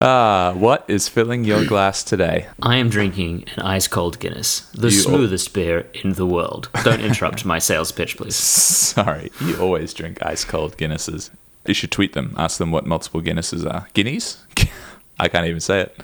Ah, 0.00 0.54
what 0.56 0.84
is 0.88 1.06
filling 1.08 1.44
your 1.44 1.64
glass 1.66 2.02
today? 2.02 2.46
I 2.62 2.76
am 2.76 2.88
drinking 2.88 3.44
an 3.56 3.62
ice 3.62 3.86
cold 3.86 4.18
Guinness, 4.18 4.60
the 4.72 4.88
You- 4.90 5.00
smoothest 5.00 5.52
beer 5.52 5.86
in 5.92 6.14
the 6.14 6.24
world. 6.24 6.70
Don't 6.82 7.00
interrupt 7.02 7.44
my 7.44 7.58
sales 7.58 7.92
pitch, 7.92 8.16
please. 8.16 8.34
Sorry, 8.36 9.30
you 9.44 9.56
always 9.60 9.92
drink 9.92 10.18
ice 10.24 10.44
cold 10.44 10.78
Guinnesses. 10.78 11.28
You 11.66 11.74
should 11.74 11.90
tweet 11.92 12.14
them. 12.14 12.34
Ask 12.38 12.56
them 12.56 12.70
what 12.72 12.86
multiple 12.86 13.20
Guinnesses 13.20 13.66
are. 13.70 13.88
Guineas? 13.94 14.38
I 15.20 15.28
can't 15.28 15.46
even 15.46 15.60
say 15.60 15.82
it. 15.82 15.96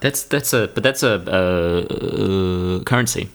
That's 0.00 0.22
that's 0.22 0.52
a 0.52 0.68
but 0.72 0.84
that's 0.84 1.02
a 1.02 1.14
uh, 1.14 2.84
currency 2.84 3.30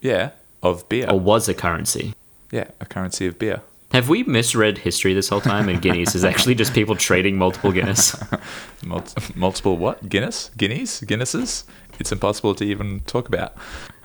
Yeah, 0.00 0.30
of 0.62 0.88
beer. 0.88 1.10
or 1.10 1.20
was 1.20 1.46
a 1.46 1.52
currency. 1.54 2.14
Yeah, 2.50 2.68
a 2.80 2.86
currency 2.86 3.26
of 3.26 3.38
beer. 3.38 3.60
Have 3.94 4.08
we 4.08 4.24
misread 4.24 4.78
history 4.78 5.14
this 5.14 5.28
whole 5.28 5.40
time? 5.40 5.68
And 5.68 5.80
Guineas 5.80 6.16
is 6.16 6.24
actually 6.24 6.56
just 6.56 6.74
people 6.74 6.96
trading 6.96 7.38
multiple 7.38 7.70
Guinness. 7.70 8.20
Mul- 8.84 9.04
multiple 9.36 9.76
what? 9.76 10.08
Guinness? 10.08 10.50
Guineas? 10.56 11.00
Guinnesses? 11.02 11.62
It's 12.00 12.10
impossible 12.10 12.56
to 12.56 12.64
even 12.64 13.02
talk 13.06 13.28
about. 13.28 13.54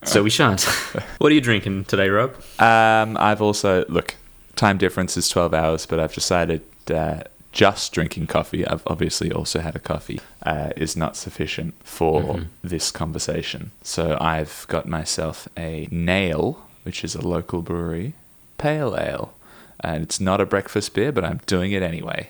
So 0.03 0.21
we 0.21 0.29
shan't. 0.29 0.61
What 1.17 1.31
are 1.31 1.33
you 1.35 1.41
drinking 1.41 1.85
today, 1.85 2.07
Rob? 2.09 2.35
Um, 2.59 3.17
I've 3.17 3.41
also 3.41 3.83
look. 3.89 4.13
Time 4.55 4.77
difference 4.77 5.17
is 5.17 5.27
twelve 5.27 5.55
hours, 5.55 5.87
but 5.87 5.99
I've 5.99 6.13
decided 6.13 6.61
uh, 6.93 7.21
just 7.51 7.91
drinking 7.91 8.27
coffee. 8.27 8.67
I've 8.67 8.83
obviously 8.85 9.31
also 9.31 9.59
had 9.59 9.75
a 9.75 9.79
coffee. 9.79 10.21
Uh, 10.43 10.69
is 10.77 10.95
not 10.95 11.15
sufficient 11.15 11.73
for 11.83 12.41
this 12.63 12.91
conversation. 12.91 13.71
So 13.81 14.19
I've 14.21 14.67
got 14.69 14.87
myself 14.87 15.47
a 15.57 15.87
nail, 15.89 16.61
which 16.83 17.03
is 17.03 17.15
a 17.15 17.27
local 17.27 17.63
brewery, 17.63 18.13
pale 18.59 18.95
ale, 18.95 19.33
and 19.81 20.03
it's 20.03 20.19
not 20.19 20.41
a 20.41 20.45
breakfast 20.45 20.93
beer, 20.93 21.11
but 21.11 21.23
I'm 21.25 21.39
doing 21.45 21.71
it 21.71 21.81
anyway. 21.83 22.29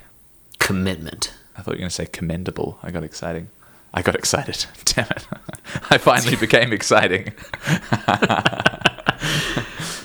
Commitment. 0.60 1.34
I 1.58 1.62
thought 1.62 1.72
you 1.72 1.78
were 1.78 1.80
going 1.80 1.90
to 1.90 1.96
say 1.96 2.06
commendable. 2.06 2.80
I 2.84 2.92
got 2.92 3.04
exciting. 3.04 3.50
I 3.94 4.02
got 4.02 4.16
excited. 4.16 4.66
Damn 4.86 5.08
it. 5.08 5.26
I 5.90 5.98
finally 5.98 6.36
became 6.36 6.72
exciting. 6.74 7.34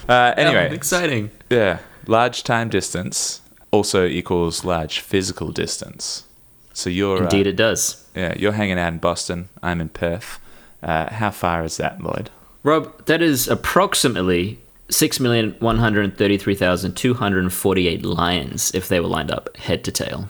uh, 0.08 0.34
anyway, 0.36 0.68
Oh, 0.70 0.74
exciting. 0.74 1.30
yeah, 1.50 1.78
large 2.06 2.44
time 2.44 2.68
distance 2.68 3.40
also 3.70 4.06
equals 4.06 4.64
large 4.64 5.00
physical 5.00 5.50
distance. 5.52 6.24
So 6.72 6.90
you're 6.90 7.22
Indeed, 7.22 7.46
uh, 7.46 7.50
it 7.50 7.56
does. 7.56 8.04
yeah, 8.14 8.34
you're 8.36 8.52
hanging 8.52 8.78
out 8.78 8.92
in 8.92 8.98
Boston. 8.98 9.48
I'm 9.62 9.80
in 9.80 9.88
Perth. 9.90 10.40
Uh, 10.82 11.12
how 11.12 11.30
far 11.30 11.64
is 11.64 11.76
that, 11.78 12.00
Lloyd? 12.02 12.30
Rob, 12.62 13.06
that 13.06 13.22
is 13.22 13.48
approximately 13.48 14.58
six 14.94 15.18
million 15.20 15.56
one 15.58 15.78
hundred 15.78 16.16
thirty-three 16.16 16.54
thousand 16.54 16.94
two 16.96 17.14
hundred 17.14 17.52
forty-eight 17.52 18.04
lions 18.04 18.70
if 18.74 18.88
they 18.88 19.00
were 19.00 19.08
lined 19.08 19.30
up 19.30 19.56
head 19.56 19.84
to 19.84 19.92
tail. 19.92 20.28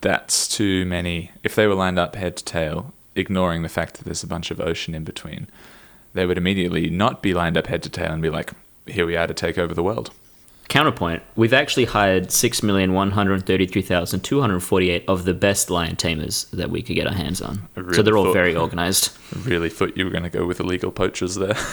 That's 0.00 0.46
too 0.48 0.84
many. 0.84 1.30
If 1.42 1.54
they 1.54 1.66
were 1.66 1.74
lined 1.74 1.98
up 1.98 2.16
head 2.16 2.36
to 2.36 2.44
tail, 2.44 2.92
ignoring 3.14 3.62
the 3.62 3.68
fact 3.68 3.94
that 3.94 4.04
there's 4.04 4.22
a 4.22 4.26
bunch 4.28 4.50
of 4.50 4.60
ocean 4.60 4.94
in 4.94 5.04
between, 5.04 5.46
they 6.14 6.26
would 6.26 6.38
immediately 6.38 6.90
not 6.90 7.22
be 7.22 7.34
lined 7.34 7.56
up 7.56 7.66
head 7.66 7.82
to 7.84 7.90
tail 7.90 8.12
and 8.12 8.22
be 8.22 8.30
like, 8.30 8.52
"Here 8.86 9.06
we 9.06 9.16
are 9.16 9.26
to 9.26 9.34
take 9.34 9.58
over 9.58 9.74
the 9.74 9.82
world." 9.82 10.10
Counterpoint: 10.68 11.22
We've 11.36 11.52
actually 11.52 11.84
hired 11.84 12.32
six 12.32 12.62
million 12.62 12.92
one 12.92 13.12
hundred 13.12 13.46
thirty-three 13.46 13.82
thousand 13.82 14.20
two 14.20 14.40
hundred 14.40 14.60
forty-eight 14.60 15.04
of 15.08 15.24
the 15.24 15.34
best 15.34 15.70
lion 15.70 15.96
tamers 15.96 16.44
that 16.52 16.70
we 16.70 16.82
could 16.82 16.96
get 16.96 17.06
our 17.06 17.14
hands 17.14 17.40
on. 17.40 17.68
Really 17.76 17.94
so 17.94 18.02
they're 18.02 18.16
all 18.16 18.24
thought- 18.24 18.32
very 18.34 18.56
organized. 18.56 19.16
I 19.34 19.38
really 19.48 19.70
thought 19.70 19.96
you 19.96 20.04
were 20.04 20.10
going 20.10 20.24
to 20.24 20.30
go 20.30 20.44
with 20.46 20.58
illegal 20.60 20.90
poachers 20.90 21.36
there. 21.36 21.56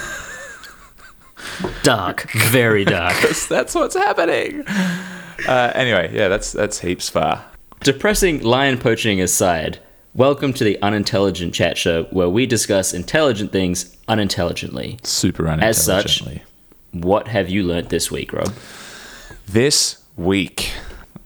Dark, 1.84 2.30
very 2.32 2.86
dark. 2.86 3.16
That's- 3.50 3.76
what's 3.76 3.96
happening. 3.96 4.64
Uh, 5.48 5.72
anyway, 5.76 6.10
yeah, 6.14 6.28
that's 6.30 6.52
that's 6.52 6.80
heaps 6.80 7.10
far. 7.10 7.44
Depressing 7.82 8.42
lion 8.44 8.78
poaching 8.78 9.20
aside, 9.20 9.80
welcome 10.14 10.54
to 10.54 10.64
the 10.64 10.82
unintelligent 10.82 11.54
chat 11.54 11.78
show 11.78 12.04
where 12.06 12.30
we 12.30 12.46
discuss 12.46 12.94
intelligent 12.94 13.52
things 13.52 13.98
unintelligently. 14.08 15.00
Super 15.04 15.48
unintelligently. 15.50 16.36
As 16.36 16.42
such- 16.42 16.42
What 17.04 17.28
have 17.28 17.50
you 17.50 17.64
learnt 17.64 17.90
this 17.90 18.10
week, 18.12 18.32
Rob? 18.32 18.54
This 19.48 20.02
week, 20.16 20.72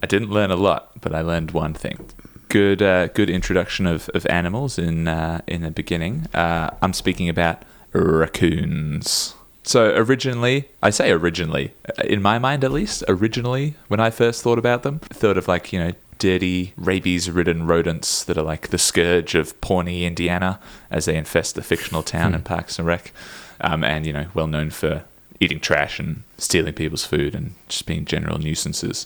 I 0.01 0.07
didn't 0.07 0.31
learn 0.31 0.49
a 0.49 0.55
lot, 0.55 0.99
but 1.01 1.13
I 1.13 1.21
learned 1.21 1.51
one 1.51 1.73
thing. 1.73 2.09
Good, 2.49 2.81
uh, 2.81 3.07
good 3.07 3.29
introduction 3.29 3.85
of, 3.85 4.09
of 4.15 4.25
animals 4.27 4.79
in 4.79 5.07
uh, 5.07 5.41
in 5.47 5.61
the 5.61 5.71
beginning. 5.71 6.27
Uh, 6.33 6.69
I'm 6.81 6.93
speaking 6.93 7.27
about 7.29 7.63
raccoons. 7.91 9.35
So 9.67 9.93
originally, 9.95 10.69
I 10.81 10.91
say 10.91 11.11
originally, 11.11 11.73
uh, 11.89 12.03
in 12.03 12.21
my 12.21 12.39
mind 12.39 12.63
at 12.63 12.71
least, 12.71 13.03
originally 13.09 13.75
when 13.89 13.99
I 13.99 14.09
first 14.11 14.41
thought 14.41 14.57
about 14.57 14.83
them, 14.83 14.99
thought 14.99 15.37
of 15.37 15.49
like 15.49 15.73
you 15.73 15.79
know 15.79 15.91
dirty, 16.19 16.73
rabies-ridden 16.77 17.67
rodents 17.67 18.23
that 18.23 18.37
are 18.37 18.43
like 18.43 18.69
the 18.69 18.77
scourge 18.77 19.35
of 19.35 19.59
Pawnee, 19.59 20.05
Indiana, 20.05 20.61
as 20.89 21.03
they 21.03 21.17
infest 21.17 21.55
the 21.55 21.61
fictional 21.61 22.01
town 22.01 22.33
in 22.33 22.43
Parks 22.43 22.79
and 22.79 22.87
Rec, 22.87 23.11
um, 23.59 23.83
and 23.83 24.05
you 24.05 24.13
know 24.13 24.27
well 24.33 24.47
known 24.47 24.69
for 24.69 25.03
eating 25.41 25.59
trash 25.59 25.99
and 25.99 26.23
stealing 26.37 26.73
people's 26.73 27.05
food 27.05 27.35
and 27.35 27.53
just 27.67 27.85
being 27.85 28.05
general 28.05 28.37
nuisances. 28.39 29.05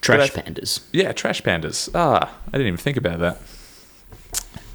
Trash 0.00 0.30
But 0.30 0.46
pandas. 0.46 0.80
Yeah, 0.92 1.12
trash 1.12 1.42
pandas. 1.42 1.90
Ah, 1.94 2.34
I 2.48 2.50
didn't 2.52 2.68
even 2.68 2.78
think 2.78 2.96
about 2.96 3.18
that. 3.18 3.38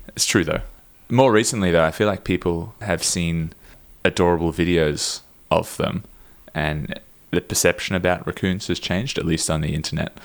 It's 0.10 0.28
true 0.28 0.44
though. 0.44 0.62
More 1.10 1.32
recently 1.32 1.72
though, 1.72 1.84
I 1.84 1.90
feel 1.90 2.08
like 2.08 2.24
people 2.24 2.76
have 2.82 3.04
seen 3.04 3.54
adorable 4.06 4.52
videos 4.52 5.22
of 5.52 5.78
them 5.78 6.04
and 6.54 7.00
the 7.32 7.42
perception 7.42 7.96
about 7.96 8.26
raccoons 8.26 8.68
has 8.68 8.80
changed, 8.80 9.18
at 9.18 9.26
least 9.26 9.50
on 9.50 9.62
the 9.62 9.74
internet. 9.76 10.18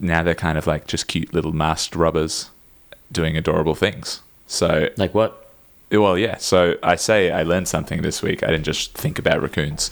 Now 0.00 0.22
they're 0.22 0.34
kind 0.34 0.58
of 0.58 0.66
like 0.66 0.86
just 0.86 1.08
cute 1.08 1.32
little 1.34 1.52
masked 1.52 1.96
rubbers 1.96 2.50
doing 3.10 3.36
adorable 3.36 3.74
things. 3.74 4.20
So 4.46 4.88
Like 4.96 5.14
what? 5.14 5.46
well, 5.90 6.18
yeah. 6.18 6.36
So 6.36 6.76
I 6.82 6.96
say 6.96 7.30
I 7.30 7.42
learned 7.42 7.68
something 7.68 8.02
this 8.02 8.22
week. 8.22 8.42
I 8.42 8.48
didn't 8.48 8.64
just 8.64 8.92
think 8.94 9.18
about 9.18 9.40
raccoons. 9.42 9.90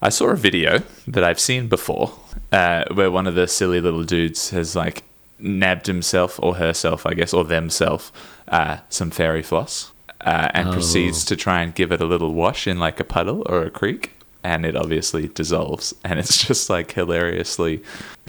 I 0.00 0.08
saw 0.08 0.28
a 0.28 0.36
video 0.36 0.82
that 1.08 1.24
I've 1.24 1.40
seen 1.40 1.68
before 1.68 2.12
uh, 2.52 2.84
where 2.92 3.10
one 3.10 3.26
of 3.26 3.34
the 3.34 3.48
silly 3.48 3.80
little 3.80 4.04
dudes 4.04 4.50
has 4.50 4.76
like 4.76 5.02
nabbed 5.38 5.86
himself 5.86 6.38
or 6.42 6.54
herself, 6.56 7.04
I 7.04 7.14
guess, 7.14 7.34
or 7.34 7.44
themself, 7.44 8.12
uh, 8.48 8.78
some 8.88 9.10
fairy 9.10 9.42
floss 9.42 9.90
uh, 10.24 10.48
and 10.54 10.68
Oh. 10.68 10.72
proceeds 10.72 11.24
to 11.26 11.36
try 11.36 11.62
and 11.62 11.74
give 11.74 11.92
it 11.92 12.00
a 12.00 12.06
little 12.06 12.32
wash 12.34 12.66
in 12.66 12.78
like 12.78 12.98
a 13.00 13.04
puddle 13.04 13.42
or 13.46 13.62
a 13.62 13.70
creek. 13.70 14.12
And 14.42 14.66
it 14.66 14.76
obviously 14.76 15.28
dissolves. 15.28 15.94
And 16.04 16.18
it's 16.18 16.44
just 16.46 16.68
like 16.68 16.92
hilariously 16.92 17.82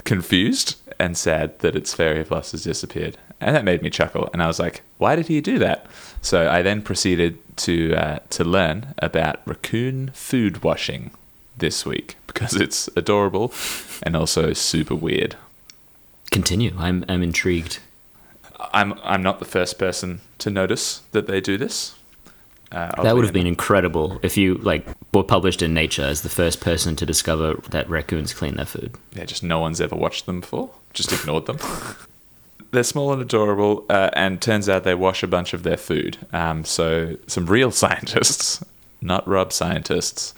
confused 0.04 0.76
and 0.98 1.16
sad 1.16 1.58
that 1.60 1.76
its 1.76 1.92
fairy 1.94 2.24
floss 2.24 2.52
has 2.52 2.64
disappeared. 2.64 3.18
And 3.40 3.54
that 3.54 3.64
made 3.64 3.82
me 3.82 3.90
chuckle. 3.90 4.30
And 4.32 4.42
I 4.42 4.46
was 4.46 4.58
like, 4.58 4.82
why 4.98 5.14
did 5.16 5.26
he 5.28 5.40
do 5.42 5.58
that? 5.58 5.86
So 6.22 6.48
I 6.48 6.62
then 6.62 6.80
proceeded 6.82 7.38
to 7.58 7.94
uh, 7.94 8.18
to 8.30 8.44
learn 8.44 8.94
about 8.98 9.40
raccoon 9.46 10.10
food 10.14 10.62
washing 10.62 11.10
this 11.58 11.84
week 11.84 12.16
because 12.26 12.54
it's 12.54 12.88
adorable 12.96 13.52
and 14.02 14.16
also 14.16 14.52
super 14.54 14.94
weird. 14.94 15.36
Continue. 16.30 16.74
I'm 16.78 17.04
I'm 17.08 17.22
intrigued. 17.22 17.78
I'm 18.72 18.94
I'm 19.02 19.22
not 19.22 19.38
the 19.38 19.44
first 19.44 19.78
person 19.78 20.20
to 20.38 20.50
notice 20.50 21.02
that 21.12 21.26
they 21.26 21.40
do 21.40 21.58
this. 21.58 21.94
Uh, 22.72 23.02
That 23.02 23.14
would 23.14 23.24
have 23.24 23.32
been 23.34 23.46
incredible 23.46 24.18
if 24.22 24.36
you 24.36 24.54
like 24.56 24.86
were 25.14 25.22
published 25.22 25.62
in 25.62 25.72
Nature 25.72 26.02
as 26.02 26.22
the 26.22 26.28
first 26.28 26.60
person 26.60 26.96
to 26.96 27.06
discover 27.06 27.54
that 27.70 27.88
raccoons 27.88 28.34
clean 28.34 28.56
their 28.56 28.66
food. 28.66 28.94
yeah, 29.14 29.24
just 29.24 29.42
no 29.42 29.60
one's 29.60 29.80
ever 29.80 29.94
watched 29.94 30.26
them 30.26 30.40
before. 30.40 30.70
Just 30.92 31.12
ignored 31.12 31.46
them. 31.46 31.58
They're 32.72 32.82
small 32.82 33.12
and 33.12 33.22
adorable, 33.22 33.84
uh, 33.88 34.10
and 34.14 34.42
turns 34.42 34.68
out 34.68 34.82
they 34.82 34.94
wash 34.94 35.22
a 35.22 35.28
bunch 35.28 35.54
of 35.54 35.62
their 35.62 35.76
food. 35.76 36.18
Um, 36.32 36.64
so 36.64 37.16
some 37.28 37.46
real 37.46 37.70
scientists, 37.82 38.62
not 39.00 39.26
rub 39.28 39.52
scientists, 39.52 40.34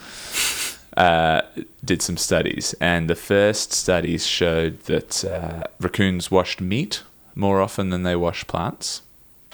uh, 0.97 1.41
did 1.85 2.03
some 2.03 2.19
studies, 2.19 2.75
and 2.81 3.09
the 3.09 3.15
first 3.15 3.73
studies 3.73 4.27
showed 4.27 4.81
that 4.85 5.25
uh, 5.25 5.65
raccoons 5.81 6.31
washed 6.31 6.61
meat 6.61 7.03
more 7.39 7.61
often 7.63 7.89
than 7.91 8.03
they 8.03 8.17
wash 8.17 8.47
plants. 8.47 9.03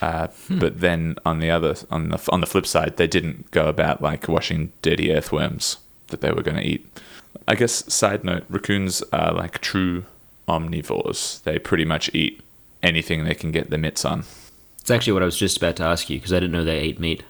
Uh, 0.03 0.27
But 0.51 0.81
then 0.81 1.15
on 1.25 1.39
the 1.39 1.51
other 1.51 1.77
on 1.91 2.09
the 2.09 2.19
on 2.33 2.41
the 2.41 2.47
flip 2.47 2.67
side, 2.67 2.97
they 2.97 3.07
didn't 3.07 3.51
go 3.53 3.69
about 3.69 4.03
like 4.03 4.27
washing 4.29 4.73
dirty 4.83 5.13
earthworms 5.13 5.77
that 6.09 6.21
they 6.21 6.33
were 6.33 6.43
going 6.43 6.57
to 6.57 6.67
eat. 6.67 6.83
I 7.47 7.55
guess 7.55 7.85
side 7.93 8.25
note, 8.25 8.45
raccoons 8.49 9.03
are 9.13 9.33
like 9.33 9.59
true 9.61 10.05
omnivores. 10.49 11.43
They 11.45 11.59
pretty 11.59 11.85
much 11.85 12.11
eat 12.15 12.41
anything 12.83 13.25
they 13.25 13.35
can 13.35 13.53
get 13.53 13.71
their 13.71 13.79
mitts 13.79 14.05
on. 14.05 14.25
It's 14.81 14.91
actually 14.91 15.13
what 15.15 15.23
I 15.23 15.27
was 15.27 15.37
just 15.39 15.57
about 15.57 15.77
to 15.77 15.85
ask 15.85 16.11
you 16.11 16.19
because 16.19 16.33
I 16.33 16.41
didn't 16.41 16.53
know 16.53 16.65
they 16.65 16.79
ate 16.79 17.01
meat. 17.01 17.23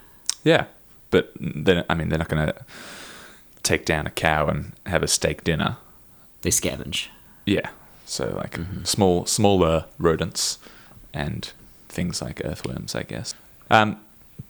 Yeah, 0.42 0.64
but 1.10 1.32
then 1.38 1.84
I 1.90 1.94
mean 1.94 2.08
they're 2.08 2.18
not 2.18 2.28
going 2.28 2.46
to 2.46 2.54
take 3.62 3.84
down 3.84 4.06
a 4.06 4.10
cow 4.10 4.46
and 4.46 4.72
have 4.86 5.02
a 5.02 5.08
steak 5.08 5.44
dinner. 5.44 5.76
They 6.42 6.50
scavenge. 6.50 7.08
Yeah, 7.46 7.68
so 8.04 8.32
like 8.36 8.58
small 8.84 9.26
smaller 9.26 9.86
rodents 9.98 10.58
and 11.12 11.52
things 11.88 12.20
like 12.20 12.42
earthworms, 12.44 12.94
I 12.94 13.02
guess. 13.02 13.34
Um, 13.70 14.00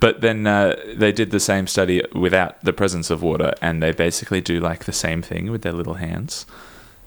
but 0.00 0.20
then 0.20 0.46
uh, 0.46 0.76
they 0.94 1.12
did 1.12 1.30
the 1.30 1.40
same 1.40 1.66
study 1.66 2.02
without 2.14 2.62
the 2.64 2.72
presence 2.72 3.10
of 3.10 3.22
water, 3.22 3.52
and 3.60 3.82
they 3.82 3.92
basically 3.92 4.40
do 4.40 4.60
like 4.60 4.84
the 4.84 4.92
same 4.92 5.22
thing 5.22 5.50
with 5.50 5.62
their 5.62 5.72
little 5.72 5.94
hands. 5.94 6.46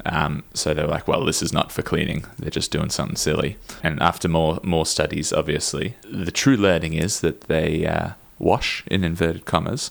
Um, 0.06 0.44
so 0.54 0.74
they're 0.74 0.88
like, 0.88 1.08
well, 1.08 1.26
this 1.26 1.42
is 1.42 1.52
not 1.52 1.72
for 1.72 1.82
cleaning. 1.82 2.26
They're 2.38 2.52
just 2.52 2.72
doing 2.72 2.90
something 2.90 3.18
silly. 3.18 3.58
And 3.84 4.02
after 4.02 4.28
more 4.30 4.60
more 4.64 4.86
studies, 4.86 5.34
obviously, 5.34 5.96
the 6.10 6.32
true 6.32 6.56
learning 6.56 6.94
is 6.94 7.20
that 7.22 7.42
they 7.42 7.86
uh, 7.86 8.12
wash 8.40 8.84
in 8.88 9.04
inverted 9.04 9.46
commas, 9.46 9.90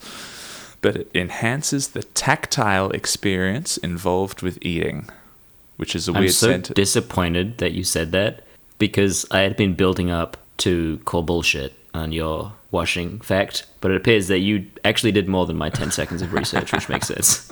but 0.80 0.96
it 0.96 1.10
enhances 1.14 1.88
the 1.88 2.04
tactile 2.04 2.90
experience 2.90 3.76
involved 3.76 4.42
with 4.42 4.58
eating, 4.62 5.08
which 5.76 5.94
is 5.94 6.08
a 6.08 6.12
I'm 6.12 6.20
weird 6.20 6.32
so 6.32 6.48
sentence. 6.48 6.74
disappointed 6.74 7.58
that 7.58 7.72
you 7.72 7.84
said 7.84 8.12
that 8.12 8.42
because 8.78 9.26
I 9.30 9.40
had 9.40 9.56
been 9.56 9.74
building 9.74 10.10
up 10.10 10.36
to 10.58 10.98
call 11.04 11.22
bullshit 11.22 11.74
on 11.94 12.12
your 12.12 12.52
washing 12.70 13.20
fact, 13.20 13.64
but 13.80 13.90
it 13.90 13.96
appears 13.96 14.28
that 14.28 14.40
you 14.40 14.66
actually 14.84 15.12
did 15.12 15.28
more 15.28 15.46
than 15.46 15.56
my 15.56 15.70
10 15.70 15.90
seconds 15.90 16.20
of 16.20 16.32
research, 16.32 16.72
which 16.72 16.88
makes 16.88 17.08
sense. 17.08 17.50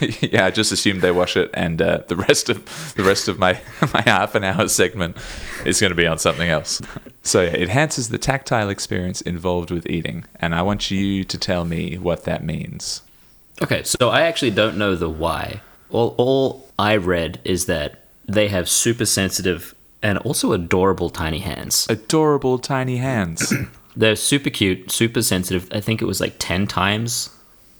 yeah, 0.22 0.46
I 0.46 0.50
just 0.50 0.72
assumed 0.72 1.02
they 1.02 1.10
wash 1.10 1.36
it, 1.36 1.50
and 1.54 1.80
uh, 1.80 2.02
the 2.08 2.16
rest 2.16 2.48
of 2.48 2.94
the 2.96 3.04
rest 3.04 3.28
of 3.28 3.38
my 3.38 3.60
my 3.94 4.02
half 4.02 4.34
an 4.34 4.44
hour 4.44 4.66
segment 4.68 5.16
is 5.64 5.80
going 5.80 5.90
to 5.90 5.96
be 5.96 6.06
on 6.06 6.18
something 6.18 6.48
else. 6.48 6.80
So 7.22 7.42
yeah, 7.42 7.50
it 7.50 7.62
enhances 7.62 8.08
the 8.08 8.18
tactile 8.18 8.68
experience 8.68 9.20
involved 9.20 9.70
with 9.70 9.88
eating, 9.88 10.24
and 10.40 10.54
I 10.54 10.62
want 10.62 10.90
you 10.90 11.24
to 11.24 11.38
tell 11.38 11.64
me 11.64 11.98
what 11.98 12.24
that 12.24 12.44
means. 12.44 13.02
Okay, 13.62 13.82
so 13.84 14.08
I 14.08 14.22
actually 14.22 14.50
don't 14.50 14.76
know 14.76 14.96
the 14.96 15.10
why. 15.10 15.60
All, 15.90 16.14
all 16.18 16.68
I 16.78 16.96
read 16.96 17.40
is 17.44 17.66
that 17.66 18.04
they 18.26 18.48
have 18.48 18.68
super 18.68 19.06
sensitive 19.06 19.74
and 20.02 20.18
also 20.18 20.52
adorable 20.52 21.10
tiny 21.10 21.38
hands. 21.38 21.86
Adorable 21.88 22.58
tiny 22.58 22.96
hands. 22.98 23.52
They're 23.96 24.16
super 24.16 24.50
cute, 24.50 24.90
super 24.90 25.22
sensitive. 25.22 25.68
I 25.72 25.80
think 25.80 26.02
it 26.02 26.06
was 26.06 26.20
like 26.20 26.34
10 26.38 26.66
times 26.66 27.30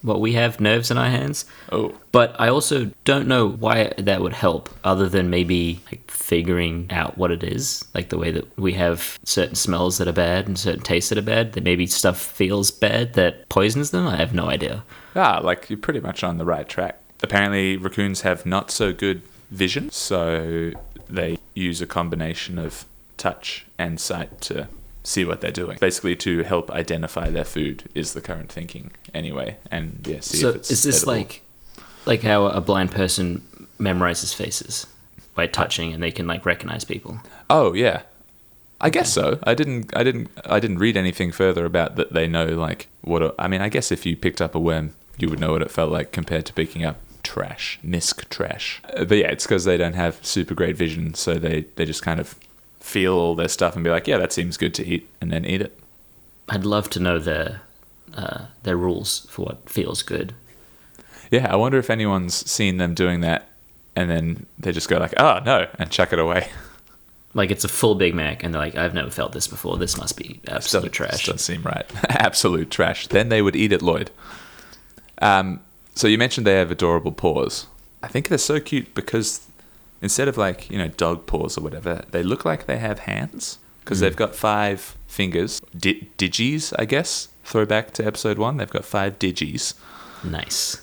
what 0.02 0.20
we 0.20 0.34
have 0.34 0.60
nerves 0.60 0.90
in 0.90 0.98
our 0.98 1.08
hands. 1.08 1.46
oh, 1.72 1.94
But 2.12 2.36
I 2.38 2.48
also 2.48 2.90
don't 3.04 3.26
know 3.26 3.48
why 3.48 3.92
that 3.96 4.20
would 4.20 4.34
help, 4.34 4.68
other 4.84 5.08
than 5.08 5.30
maybe 5.30 5.80
like 5.90 6.10
figuring 6.10 6.88
out 6.90 7.16
what 7.16 7.30
it 7.30 7.42
is, 7.42 7.84
like 7.94 8.10
the 8.10 8.18
way 8.18 8.30
that 8.30 8.58
we 8.58 8.74
have 8.74 9.18
certain 9.24 9.54
smells 9.54 9.96
that 9.96 10.06
are 10.06 10.12
bad 10.12 10.46
and 10.46 10.58
certain 10.58 10.82
tastes 10.82 11.08
that 11.08 11.16
are 11.18 11.22
bad. 11.22 11.54
That 11.54 11.64
maybe 11.64 11.86
stuff 11.86 12.20
feels 12.20 12.70
bad 12.70 13.14
that 13.14 13.48
poisons 13.48 13.90
them. 13.92 14.06
I 14.06 14.16
have 14.16 14.34
no 14.34 14.46
idea. 14.50 14.84
ah, 15.16 15.40
like 15.42 15.70
you're 15.70 15.78
pretty 15.78 16.00
much 16.00 16.22
on 16.22 16.36
the 16.36 16.44
right 16.44 16.68
track. 16.68 17.00
Apparently, 17.25 17.79
raccoons 17.79 18.21
have 18.21 18.44
not 18.44 18.71
so 18.71 18.93
good 18.93 19.23
vision, 19.50 19.88
so 19.91 20.73
they 21.09 21.38
use 21.55 21.81
a 21.81 21.87
combination 21.87 22.59
of 22.59 22.85
touch 23.17 23.65
and 23.79 23.99
sight 23.99 24.43
to 24.43 24.69
see 25.05 25.25
what 25.25 25.41
they're 25.41 25.50
doing. 25.50 25.79
Basically, 25.81 26.17
to 26.17 26.43
help 26.43 26.71
identify 26.71 27.31
their 27.31 27.47
food 27.47 27.85
is 27.94 28.12
the 28.12 28.21
current 28.21 28.53
thinking, 28.53 28.91
anyway. 29.15 29.56
And 29.71 30.06
yeah, 30.06 30.21
see 30.21 30.37
so 30.37 30.50
if 30.50 30.56
it's 30.56 30.71
is 30.71 30.82
this 30.82 30.97
edible. 30.97 31.12
like 31.15 31.43
like 32.05 32.23
how 32.23 32.44
a 32.44 32.61
blind 32.61 32.91
person 32.93 33.41
memorizes 33.81 34.35
faces 34.35 34.87
by 35.35 35.47
touching 35.47 35.94
and 35.94 36.03
they 36.03 36.11
can 36.11 36.26
like 36.26 36.44
recognize 36.44 36.85
people? 36.85 37.21
Oh 37.49 37.73
yeah, 37.73 38.03
I 38.82 38.91
guess 38.91 39.11
so. 39.11 39.38
I 39.44 39.55
didn't. 39.55 39.97
I 39.97 40.03
didn't. 40.03 40.29
I 40.44 40.61
didn't 40.61 40.76
read 40.79 40.99
anything 40.99 41.32
further 41.32 41.65
about 41.65 41.97
that. 41.97 42.12
They 42.12 42.26
know 42.26 42.44
like 42.44 42.88
what. 43.00 43.23
A, 43.23 43.35
I 43.38 43.49
mean, 43.49 43.62
I 43.62 43.71
guess 43.71 43.91
if 43.91 44.05
you 44.05 44.15
picked 44.15 44.43
up 44.43 44.55
a 44.55 44.61
worm, 44.61 44.94
you 45.17 45.31
would 45.31 45.41
know 45.41 45.53
what 45.53 45.62
it 45.62 45.71
felt 45.71 45.91
like 45.91 46.12
compared 46.12 46.44
to 46.44 46.53
picking 46.53 46.85
up 46.85 46.99
trash, 47.25 47.79
misc 47.82 48.29
trash. 48.29 48.81
Uh, 48.97 49.05
But 49.05 49.19
yeah, 49.19 49.29
it's 49.32 49.44
because 49.44 49.65
they 49.65 49.76
don't 49.76 49.94
have 49.94 50.25
super 50.25 50.55
great 50.55 50.76
vision, 50.76 51.15
so 51.15 51.35
they 51.35 51.67
they 51.76 51.85
just 51.85 52.03
kind 52.03 52.21
of 52.21 52.37
feel 52.81 53.15
all 53.15 53.35
their 53.35 53.49
stuff 53.49 53.75
and 53.75 53.82
be 53.82 53.91
like, 53.91 54.06
yeah, 54.06 54.19
that 54.19 54.32
seems 54.32 54.56
good 54.56 54.75
to 54.75 54.87
eat, 54.87 55.09
and 55.21 55.32
then 55.32 55.44
eat 55.44 55.61
it. 55.62 55.76
I'd 56.49 56.65
love 56.65 56.88
to 56.91 57.00
know 57.00 57.19
their 57.19 57.62
uh, 58.15 58.47
their 58.62 58.76
rules 58.76 59.26
for 59.31 59.47
what 59.47 59.69
feels 59.69 60.03
good. 60.03 60.35
Yeah, 61.31 61.50
I 61.53 61.56
wonder 61.56 61.79
if 61.79 61.91
anyone's 61.91 62.35
seen 62.49 62.76
them 62.76 62.94
doing 62.94 63.21
that, 63.23 63.49
and 63.97 64.09
then 64.11 64.47
they 64.59 64.71
just 64.73 64.88
go 64.88 64.99
like, 64.99 65.15
oh 65.19 65.41
no, 65.44 65.67
and 65.79 65.91
chuck 65.91 66.12
it 66.12 66.19
away. 66.19 66.49
Like 67.37 67.50
it's 67.50 67.65
a 67.65 67.69
full 67.69 67.97
Big 67.97 68.15
Mac, 68.15 68.44
and 68.44 68.55
they're 68.55 68.61
like, 68.62 68.76
"I've 68.76 68.94
never 68.94 69.11
felt 69.11 69.32
this 69.32 69.49
before. 69.49 69.76
This 69.76 69.99
must 69.99 70.17
be 70.17 70.38
absolute 70.47 70.82
Doesn't- 70.82 70.93
trash." 70.93 71.26
Doesn't 71.26 71.38
seem 71.38 71.62
right. 71.65 71.85
Absolute 72.09 72.71
trash. 72.71 73.09
Then 73.09 73.29
they 73.29 73.43
would 73.43 73.56
eat 73.56 73.73
it, 73.73 73.82
Lloyd. 73.82 74.12
Um, 75.21 75.59
so 75.94 76.06
you 76.08 76.19
mentioned 76.19 76.46
they 76.46 76.55
have 76.56 76.70
adorable 76.70 77.12
paws. 77.12 77.67
I 78.02 78.08
think 78.08 78.29
they're 78.29 78.38
so 78.38 78.61
cute 78.61 78.94
because 78.94 79.46
instead 80.02 80.29
of 80.29 80.37
like 80.37 80.70
you 80.70 80.79
know 80.79 80.88
dog 80.88 81.26
paws 81.26 81.56
or 81.58 81.62
whatever, 81.62 82.05
they 82.11 82.23
look 82.23 82.44
like 82.44 82.67
they 82.67 82.79
have 82.79 83.00
hands 83.00 83.58
because 83.81 84.00
they've 84.00 84.17
got 84.17 84.35
five 84.35 84.96
fingers, 85.06 85.61
Di- 85.76 86.08
digis, 86.19 86.73
I 86.79 86.85
guess. 86.87 87.29
Throwback 87.44 87.93
to 87.94 88.06
episode 88.06 88.38
one, 88.38 88.56
they've 88.56 88.70
got 88.70 88.85
five 88.87 89.19
digis, 89.19 89.75
Nice. 90.25 90.81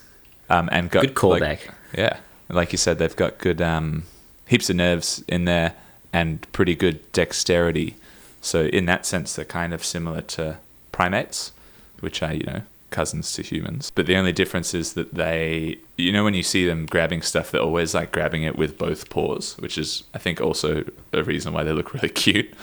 um, 0.49 0.69
and 0.71 0.91
got 0.91 1.01
Good 1.01 1.15
callback. 1.15 1.39
like- 1.41 1.69
yeah, 1.97 2.17
like 2.49 2.71
you 2.71 2.77
said, 2.77 2.99
they've 2.99 3.15
got 3.15 3.39
good 3.39 3.61
um, 3.61 4.03
heaps 4.47 4.69
of 4.69 4.75
nerves 4.75 5.23
in 5.27 5.45
there 5.45 5.73
and 6.13 6.45
pretty 6.51 6.75
good 6.75 7.11
dexterity. 7.13 7.95
So 8.41 8.65
in 8.65 8.85
that 8.85 9.05
sense, 9.05 9.35
they're 9.35 9.43
kind 9.45 9.73
of 9.73 9.83
similar 9.83 10.21
to 10.21 10.57
primates, 10.91 11.51
which 11.99 12.21
are 12.23 12.33
you 12.33 12.43
know 12.45 12.61
cousins 12.91 13.33
to 13.33 13.41
humans. 13.41 13.91
But 13.95 14.05
the 14.05 14.15
only 14.15 14.31
difference 14.31 14.73
is 14.75 14.93
that 14.93 15.13
they, 15.15 15.77
you 15.97 16.11
know, 16.11 16.23
when 16.23 16.33
you 16.35 16.43
see 16.43 16.65
them 16.65 16.85
grabbing 16.85 17.21
stuff, 17.23 17.49
they're 17.51 17.61
always 17.61 17.93
like 17.95 18.11
grabbing 18.11 18.43
it 18.43 18.55
with 18.57 18.77
both 18.77 19.09
paws, 19.09 19.55
which 19.57 19.77
is 19.77 20.03
I 20.13 20.19
think 20.19 20.39
also 20.39 20.83
a 21.11 21.23
reason 21.23 21.53
why 21.53 21.63
they 21.63 21.71
look 21.71 21.93
really 21.93 22.09
cute 22.23 22.53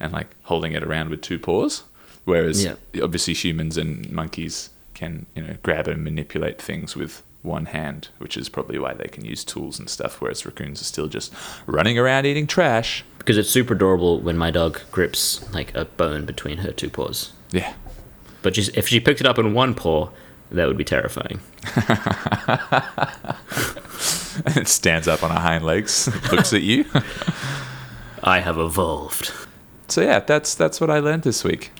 and 0.00 0.12
like 0.12 0.28
holding 0.44 0.72
it 0.72 0.82
around 0.82 1.10
with 1.10 1.20
two 1.22 1.38
paws. 1.38 1.84
Whereas 2.24 2.64
Yeah. 2.64 2.74
obviously 3.02 3.34
humans 3.34 3.76
and 3.76 4.10
monkeys 4.10 4.70
can 4.94 5.26
you 5.34 5.42
know 5.42 5.56
grab 5.62 5.86
and 5.88 6.02
manipulate 6.02 6.60
things 6.60 6.96
with 6.96 7.22
one 7.42 7.66
hand, 7.66 8.08
which 8.18 8.38
is 8.38 8.48
probably 8.48 8.78
why 8.78 8.94
they 8.94 9.06
can 9.08 9.22
use 9.24 9.44
tools 9.44 9.78
and 9.78 9.90
stuff. 9.90 10.20
Whereas 10.20 10.46
raccoons 10.46 10.80
are 10.80 10.84
still 10.84 11.08
just 11.08 11.32
running 11.66 11.98
around 11.98 12.24
eating 12.24 12.46
trash. 12.46 13.04
Because 13.18 13.36
it's 13.36 13.50
super 13.50 13.74
adorable 13.74 14.18
when 14.20 14.38
my 14.38 14.50
dog 14.50 14.80
grips 14.90 15.52
like 15.52 15.74
a 15.74 15.84
bone 15.84 16.24
between 16.24 16.58
her 16.58 16.72
two 16.72 16.88
paws. 16.88 17.32
Yeah, 17.50 17.74
But 18.44 18.54
she's, 18.56 18.68
if 18.68 18.86
she 18.86 19.00
picked 19.00 19.22
it 19.22 19.26
up 19.26 19.38
in 19.38 19.54
one 19.54 19.74
paw, 19.74 20.10
that 20.50 20.68
would 20.68 20.76
be 20.76 20.84
terrifying. 20.84 21.40
and 24.44 24.56
it 24.58 24.68
stands 24.68 25.08
up 25.08 25.22
on 25.22 25.30
her 25.30 25.40
hind 25.40 25.64
legs, 25.64 26.10
looks 26.30 26.52
at 26.52 26.60
you. 26.60 26.84
I 28.22 28.40
have 28.40 28.58
evolved. 28.58 29.32
So 29.88 30.02
yeah, 30.02 30.20
that's 30.20 30.54
that's 30.54 30.78
what 30.78 30.90
I 30.90 30.98
learned 30.98 31.22
this 31.22 31.42
week. 31.42 31.72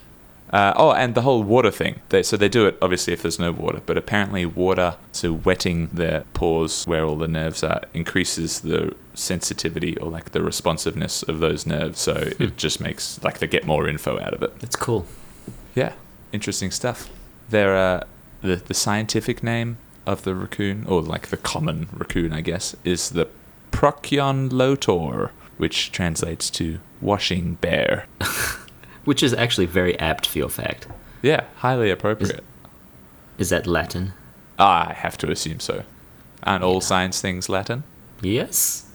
Uh, 0.51 0.73
oh, 0.77 0.93
and 0.93 1.15
the 1.15 1.21
whole 1.23 1.43
water 1.43 1.71
thing. 1.71 2.01
They, 2.09 2.23
so 2.23 2.39
they 2.39 2.49
do 2.49 2.67
it 2.67 2.79
obviously 2.81 3.13
if 3.13 3.21
there's 3.21 3.39
no 3.39 3.53
water, 3.53 3.83
but 3.85 3.99
apparently 3.99 4.47
water, 4.47 4.97
so 5.13 5.35
wetting 5.35 5.89
their 5.89 6.25
paws 6.33 6.87
where 6.87 7.05
all 7.05 7.17
the 7.17 7.29
nerves 7.29 7.63
are, 7.63 7.83
increases 7.93 8.61
the 8.61 8.95
sensitivity 9.13 9.99
or 9.99 10.11
like 10.11 10.31
the 10.33 10.43
responsiveness 10.43 11.23
of 11.25 11.41
those 11.41 11.67
nerves. 11.67 12.01
So 12.01 12.31
it 12.39 12.57
just 12.57 12.81
makes 12.81 13.23
like 13.23 13.39
they 13.41 13.49
get 13.49 13.67
more 13.67 13.87
info 13.87 14.19
out 14.19 14.33
of 14.33 14.43
it. 14.43 14.59
That's 14.61 14.77
cool. 14.77 15.07
Yeah, 15.75 15.93
interesting 16.35 16.71
stuff. 16.71 17.09
There, 17.49 17.77
uh, 17.77 18.05
the 18.43 18.57
the 18.57 18.75
scientific 18.75 19.43
name 19.43 19.79
of 20.07 20.23
the 20.25 20.35
raccoon, 20.35 20.85
or 20.87 21.01
like 21.01 21.29
the 21.29 21.37
common 21.37 21.89
raccoon, 21.93 22.33
I 22.33 22.41
guess, 22.41 22.77
is 22.85 23.11
the 23.11 23.29
Procyon 23.71 24.51
lotor, 24.51 25.33
which 25.57 25.91
translates 25.93 26.51
to 26.51 26.81
washing 27.01 27.55
bear. 27.55 28.07
Which 29.05 29.23
is 29.23 29.35
actually 29.35 29.67
very 29.67 29.99
apt 30.01 30.27
for 30.27 30.39
your 30.39 30.49
fact. 30.49 30.87
Yeah, 31.21 31.45
highly 31.57 31.91
appropriate. 31.91 32.43
Is 33.37 33.51
that 33.51 33.67
Latin? 33.67 34.15
I 34.59 34.95
have 34.95 35.19
to 35.19 35.31
assume 35.31 35.61
so. 35.61 35.85
Aren't 36.43 36.65
all 36.65 36.81
science 36.81 37.21
things 37.21 37.51
Latin? 37.51 37.85
Yes. 38.23 38.91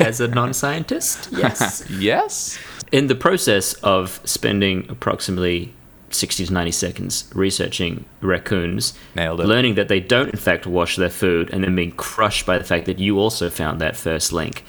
As 0.00 0.20
a 0.20 0.26
non 0.26 0.52
scientist? 0.52 1.28
Yes. 1.36 1.88
yes. 1.88 2.58
In 2.90 3.06
the 3.06 3.14
process 3.14 3.74
of 3.74 4.20
spending 4.24 4.86
approximately 4.88 5.75
60 6.16 6.46
to 6.46 6.52
90 6.52 6.70
seconds 6.72 7.30
researching 7.34 8.04
raccoons, 8.20 8.94
Nailed 9.14 9.40
it. 9.40 9.46
learning 9.46 9.74
that 9.76 9.88
they 9.88 10.00
don't, 10.00 10.30
in 10.30 10.38
fact, 10.38 10.66
wash 10.66 10.96
their 10.96 11.10
food, 11.10 11.50
and 11.52 11.62
then 11.64 11.76
being 11.76 11.92
crushed 11.92 12.46
by 12.46 12.58
the 12.58 12.64
fact 12.64 12.86
that 12.86 12.98
you 12.98 13.18
also 13.18 13.50
found 13.50 13.80
that 13.80 13.96
first 13.96 14.32
link. 14.32 14.64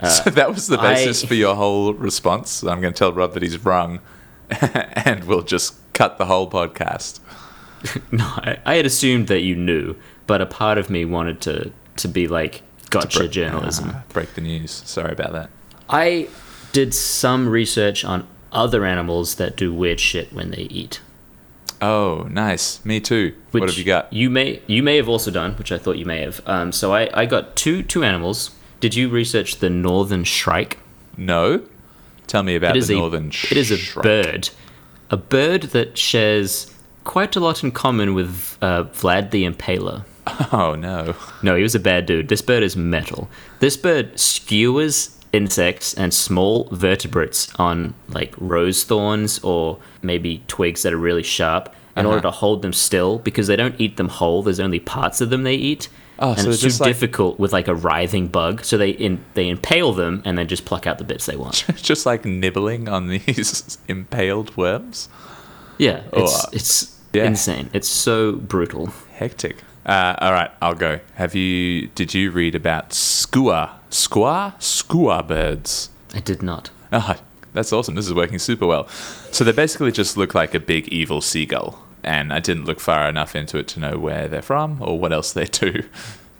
so 0.08 0.30
that 0.30 0.50
was 0.52 0.66
the 0.68 0.78
basis 0.78 1.24
I- 1.24 1.26
for 1.28 1.34
your 1.34 1.54
whole 1.54 1.94
response. 1.94 2.62
I'm 2.62 2.80
going 2.80 2.92
to 2.94 2.98
tell 2.98 3.12
Rob 3.12 3.34
that 3.34 3.42
he's 3.42 3.64
wrong, 3.64 4.00
and 4.50 5.24
we'll 5.24 5.42
just 5.42 5.74
cut 5.92 6.18
the 6.18 6.26
whole 6.26 6.50
podcast. 6.50 7.20
No, 8.10 8.24
I, 8.24 8.58
I 8.64 8.74
had 8.76 8.86
assumed 8.86 9.26
that 9.28 9.40
you 9.40 9.54
knew, 9.56 9.94
but 10.26 10.40
a 10.40 10.46
part 10.46 10.78
of 10.78 10.88
me 10.88 11.04
wanted 11.04 11.42
to, 11.42 11.70
to 11.96 12.08
be 12.08 12.26
like, 12.28 12.62
gotcha 12.88 13.28
journalism. 13.28 13.90
Ah, 13.92 14.02
break 14.08 14.32
the 14.34 14.40
news. 14.40 14.70
Sorry 14.70 15.12
about 15.12 15.32
that. 15.32 15.50
I 15.90 16.28
did 16.72 16.94
some 16.94 17.46
research 17.46 18.02
on 18.02 18.26
other 18.54 18.84
animals 18.84 19.34
that 19.36 19.56
do 19.56 19.72
weird 19.74 20.00
shit 20.00 20.32
when 20.32 20.50
they 20.50 20.62
eat. 20.62 21.00
Oh, 21.80 22.26
nice. 22.30 22.82
Me 22.84 23.00
too. 23.00 23.34
what 23.50 23.68
have 23.68 23.76
you 23.76 23.84
got? 23.84 24.10
You 24.12 24.30
may 24.30 24.62
you 24.66 24.82
may 24.82 24.96
have 24.96 25.08
also 25.08 25.30
done, 25.30 25.52
which 25.54 25.70
I 25.72 25.78
thought 25.78 25.98
you 25.98 26.06
may 26.06 26.20
have. 26.20 26.40
Um, 26.46 26.72
so 26.72 26.94
I, 26.94 27.10
I 27.12 27.26
got 27.26 27.56
two 27.56 27.82
two 27.82 28.02
animals. 28.04 28.52
Did 28.80 28.94
you 28.94 29.08
research 29.08 29.56
the 29.58 29.70
northern 29.70 30.24
shrike? 30.24 30.78
No. 31.16 31.62
Tell 32.26 32.42
me 32.42 32.54
about 32.54 32.74
the 32.74 32.94
a 32.94 32.96
northern. 32.98 33.28
it 33.28 33.56
is 33.56 33.70
a 33.70 33.76
shrike. 33.76 34.02
bird, 34.02 34.50
a 35.10 35.16
bird 35.16 35.62
that 35.74 35.98
shares 35.98 36.74
quite 37.04 37.36
a 37.36 37.40
lot 37.40 37.62
in 37.62 37.70
common 37.70 38.14
with 38.14 38.56
uh, 38.62 38.84
Vlad 38.84 39.30
the 39.30 39.44
Impaler. 39.44 40.04
Oh 40.52 40.74
no. 40.74 41.14
No, 41.42 41.54
he 41.54 41.62
was 41.62 41.74
a 41.74 41.78
bad 41.80 42.06
dude. 42.06 42.28
This 42.28 42.40
bird 42.40 42.62
is 42.62 42.76
metal. 42.76 43.28
This 43.60 43.76
bird 43.76 44.18
skewers 44.18 45.18
insects 45.34 45.92
and 45.94 46.14
small 46.14 46.68
vertebrates 46.70 47.52
on 47.56 47.94
like 48.08 48.34
rose 48.38 48.84
thorns 48.84 49.38
or 49.40 49.78
maybe 50.02 50.42
twigs 50.46 50.82
that 50.82 50.92
are 50.92 50.98
really 50.98 51.22
sharp 51.22 51.74
in 51.96 52.06
uh-huh. 52.06 52.08
order 52.14 52.22
to 52.22 52.30
hold 52.30 52.62
them 52.62 52.72
still 52.72 53.18
because 53.18 53.46
they 53.48 53.56
don't 53.56 53.74
eat 53.78 53.96
them 53.96 54.08
whole. 54.08 54.42
There's 54.42 54.60
only 54.60 54.80
parts 54.80 55.20
of 55.20 55.30
them 55.30 55.42
they 55.42 55.54
eat. 55.54 55.88
Oh, 56.20 56.30
and 56.30 56.40
so 56.40 56.48
it's 56.48 56.54
it's 56.54 56.62
too 56.62 56.68
just 56.68 56.80
like- 56.80 56.88
difficult 56.90 57.40
with 57.40 57.52
like 57.52 57.66
a 57.66 57.74
writhing 57.74 58.28
bug. 58.28 58.64
So 58.64 58.78
they 58.78 58.90
in, 58.90 59.24
they 59.34 59.48
impale 59.48 59.92
them 59.92 60.22
and 60.24 60.38
then 60.38 60.46
just 60.46 60.64
pluck 60.64 60.86
out 60.86 60.98
the 60.98 61.04
bits 61.04 61.26
they 61.26 61.36
want. 61.36 61.64
Just 61.76 62.06
like 62.06 62.24
nibbling 62.24 62.88
on 62.88 63.08
these 63.08 63.78
impaled 63.88 64.56
worms. 64.56 65.08
Yeah, 65.78 66.02
it's 66.12 66.44
Oh, 66.44 66.48
it's 66.52 67.00
yeah. 67.12 67.24
insane. 67.24 67.70
It's 67.72 67.88
so 67.88 68.32
brutal. 68.32 68.92
Hectic. 69.14 69.56
Uh, 69.86 70.16
all 70.18 70.32
right, 70.32 70.50
I'll 70.62 70.74
go. 70.74 71.00
Have 71.14 71.34
you? 71.34 71.88
Did 71.88 72.14
you 72.14 72.30
read 72.30 72.54
about 72.54 72.92
skua, 72.92 73.78
skua, 73.90 74.54
skua 74.58 75.22
birds? 75.22 75.90
I 76.14 76.20
did 76.20 76.42
not. 76.42 76.70
Ah, 76.92 77.18
that's 77.52 77.72
awesome. 77.72 77.94
This 77.94 78.06
is 78.06 78.14
working 78.14 78.38
super 78.38 78.66
well. 78.66 78.88
So 79.30 79.44
they 79.44 79.52
basically 79.52 79.92
just 79.92 80.16
look 80.16 80.34
like 80.34 80.54
a 80.54 80.60
big 80.60 80.88
evil 80.88 81.20
seagull, 81.20 81.82
and 82.02 82.32
I 82.32 82.40
didn't 82.40 82.64
look 82.64 82.80
far 82.80 83.08
enough 83.08 83.36
into 83.36 83.58
it 83.58 83.68
to 83.68 83.80
know 83.80 83.98
where 83.98 84.28
they're 84.28 84.42
from 84.42 84.80
or 84.80 84.98
what 84.98 85.12
else 85.12 85.32
they 85.32 85.46
do. 85.46 85.82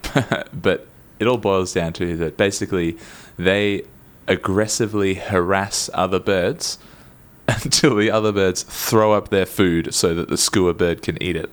but 0.52 0.86
it 1.18 1.26
all 1.26 1.38
boils 1.38 1.72
down 1.72 1.92
to 1.94 2.16
that 2.16 2.36
basically 2.36 2.96
they 3.38 3.82
aggressively 4.26 5.14
harass 5.14 5.90
other 5.94 6.18
birds 6.18 6.78
until 7.48 7.94
the 7.96 8.10
other 8.10 8.32
birds 8.32 8.62
throw 8.62 9.12
up 9.12 9.28
their 9.28 9.46
food 9.46 9.94
so 9.94 10.14
that 10.14 10.28
the 10.28 10.36
skua 10.36 10.72
bird 10.72 11.02
can 11.02 11.22
eat 11.22 11.36
it. 11.36 11.50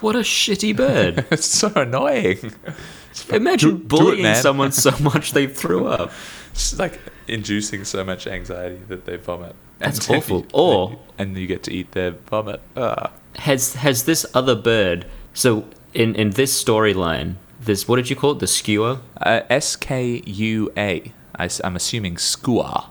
What 0.00 0.16
a 0.16 0.20
shitty 0.20 0.76
bird. 0.76 1.24
It's 1.30 1.46
so 1.46 1.72
annoying. 1.74 2.52
Imagine 3.32 3.70
Do- 3.70 3.76
do 3.78 3.84
it, 3.84 3.88
bullying 3.88 4.34
someone 4.36 4.72
so 4.72 4.92
much 5.00 5.32
they 5.32 5.46
threw 5.46 5.86
up. 5.88 6.10
It's 6.52 6.78
like 6.78 6.98
inducing 7.26 7.84
so 7.84 8.04
much 8.04 8.26
anxiety 8.26 8.80
that 8.88 9.04
they 9.06 9.16
vomit. 9.16 9.54
That's 9.78 10.06
then 10.06 10.18
awful. 10.18 10.38
you- 10.40 10.46
Or- 10.52 10.98
and 11.18 11.36
you 11.36 11.46
get 11.46 11.62
to 11.64 11.72
eat 11.72 11.92
their 11.92 12.12
vomit. 12.30 12.60
Ah. 12.76 13.10
Has 13.36 13.74
has 13.74 14.04
this 14.04 14.24
other 14.34 14.54
bird? 14.54 15.04
So 15.34 15.64
in 15.94 16.14
in 16.14 16.30
this 16.30 16.52
storyline, 16.64 17.34
this 17.64 17.88
what 17.88 17.96
did 17.96 18.08
you 18.10 18.16
call 18.16 18.32
it? 18.32 18.38
The 18.38 18.46
skewer, 18.46 18.98
Uh, 19.20 19.40
S 19.50 19.76
K 19.76 20.22
U 20.26 20.70
A. 20.76 21.12
I, 21.40 21.48
am 21.64 21.76
assuming 21.76 22.18
skua. 22.18 22.90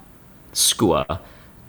skua. 0.54 1.20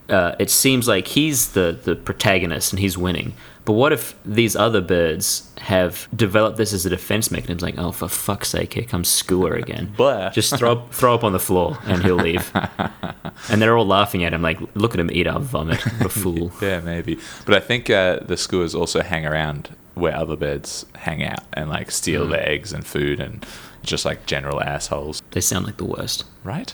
Uh, 0.08 0.34
it 0.38 0.50
seems 0.50 0.88
like 0.88 1.06
he's 1.08 1.52
the 1.52 1.78
the 1.84 1.94
protagonist 1.94 2.72
and 2.72 2.80
he's 2.80 2.96
winning. 2.96 3.34
But 3.64 3.74
what 3.74 3.92
if 3.92 4.14
these 4.24 4.56
other 4.56 4.80
birds 4.80 5.52
have 5.58 6.08
developed 6.16 6.56
this 6.56 6.72
as 6.72 6.86
a 6.86 6.88
defense 6.88 7.30
mechanism? 7.30 7.58
Like, 7.66 7.76
oh, 7.76 7.92
for 7.92 8.08
fuck's 8.08 8.48
sake, 8.48 8.72
here 8.72 8.84
comes 8.84 9.08
Skua 9.08 9.52
again. 9.58 9.92
Blah. 9.98 10.30
Just 10.40 10.56
throw 10.56 10.72
up, 10.72 10.94
throw 10.94 11.14
up 11.14 11.22
on 11.22 11.32
the 11.32 11.38
floor 11.38 11.76
and 11.84 12.02
he'll 12.02 12.16
leave. 12.16 12.50
and 13.50 13.60
they're 13.60 13.76
all 13.76 13.84
laughing 13.86 14.24
at 14.24 14.32
him, 14.32 14.40
like, 14.40 14.58
look 14.74 14.94
at 14.94 15.00
him 15.00 15.10
eat 15.12 15.26
our 15.26 15.38
vomit, 15.38 15.80
the 16.00 16.08
fool. 16.08 16.50
Yeah, 16.62 16.80
maybe. 16.80 17.18
But 17.44 17.56
I 17.56 17.60
think 17.60 17.90
uh, 17.90 18.20
the 18.20 18.36
skuas 18.36 18.74
also 18.74 19.02
hang 19.02 19.26
around 19.26 19.76
where 19.94 20.16
other 20.16 20.36
birds 20.36 20.86
hang 20.94 21.22
out 21.22 21.40
and 21.52 21.68
like 21.68 21.90
steal 21.90 22.24
Hmm. 22.24 22.30
their 22.30 22.48
eggs 22.48 22.72
and 22.72 22.86
food 22.86 23.20
and 23.20 23.44
just 23.82 24.06
like 24.06 24.24
general 24.24 24.62
assholes. 24.62 25.20
They 25.32 25.42
sound 25.42 25.66
like 25.66 25.76
the 25.76 25.84
worst. 25.84 26.24
Right? 26.42 26.72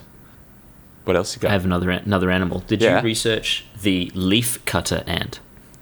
What 1.04 1.16
else 1.16 1.34
you 1.36 1.40
got? 1.42 1.50
I 1.50 1.52
have 1.52 1.64
another 1.64 1.90
another 1.90 2.30
animal. 2.30 2.60
Did 2.66 2.80
Yeah. 2.82 2.98
you 2.98 3.04
research 3.04 3.64
the 3.82 4.10
leaf 4.14 4.64
cutter 4.64 5.02
ant? 5.06 5.40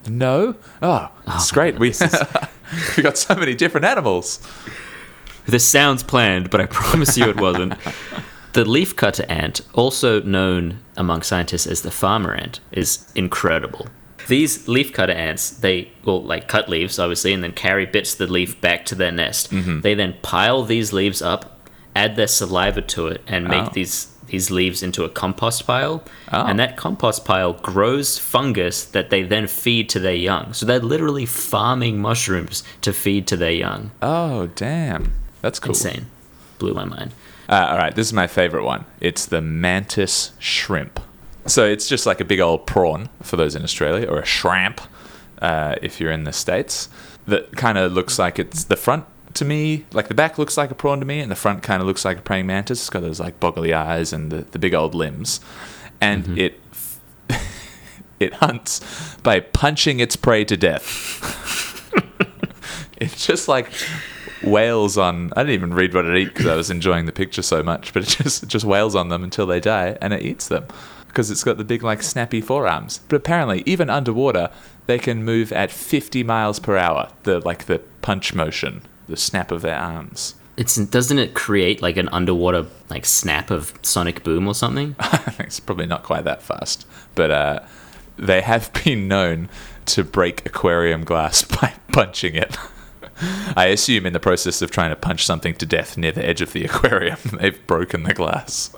no? 0.09 0.57
Ah, 0.83 1.13
oh, 1.29 1.33
it's 1.37 1.53
great. 1.53 1.79
We, 1.79 1.95
we 2.97 3.03
got 3.05 3.17
so 3.17 3.37
many 3.37 3.55
different 3.55 3.85
animals. 3.87 4.41
This 5.47 5.65
sounds 5.65 6.03
planned, 6.03 6.51
but 6.51 6.61
I 6.61 6.67
promise 6.81 7.17
you 7.17 7.29
it 7.29 7.41
wasn't. 7.41 7.75
the 8.53 8.65
leaf 8.65 8.97
cutter 8.97 9.25
ant, 9.29 9.61
also 9.75 10.21
known 10.23 10.81
among 10.97 11.23
scientists 11.23 11.67
as 11.69 11.83
the 11.83 11.91
farmer 11.93 12.35
ant, 12.35 12.59
is 12.73 13.07
incredible. 13.15 13.87
These 14.29 14.67
leaf 14.69 14.93
cutter 14.93 15.13
ants, 15.13 15.51
they 15.51 15.91
will 16.05 16.23
like 16.23 16.49
cut 16.49 16.69
leaves, 16.69 16.99
obviously, 16.99 17.33
and 17.33 17.43
then 17.45 17.53
carry 17.53 17.87
bits 17.87 18.13
of 18.13 18.19
the 18.19 18.27
leaf 18.33 18.61
back 18.61 18.85
to 18.87 18.95
their 18.97 19.13
nest. 19.13 19.53
Mm-hmm. 19.53 19.81
They 19.83 19.95
then 19.95 20.17
pile 20.23 20.65
these 20.65 20.93
leaves 20.93 21.23
up, 21.23 21.61
add 21.95 22.17
their 22.17 22.27
saliva 22.29 22.83
to 22.83 23.07
it, 23.09 23.21
and 23.29 23.47
make 23.47 23.67
Oh. 23.67 23.71
these 23.73 24.09
these 24.33 24.51
leaves 24.51 24.83
into 24.83 25.05
a 25.05 25.09
compost 25.09 25.67
pile. 25.67 26.03
Oh. 26.33 26.47
And 26.47 26.59
that 26.59 26.77
compost 26.77 27.25
pile 27.25 27.53
grows 27.53 28.19
fungus 28.19 28.85
that 28.87 29.11
they 29.11 29.23
then 29.23 29.47
feed 29.47 29.89
to 29.91 30.01
their 30.01 30.17
young. 30.17 30.53
So 30.55 30.67
they're 30.67 30.81
literally 30.81 31.27
farming 31.27 32.01
mushrooms 32.01 32.65
to 32.81 32.93
feed 32.93 33.29
to 33.29 33.37
their 33.37 33.53
young. 33.53 33.93
Oh, 34.01 34.49
damn. 34.49 35.13
That's 35.43 35.61
cool. 35.61 35.71
Insane. 35.71 36.07
Blew 36.59 36.75
my 36.75 36.85
mind. 36.85 37.13
Uh, 37.49 37.69
all 37.71 37.77
right, 37.77 37.95
this 37.95 38.07
is 38.07 38.13
my 38.13 38.27
favorite 38.27 38.65
one. 38.65 38.87
It's 39.01 39.27
the 39.27 39.43
mantis 39.43 40.33
shrimp. 40.39 40.99
So 41.47 41.67
it's 41.67 41.89
just 41.89 42.07
like 42.07 42.21
a 42.21 42.25
big 42.25 42.41
old 42.41 42.67
prawn 42.67 43.11
for 43.23 43.37
those 43.37 43.55
in 43.55 43.63
Australia, 43.63 44.09
or 44.09 44.21
a 44.21 44.25
shrimp 44.25 44.81
uh, 45.41 45.75
if 45.83 46.01
you're 46.01 46.13
in 46.13 46.25
the 46.25 46.33
States. 46.33 46.89
That 47.27 47.57
kind 47.57 47.77
of 47.79 47.93
looks 47.93 48.19
like 48.19 48.39
it's 48.39 48.65
the 48.65 48.77
front 48.77 49.05
to 49.35 49.45
me, 49.45 49.85
like 49.93 50.09
the 50.09 50.15
back 50.15 50.39
looks 50.39 50.57
like 50.57 50.71
a 50.71 50.75
prawn 50.75 51.01
to 51.01 51.07
me, 51.07 51.21
and 51.21 51.31
the 51.31 51.37
front 51.37 51.63
kind 51.63 51.81
of 51.81 51.87
looks 51.87 52.05
like 52.05 52.19
a 52.19 52.23
praying 52.23 52.47
mantis. 52.47 52.81
It's 52.81 52.91
got 52.91 53.01
those 53.01 53.21
like 53.21 53.41
boggly 53.41 53.75
eyes 53.75 54.13
and 54.13 54.31
the, 54.31 54.43
the 54.43 54.59
big 54.59 54.75
old 54.75 54.95
limbs. 54.95 55.41
And 56.01 56.25
mm-hmm. 56.25 56.39
it 56.39 56.61
it 58.21 58.35
hunts 58.35 59.17
by 59.23 59.41
punching 59.41 60.01
its 60.01 60.17
prey 60.17 60.45
to 60.45 60.57
death. 60.57 61.91
it 62.97 63.11
just 63.13 63.49
like 63.49 63.71
wails 64.43 64.99
on. 64.99 65.33
I 65.37 65.43
didn't 65.43 65.55
even 65.55 65.75
read 65.75 65.95
what 65.95 66.05
it 66.05 66.17
eats 66.17 66.31
because 66.31 66.47
I 66.47 66.57
was 66.57 66.71
enjoying 66.71 67.07
the 67.07 67.13
picture 67.13 67.43
so 67.43 67.63
much. 67.63 67.93
But 67.93 68.03
it 68.03 68.23
just 68.23 68.43
it 68.43 68.49
just 68.49 68.65
wails 68.65 68.95
on 68.95 69.09
them 69.09 69.25
until 69.25 69.47
they 69.47 69.61
die, 69.61 69.97
and 70.01 70.13
it 70.13 70.23
eats 70.23 70.49
them 70.49 70.67
because 71.09 71.31
it's 71.31 71.45
got 71.45 71.59
the 71.59 71.65
big 71.65 71.83
like 71.83 72.03
snappy 72.03 72.41
forearms. 72.41 73.01
But 73.09 73.17
apparently, 73.17 73.63
even 73.67 73.91
underwater, 73.91 74.51
they 74.87 74.99
can 74.99 75.25
move 75.25 75.53
at 75.53 75.71
50 75.71 76.23
miles 76.25 76.59
per 76.59 76.77
hour. 76.77 77.11
The 77.25 77.41
like 77.41 77.67
the 77.67 77.79
punch 78.01 78.35
motion, 78.35 78.83
the 79.13 79.17
snap 79.19 79.53
of 79.53 79.63
their 79.63 79.79
arms. 79.79 80.35
It's 80.57 80.77
doesn't 80.77 81.19
it 81.19 81.35
create 81.35 81.81
like 81.83 81.97
an 81.97 82.09
underwater 82.09 82.67
like 82.91 83.05
snap 83.05 83.51
of 83.51 83.73
sonic 83.83 84.25
boom 84.25 84.49
or 84.49 84.55
something? 84.55 84.97
it's 85.39 85.61
probably 85.61 85.87
not 85.87 86.03
quite 86.03 86.25
that 86.25 86.43
fast, 86.43 86.87
but 87.15 87.31
uh, 87.31 87.61
they 88.17 88.41
have 88.41 88.73
been 88.85 89.07
known 89.07 89.49
to 89.87 90.03
break 90.03 90.45
aquarium 90.47 91.05
glass 91.05 91.43
by 91.61 91.75
punching 91.93 92.35
it. 92.35 92.57
I 93.55 93.67
assume 93.67 94.07
in 94.07 94.15
the 94.15 94.21
process 94.21 94.63
of 94.63 94.71
trying 94.71 94.91
to 94.91 94.97
punch 94.97 95.25
something 95.27 95.55
to 95.57 95.67
death 95.67 95.97
near 95.97 96.13
the 96.13 96.27
edge 96.27 96.41
of 96.41 96.53
the 96.53 96.65
aquarium, 96.65 97.19
they've 97.39 97.67
broken 97.67 98.03
the 98.03 98.15
glass. 98.15 98.75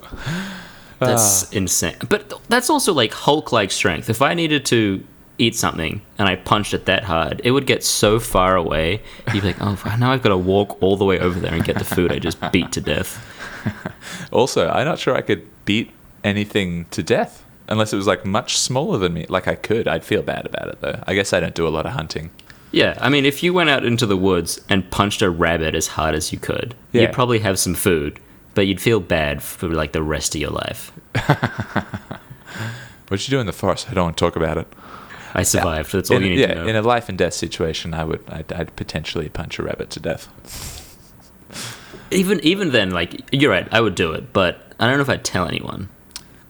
That's 0.99 1.51
insane. 1.51 1.97
But 2.09 2.41
that's 2.49 2.69
also 2.69 2.93
like 2.93 3.13
Hulk-like 3.13 3.71
strength. 3.71 4.11
If 4.11 4.21
I 4.21 4.35
needed 4.35 4.67
to 4.67 5.05
eat 5.39 5.57
something 5.57 6.01
and 6.19 6.29
I 6.29 6.37
punched 6.37 6.75
it 6.75 6.87
that 6.87 7.05
hard, 7.05 7.41
it 7.45 7.51
would 7.51 7.67
get 7.67 7.83
so 7.85 8.19
far 8.21 8.55
away. 8.57 9.03
You'd 9.33 9.43
be 9.43 9.49
like, 9.49 9.61
oh, 9.61 9.77
now 9.99 10.13
I've 10.13 10.23
got 10.23 10.29
to 10.31 10.37
walk 10.37 10.81
all 10.83 10.97
the 10.97 11.05
way 11.05 11.19
over 11.19 11.39
there 11.41 11.53
and 11.53 11.65
get 11.65 11.77
the 11.79 11.85
food 11.85 12.13
I 12.13 12.19
just 12.19 12.39
beat 12.53 12.73
to 12.73 12.81
death. 12.81 13.21
Also, 14.31 14.69
I'm 14.69 14.85
not 14.85 14.99
sure 14.99 15.15
I 15.17 15.23
could 15.23 15.49
beat 15.65 15.91
anything 16.23 16.85
to 16.91 17.03
death 17.03 17.45
unless 17.69 17.93
it 17.93 17.97
was 17.97 18.07
like 18.07 18.25
much 18.25 18.59
smaller 18.59 18.99
than 18.99 19.15
me. 19.15 19.25
Like 19.29 19.49
I 19.49 19.55
could, 19.55 19.89
I'd 19.89 20.05
feel 20.05 20.23
bad 20.23 20.45
about 20.45 20.69
it 20.69 20.81
though. 20.83 21.03
I 21.07 21.15
guess 21.15 21.33
I 21.33 21.41
don't 21.41 21.55
do 21.55 21.67
a 21.67 21.71
lot 21.71 21.87
of 21.87 21.93
hunting. 21.93 22.31
Yeah, 22.73 22.99
I 23.01 23.09
mean, 23.09 23.25
if 23.25 23.43
you 23.43 23.55
went 23.55 23.71
out 23.71 23.85
into 23.85 24.05
the 24.05 24.17
woods 24.17 24.61
and 24.69 24.91
punched 24.91 25.23
a 25.23 25.31
rabbit 25.31 25.75
as 25.75 25.87
hard 25.87 26.15
as 26.15 26.33
you 26.33 26.39
could, 26.39 26.75
Yeah. 26.93 27.03
you'd 27.03 27.13
probably 27.13 27.39
have 27.39 27.59
some 27.59 27.75
food, 27.75 28.19
but 28.55 28.67
you'd 28.67 28.81
feel 28.83 29.01
bad 29.01 29.43
for 29.43 29.69
like 29.69 29.93
the 29.93 30.03
rest 30.03 30.35
of 30.35 30.41
your 30.41 30.51
life. 30.51 30.93
What'd 33.09 33.27
you 33.29 33.31
do 33.31 33.41
in 33.41 33.47
the 33.47 33.53
forest? 33.53 33.89
I 33.91 33.95
don't 33.95 34.05
want 34.05 34.17
to 34.17 34.25
talk 34.25 34.37
about 34.37 34.59
it. 34.59 34.67
I 35.35 35.43
survived. 35.43 35.93
That's 35.93 36.11
all 36.11 36.17
in, 36.19 36.23
you 36.25 36.31
need 36.31 36.39
yeah, 36.41 36.47
to 36.49 36.55
know. 36.57 36.67
in 36.67 36.77
a 36.77 36.83
life 36.83 37.09
and 37.09 37.19
death 37.19 37.35
situation, 37.35 37.93
I 37.95 38.05
would, 38.05 38.23
I'd, 38.29 38.53
I'd 38.53 38.77
potentially 38.77 39.29
punch 39.29 39.59
a 39.59 39.63
rabbit 39.65 39.91
to 39.91 40.01
death. 40.01 40.29
even 42.11 42.41
even 42.41 42.71
then, 42.71 42.91
like 42.91 43.21
you're 43.33 43.51
right, 43.51 43.69
I 43.73 43.81
would 43.81 43.95
do 43.95 44.13
it, 44.13 44.33
but 44.33 44.73
I 44.79 44.87
don't 44.87 44.97
know 44.97 45.03
if 45.03 45.09
I'd 45.11 45.25
tell 45.25 45.47
anyone. 45.47 45.89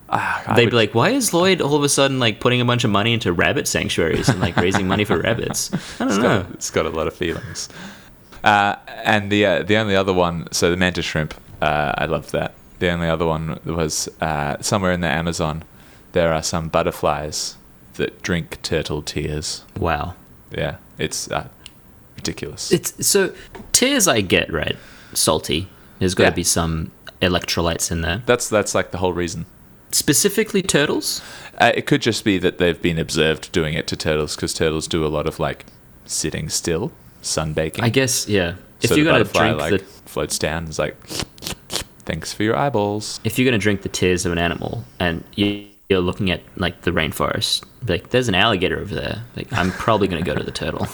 I 0.08 0.52
They'd 0.54 0.64
would- 0.66 0.70
be 0.70 0.76
like, 0.76 0.94
"Why 0.94 1.10
is 1.10 1.32
Lloyd 1.32 1.60
all 1.60 1.74
of 1.76 1.82
a 1.82 1.88
sudden 1.88 2.18
like 2.20 2.38
putting 2.40 2.60
a 2.60 2.64
bunch 2.64 2.84
of 2.84 2.90
money 2.90 3.12
into 3.14 3.32
rabbit 3.32 3.66
sanctuaries 3.66 4.28
and 4.28 4.40
like 4.40 4.56
raising 4.56 4.86
money 4.86 5.04
for 5.04 5.18
rabbits?" 5.18 5.72
I 5.74 5.76
don't 6.04 6.08
It's 6.08 6.16
know. 6.18 6.42
got, 6.42 6.50
it's 6.52 6.70
got 6.70 6.86
a 6.86 6.90
lot 6.90 7.06
of 7.06 7.14
feelings. 7.14 7.68
Uh, 8.44 8.76
and 9.04 9.32
the 9.32 9.46
uh, 9.46 9.62
the 9.62 9.76
only 9.76 9.96
other 9.96 10.12
one, 10.12 10.46
so 10.52 10.70
the 10.70 10.76
mantis 10.76 11.06
shrimp, 11.06 11.34
uh, 11.62 11.92
I 11.96 12.04
loved 12.06 12.32
that. 12.32 12.54
The 12.80 12.90
only 12.90 13.08
other 13.08 13.24
one 13.24 13.58
was 13.64 14.08
uh, 14.20 14.56
somewhere 14.60 14.92
in 14.92 15.00
the 15.00 15.08
Amazon. 15.08 15.64
There 16.12 16.32
are 16.32 16.42
some 16.42 16.68
butterflies 16.68 17.56
that 17.94 18.22
drink 18.22 18.60
turtle 18.62 19.02
tears. 19.02 19.64
Wow. 19.78 20.14
Yeah, 20.50 20.76
it's 20.98 21.30
uh, 21.30 21.48
ridiculous. 22.16 22.70
It's 22.72 23.06
so 23.06 23.32
tears 23.72 24.06
I 24.08 24.20
get 24.20 24.52
right. 24.52 24.76
Salty. 25.12 25.68
There's 25.98 26.14
got 26.14 26.24
to 26.24 26.30
Yeah. 26.30 26.34
be 26.36 26.44
some 26.44 26.90
electrolytes 27.22 27.90
in 27.90 28.00
there. 28.02 28.22
that's 28.26 28.48
that's 28.48 28.74
like 28.74 28.90
the 28.90 28.98
whole 28.98 29.12
reason. 29.12 29.46
Specifically 29.92 30.60
turtles. 30.60 31.22
Uh, 31.58 31.70
it 31.74 31.86
could 31.86 32.02
just 32.02 32.24
be 32.24 32.36
that 32.38 32.58
they've 32.58 32.80
been 32.82 32.98
observed 32.98 33.52
doing 33.52 33.74
it 33.74 33.86
to 33.86 33.96
turtles 33.96 34.34
because 34.34 34.52
turtles 34.52 34.88
do 34.88 35.06
a 35.06 35.08
lot 35.08 35.26
of 35.28 35.38
like 35.38 35.64
sitting 36.04 36.48
still, 36.48 36.90
sunbaking. 37.22 37.82
I 37.82 37.90
guess 37.90 38.28
yeah. 38.28 38.56
If 38.82 38.90
so 38.90 38.96
you're 38.96 39.04
the 39.04 39.10
gonna 39.12 39.24
drink 39.24 39.58
like 39.58 39.70
the- 39.80 39.86
floats 40.10 40.38
down. 40.38 40.66
It's 40.66 40.78
like, 40.78 40.96
thanks 42.04 42.32
for 42.32 42.42
your 42.42 42.56
eyeballs. 42.56 43.20
if 43.24 43.38
you're 43.38 43.44
going 43.48 43.58
to 43.58 43.62
drink 43.62 43.82
the 43.82 43.88
tears 43.88 44.26
of 44.26 44.32
an 44.32 44.38
animal 44.38 44.84
and 45.00 45.24
you, 45.34 45.66
you're 45.88 46.00
looking 46.00 46.30
at 46.30 46.40
like 46.56 46.82
the 46.82 46.90
rainforest, 46.90 47.64
like 47.86 48.10
there's 48.10 48.28
an 48.28 48.34
alligator 48.34 48.78
over 48.80 48.94
there. 48.94 49.22
Like 49.36 49.52
I'm 49.52 49.70
probably 49.72 50.08
going 50.08 50.22
to 50.22 50.28
go 50.30 50.36
to 50.36 50.44
the 50.44 50.50
turtle. 50.52 50.86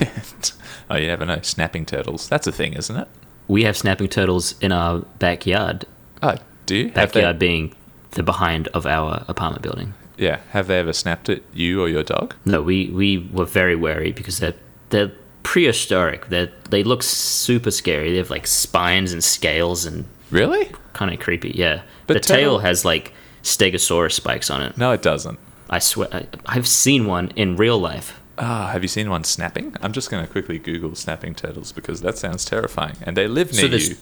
oh, 0.90 0.96
you 0.96 1.06
never 1.06 1.24
know. 1.24 1.40
Snapping 1.42 1.86
turtles. 1.86 2.28
That's 2.28 2.46
a 2.46 2.52
thing, 2.52 2.74
isn't 2.74 2.96
it? 2.96 3.08
We 3.48 3.64
have 3.64 3.76
snapping 3.76 4.08
turtles 4.08 4.58
in 4.60 4.72
our 4.72 5.00
backyard. 5.18 5.84
Oh, 6.22 6.36
do 6.66 6.76
you? 6.76 6.90
Backyard 6.90 7.36
they, 7.36 7.46
being 7.46 7.74
the 8.12 8.22
behind 8.22 8.68
of 8.68 8.86
our 8.86 9.24
apartment 9.28 9.62
building. 9.62 9.94
yeah. 10.16 10.40
Have 10.50 10.66
they 10.66 10.78
ever 10.78 10.92
snapped 10.92 11.28
at 11.28 11.42
you 11.52 11.82
or 11.82 11.88
your 11.88 12.02
dog? 12.02 12.34
No, 12.44 12.62
we 12.62 12.88
we 12.90 13.18
were 13.18 13.44
very 13.44 13.76
wary 13.76 14.12
because 14.12 14.38
they're 14.38 14.54
they're 14.90 15.12
prehistoric. 15.44 16.28
They 16.28 16.50
they 16.70 16.82
look 16.82 17.02
super 17.02 17.70
scary. 17.70 18.10
They 18.10 18.18
have 18.18 18.30
like 18.30 18.46
spines 18.46 19.12
and 19.12 19.22
scales 19.22 19.86
and 19.86 20.04
Really? 20.30 20.68
kind 20.92 21.12
of 21.14 21.20
creepy. 21.20 21.52
Yeah, 21.54 21.82
But 22.08 22.14
the 22.14 22.20
tail 22.20 22.58
has 22.58 22.84
like 22.84 23.12
stegosaurus 23.46 24.12
spikes 24.12 24.50
on 24.50 24.62
it. 24.62 24.76
No, 24.76 24.92
it 24.92 25.02
doesn't. 25.02 25.38
I 25.70 25.78
swear, 25.78 26.08
I, 26.12 26.26
I've 26.46 26.66
seen 26.66 27.06
one 27.06 27.32
in 27.36 27.56
real 27.56 27.78
life. 27.78 28.20
Ah, 28.38 28.68
have 28.72 28.82
you 28.82 28.88
seen 28.88 29.08
one 29.08 29.24
snapping? 29.24 29.74
I'm 29.80 29.92
just 29.92 30.10
going 30.10 30.24
to 30.24 30.30
quickly 30.30 30.58
Google 30.58 30.94
snapping 30.94 31.34
turtles 31.34 31.72
because 31.72 32.02
that 32.02 32.18
sounds 32.18 32.44
terrifying. 32.44 32.96
And 33.02 33.16
they 33.16 33.26
live 33.26 33.52
near 33.52 33.62
So 33.62 33.68
there's 33.68 33.88
you. 33.90 33.96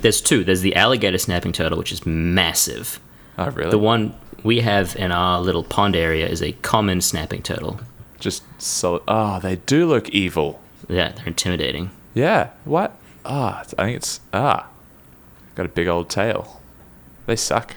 there's 0.00 0.20
two. 0.20 0.44
There's 0.44 0.60
the 0.60 0.76
alligator 0.76 1.16
snapping 1.18 1.52
turtle, 1.52 1.78
which 1.78 1.92
is 1.92 2.04
massive. 2.04 3.00
Oh, 3.38 3.50
really? 3.50 3.70
The 3.70 3.78
one 3.78 4.14
we 4.42 4.60
have 4.60 4.94
in 4.96 5.10
our 5.10 5.40
little 5.40 5.64
pond 5.64 5.96
area 5.96 6.28
is 6.28 6.42
a 6.42 6.52
common 6.52 7.00
snapping 7.00 7.42
turtle. 7.42 7.80
Just 8.20 8.42
solid. 8.60 9.02
Oh, 9.08 9.40
they 9.40 9.56
do 9.56 9.86
look 9.86 10.08
evil. 10.10 10.60
Yeah, 10.88 11.12
they're 11.12 11.26
intimidating. 11.26 11.90
Yeah. 12.14 12.50
What? 12.64 12.96
Ah, 13.24 13.60
I 13.60 13.64
think 13.64 13.96
it's 13.96 14.20
ah. 14.34 14.68
Got 15.54 15.66
a 15.66 15.70
big 15.70 15.88
old 15.88 16.10
tail. 16.10 16.60
They 17.26 17.36
suck. 17.36 17.76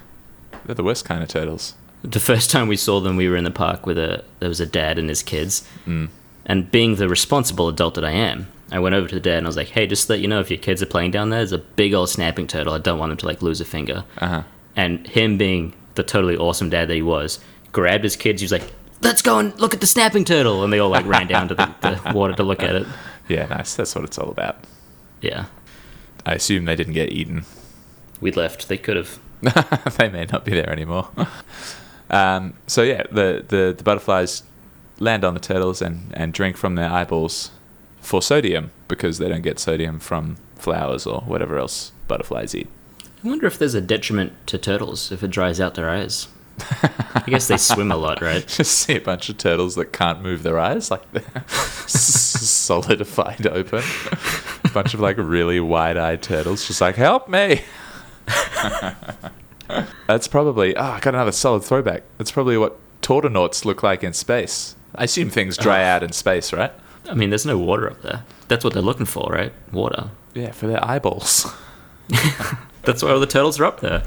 They're 0.66 0.76
the 0.76 0.84
worst 0.84 1.06
kind 1.06 1.22
of 1.24 1.30
turtles. 1.30 1.76
The 2.04 2.20
first 2.20 2.52
time 2.52 2.68
we 2.68 2.76
saw 2.78 3.00
them, 3.00 3.16
we 3.16 3.28
were 3.30 3.36
in 3.36 3.44
the 3.44 3.52
park 3.52 3.86
with 3.86 3.98
a 3.98 4.24
there 4.40 4.50
was 4.50 4.60
a 4.60 4.66
dad 4.66 4.98
and 5.00 5.10
his 5.10 5.24
kids, 5.24 5.68
and 6.46 6.72
being 6.72 6.96
the 6.96 7.10
responsible 7.10 7.68
adult 7.68 7.96
that 7.96 8.06
I 8.06 8.12
am, 8.12 8.48
I 8.72 8.80
went 8.80 8.94
over 8.96 9.08
to 9.08 9.16
the 9.16 9.22
dad 9.22 9.40
and 9.40 9.48
I 9.48 9.50
was 9.50 9.58
like, 9.58 9.70
"Hey, 9.70 9.88
just 9.88 10.06
to 10.08 10.14
let 10.14 10.20
you 10.22 10.28
know, 10.28 10.40
if 10.40 10.52
your 10.52 10.60
kids 10.60 10.82
are 10.84 10.88
playing 10.88 11.12
down 11.12 11.30
there, 11.30 11.40
there's 11.40 11.52
a 11.52 11.58
big 11.58 11.94
old 11.94 12.10
snapping 12.10 12.48
turtle. 12.48 12.74
I 12.74 12.78
don't 12.80 13.00
want 13.00 13.10
them 13.10 13.18
to 13.18 13.26
like 13.26 13.42
lose 13.42 13.60
a 13.62 13.66
finger." 13.66 14.04
Uh 14.20 14.28
huh. 14.28 14.44
And 14.76 15.08
him 15.08 15.38
being 15.38 15.74
the 15.96 16.04
totally 16.04 16.36
awesome 16.38 16.70
dad 16.70 16.90
that 16.90 16.96
he 16.96 17.02
was, 17.02 17.40
grabbed 17.72 18.04
his 18.04 18.16
kids. 18.16 18.42
He 18.42 18.46
was 18.46 18.52
like, 18.52 18.72
"Let's 19.02 19.22
go 19.24 19.40
and 19.40 19.58
look 19.60 19.74
at 19.74 19.82
the 19.82 19.88
snapping 19.88 20.26
turtle," 20.26 20.64
and 20.64 20.72
they 20.72 20.80
all 20.80 20.90
like 20.90 21.06
ran 21.06 21.28
down 21.28 21.48
to 21.48 21.56
the, 21.56 21.74
the 21.82 22.12
water 22.14 22.34
to 22.34 22.44
look 22.44 22.62
at 22.62 22.76
it. 22.76 22.86
Yeah, 23.28 23.48
nice. 23.48 23.74
That's 23.76 23.96
what 23.96 24.04
it's 24.04 24.20
all 24.20 24.30
about. 24.30 24.58
Yeah, 25.22 25.46
I 26.26 26.34
assume 26.36 26.66
they 26.66 26.76
didn't 26.76 26.94
get 26.94 27.12
eaten. 27.12 27.46
we 28.22 28.32
left. 28.32 28.68
They 28.68 28.78
could 28.78 28.96
have. 28.98 29.18
they 29.98 30.10
may 30.10 30.26
not 30.26 30.46
be 30.46 30.52
there 30.52 30.70
anymore. 30.70 31.10
um, 32.10 32.54
so 32.68 32.82
yeah, 32.82 33.04
the, 33.12 33.44
the, 33.48 33.74
the 33.78 33.84
butterflies 33.84 34.44
land 35.00 35.24
on 35.24 35.34
the 35.34 35.40
turtles 35.40 35.82
and, 35.82 36.12
and 36.14 36.34
drink 36.34 36.58
from 36.58 36.76
their 36.76 36.90
eyeballs 36.90 37.52
for 38.00 38.22
sodium 38.22 38.72
because 38.88 39.18
they 39.18 39.28
don't 39.28 39.42
get 39.42 39.60
sodium 39.60 40.00
from 40.00 40.38
flowers 40.56 41.06
or 41.06 41.22
whatever 41.22 41.58
else 41.58 41.92
butterflies 42.08 42.56
eat. 42.56 42.68
I 43.24 43.28
wonder 43.28 43.48
if 43.48 43.58
there's 43.58 43.74
a 43.74 43.82
detriment 43.82 44.34
to 44.48 44.58
turtles 44.58 45.12
if 45.12 45.24
it 45.24 45.32
dries 45.32 45.60
out 45.60 45.76
their 45.76 45.90
eyes. 45.90 46.28
I 46.60 47.24
guess 47.28 47.48
they 47.48 47.58
swim 47.58 47.92
a 47.92 47.98
lot, 47.98 48.22
right? 48.22 48.46
Just 48.48 48.80
see 48.80 48.96
a 48.96 49.02
bunch 49.02 49.30
of 49.30 49.38
turtles 49.38 49.76
that 49.76 49.92
can't 49.92 50.22
move 50.22 50.44
their 50.44 50.60
eyes, 50.60 50.90
like 50.90 51.12
they're 51.12 51.44
solidified 51.88 53.48
open. 53.48 53.84
a 54.64 54.70
bunch 54.70 54.94
of 54.94 55.00
like 55.00 55.18
really 55.18 55.60
wide-eyed 55.60 56.22
turtles, 56.22 56.66
just 56.66 56.82
like 56.82 56.96
help 56.96 57.28
me. 57.28 57.62
That's 60.08 60.28
probably. 60.28 60.76
Oh, 60.76 60.84
I 60.84 61.00
got 61.00 61.16
another 61.16 61.32
solid 61.32 61.64
throwback. 61.64 62.04
That's 62.18 62.32
probably 62.32 62.58
what 62.58 62.78
tauronauts 63.02 63.66
look 63.66 63.84
like 63.84 64.04
in 64.04 64.14
space. 64.14 64.76
I 64.94 65.06
assume 65.06 65.30
things 65.30 65.58
dry 65.58 65.82
oh. 65.82 65.88
out 65.88 66.04
in 66.04 66.12
space, 66.12 66.54
right? 66.54 66.72
I 67.10 67.14
mean, 67.14 67.30
there's 67.30 67.46
no 67.46 67.58
water 67.58 67.90
up 67.90 68.02
there. 68.02 68.24
That's 68.48 68.64
what 68.64 68.74
they're 68.74 68.82
looking 68.82 69.06
for, 69.06 69.32
right? 69.32 69.54
Water. 69.72 70.10
Yeah, 70.34 70.52
for 70.52 70.68
their 70.68 70.84
eyeballs. 70.84 71.54
That's 72.84 73.02
why 73.04 73.12
all 73.12 73.20
the 73.20 73.28
turtles 73.28 73.60
are 73.60 73.66
up 73.66 73.80
there. 73.80 74.04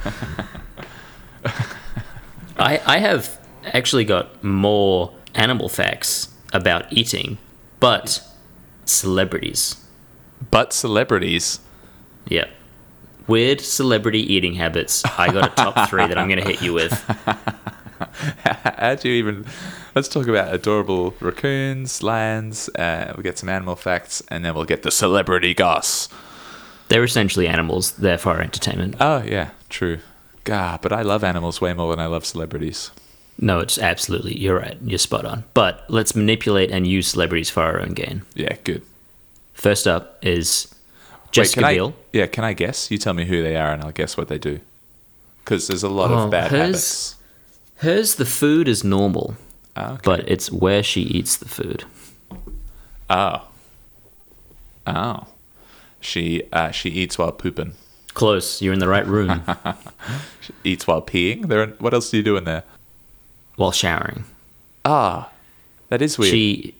I 2.59 2.81
I 2.87 2.99
have 2.99 3.39
actually 3.65 4.05
got 4.05 4.43
more 4.43 5.13
animal 5.35 5.69
facts 5.69 6.29
about 6.53 6.93
eating, 6.93 7.39
but 7.81 8.23
celebrities. 8.85 9.77
But 10.51 10.73
celebrities. 10.73 11.61
Yeah. 12.27 12.47
Weird 13.29 13.61
celebrity 13.61 14.21
eating 14.21 14.55
habits. 14.55 15.05
I 15.05 15.31
got 15.31 15.53
a 15.53 15.55
top 15.55 15.89
three 15.91 16.07
that 16.07 16.17
I'm 16.17 16.29
going 16.29 16.41
to 16.41 16.49
hit 16.49 16.63
you 16.63 16.73
with. 16.73 16.93
How 18.45 18.95
do 18.95 19.09
you 19.09 19.15
even? 19.17 19.47
Let's 19.95 20.09
talk 20.09 20.27
about 20.27 20.55
adorable 20.55 21.15
raccoons, 21.21 22.03
lions. 22.03 22.69
Uh, 22.71 23.13
we'll 23.15 23.23
get 23.23 23.39
some 23.39 23.49
animal 23.49 23.77
facts, 23.77 24.23
and 24.29 24.45
then 24.45 24.55
we'll 24.55 24.65
get 24.65 24.83
the 24.83 24.91
celebrity 24.91 25.53
goss. 25.53 26.09
They're 26.89 27.05
essentially 27.05 27.47
animals. 27.47 27.93
They're 27.93 28.17
for 28.19 28.41
entertainment. 28.41 28.97
Oh 28.99 29.23
yeah, 29.23 29.51
true. 29.69 29.99
God, 30.45 30.81
but 30.81 30.93
I 30.93 31.03
love 31.03 31.23
animals 31.23 31.61
way 31.61 31.75
more 31.75 31.91
than 31.91 32.01
I 32.01 32.07
love 32.07 32.25
celebrities. 32.25 32.91
No, 33.39 33.61
it's 33.61 33.79
absolutely. 33.79 34.39
You're 34.39 34.59
right. 34.59 34.79
You're 34.83 34.99
spot 34.99 35.25
on. 35.25 35.45
But 35.53 35.85
let's 35.89 36.17
manipulate 36.17 36.71
and 36.71 36.87
use 36.87 37.09
celebrities 37.09 37.51
for 37.51 37.63
our 37.63 37.81
own 37.81 37.93
gain. 37.93 38.23
Yeah, 38.35 38.57
good. 38.65 38.83
First 39.53 39.87
up 39.87 40.19
is 40.23 40.75
Jessica 41.33 41.61
can 41.61 41.75
Biel. 41.75 41.89
I, 41.89 41.93
yeah, 42.13 42.27
can 42.27 42.45
I 42.45 42.53
guess? 42.53 42.91
You 42.91 42.99
tell 42.99 43.15
me 43.15 43.25
who 43.27 43.43
they 43.43 43.57
are, 43.57 43.73
and 43.73 43.83
I'll 43.83 43.93
guess 43.93 44.17
what 44.17 44.29
they 44.29 44.39
do. 44.39 44.61
Because 45.45 45.67
there's 45.69 45.83
a 45.83 45.89
lot 45.89 46.11
Oh, 46.11 46.25
of 46.25 46.31
bad 46.31 46.51
hers- 46.51 46.59
habits. 46.59 47.15
Hers, 47.77 48.15
the 48.17 48.25
food 48.27 48.67
is 48.69 48.83
normal, 48.85 49.37
Oh, 49.77 49.93
okay. 49.93 50.01
but 50.05 50.29
it's 50.29 50.51
where 50.51 50.83
she 50.83 51.03
eats 51.03 51.37
the 51.37 51.49
food. 51.49 51.85
oh, 53.11 53.47
oh, 54.87 55.27
she 56.01 56.43
uh, 56.53 56.71
she 56.71 56.91
eats 56.91 57.19
while 57.19 57.33
pooping. 57.33 57.75
Close. 58.15 58.61
You're 58.61 58.73
in 58.73 58.81
the 58.81 58.89
right 58.89 59.07
room 59.07 59.43
She 60.41 60.53
eats 60.65 60.87
while 60.89 61.03
peeing. 61.03 61.47
There. 61.47 61.67
What 61.79 61.95
else 61.95 62.11
do 62.11 62.17
you 62.17 62.23
do 62.23 62.37
in 62.37 62.45
there? 62.45 62.65
while 63.57 63.73
showering. 63.73 64.25
Ah, 64.85 65.31
that 65.89 66.01
is 66.03 66.17
weird. 66.19 66.31
She 66.33 66.75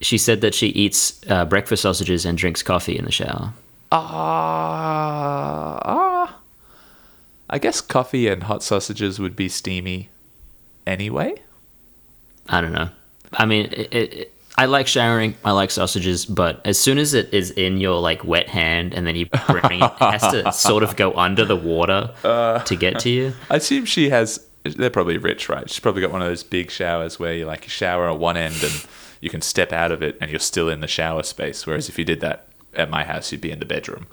she 0.00 0.18
said 0.18 0.40
that 0.40 0.54
she 0.54 0.68
eats 0.68 1.20
uh, 1.28 1.44
breakfast 1.44 1.82
sausages 1.82 2.24
and 2.26 2.36
drinks 2.38 2.62
coffee 2.62 2.96
in 2.98 3.04
the 3.04 3.12
shower. 3.12 3.52
Ah, 3.96 5.78
ah. 5.84 6.40
I 7.48 7.58
guess 7.58 7.80
coffee 7.80 8.26
and 8.26 8.42
hot 8.42 8.64
sausages 8.64 9.20
would 9.20 9.36
be 9.36 9.48
steamy 9.48 10.08
anyway. 10.84 11.34
I 12.48 12.60
don't 12.60 12.72
know. 12.72 12.88
I 13.32 13.46
mean, 13.46 13.66
it, 13.72 13.94
it, 13.94 14.34
I 14.56 14.64
like 14.66 14.88
showering. 14.88 15.36
I 15.44 15.52
like 15.52 15.70
sausages, 15.70 16.26
but 16.26 16.60
as 16.64 16.76
soon 16.76 16.98
as 16.98 17.14
it 17.14 17.32
is 17.32 17.52
in 17.52 17.78
your 17.78 18.00
like 18.00 18.24
wet 18.24 18.48
hand 18.48 18.94
and 18.94 19.06
then 19.06 19.14
you 19.14 19.26
bring 19.26 19.80
it, 19.80 19.84
it 19.84 19.98
has 19.98 20.22
to 20.32 20.50
sort 20.58 20.82
of 20.82 20.96
go 20.96 21.12
under 21.12 21.44
the 21.44 21.56
water 21.56 22.12
to 22.22 22.76
get 22.76 22.98
to 23.00 23.10
you. 23.10 23.32
I 23.48 23.56
assume 23.56 23.84
she 23.84 24.10
has. 24.10 24.44
They're 24.64 24.90
probably 24.90 25.18
rich, 25.18 25.48
right? 25.48 25.70
She's 25.70 25.78
probably 25.78 26.00
got 26.02 26.10
one 26.10 26.22
of 26.22 26.28
those 26.28 26.42
big 26.42 26.70
showers 26.70 27.20
where 27.20 27.34
you 27.34 27.44
like 27.46 27.64
shower 27.68 28.10
at 28.10 28.18
one 28.18 28.36
end 28.36 28.56
and 28.62 28.86
you 29.20 29.30
can 29.30 29.40
step 29.40 29.72
out 29.72 29.92
of 29.92 30.02
it 30.02 30.16
and 30.20 30.30
you're 30.30 30.40
still 30.40 30.68
in 30.68 30.80
the 30.80 30.88
shower 30.88 31.22
space. 31.22 31.64
Whereas 31.66 31.88
if 31.88 31.98
you 31.98 32.04
did 32.04 32.20
that 32.20 32.48
at 32.76 32.90
my 32.90 33.04
house, 33.04 33.32
you'd 33.32 33.40
be 33.40 33.50
in 33.50 33.58
the 33.58 33.66
bedroom. 33.66 34.06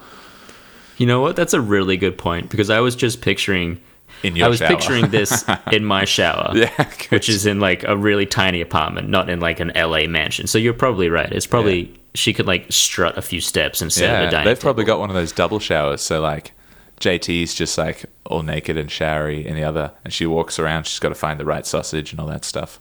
You 0.98 1.08
know 1.08 1.22
what? 1.22 1.36
That's 1.36 1.54
a 1.54 1.62
really 1.62 1.98
good 1.98 2.18
point 2.18 2.50
because 2.50 2.70
I 2.70 2.80
was 2.80 2.96
just 2.96 3.22
picturing. 3.22 3.82
In 4.24 4.36
your 4.36 4.46
I 4.46 4.50
was 4.50 4.60
shower. 4.60 4.68
picturing 4.68 5.10
this 5.10 5.44
in 5.72 5.84
my 5.84 6.06
shower, 6.06 6.52
Yeah, 6.54 6.90
which 7.10 7.28
is 7.28 7.46
in 7.46 7.60
like 7.60 7.84
a 7.84 7.98
really 7.98 8.26
tiny 8.26 8.62
apartment, 8.62 9.10
not 9.10 9.30
in 9.30 9.40
like 9.40 9.60
an 9.60 9.72
LA 9.76 10.06
mansion. 10.06 10.48
So 10.48 10.58
you're 10.58 10.74
probably 10.74 11.10
right. 11.10 11.32
It's 11.32 11.48
probably 11.48 11.98
she 12.14 12.34
could 12.34 12.46
like 12.46 12.68
strut 12.70 13.18
a 13.18 13.22
few 13.22 13.42
steps 13.42 13.82
at 13.82 13.98
Yeah, 13.98 14.28
a 14.28 14.32
dining 14.32 14.46
they've 14.46 14.60
probably 14.60 14.84
got 14.84 15.00
one 15.00 15.10
of 15.10 15.16
those 15.16 15.32
double 15.32 15.60
showers. 15.60 16.02
So 16.02 16.22
like, 16.22 16.52
JT's 17.00 17.56
just 17.56 17.78
like 17.80 18.06
all 18.26 18.44
naked 18.44 18.78
and 18.78 18.92
showery 18.92 19.46
in 19.46 19.56
the 19.56 19.64
other, 19.64 19.92
and 20.04 20.14
she 20.14 20.28
walks 20.28 20.60
around. 20.60 20.86
She's 20.86 21.00
got 21.00 21.10
to 21.10 21.16
find 21.16 21.40
the 21.40 21.46
right 21.46 21.66
sausage 21.66 22.12
and 22.12 22.20
all 22.20 22.28
that 22.28 22.46
stuff. 22.46 22.80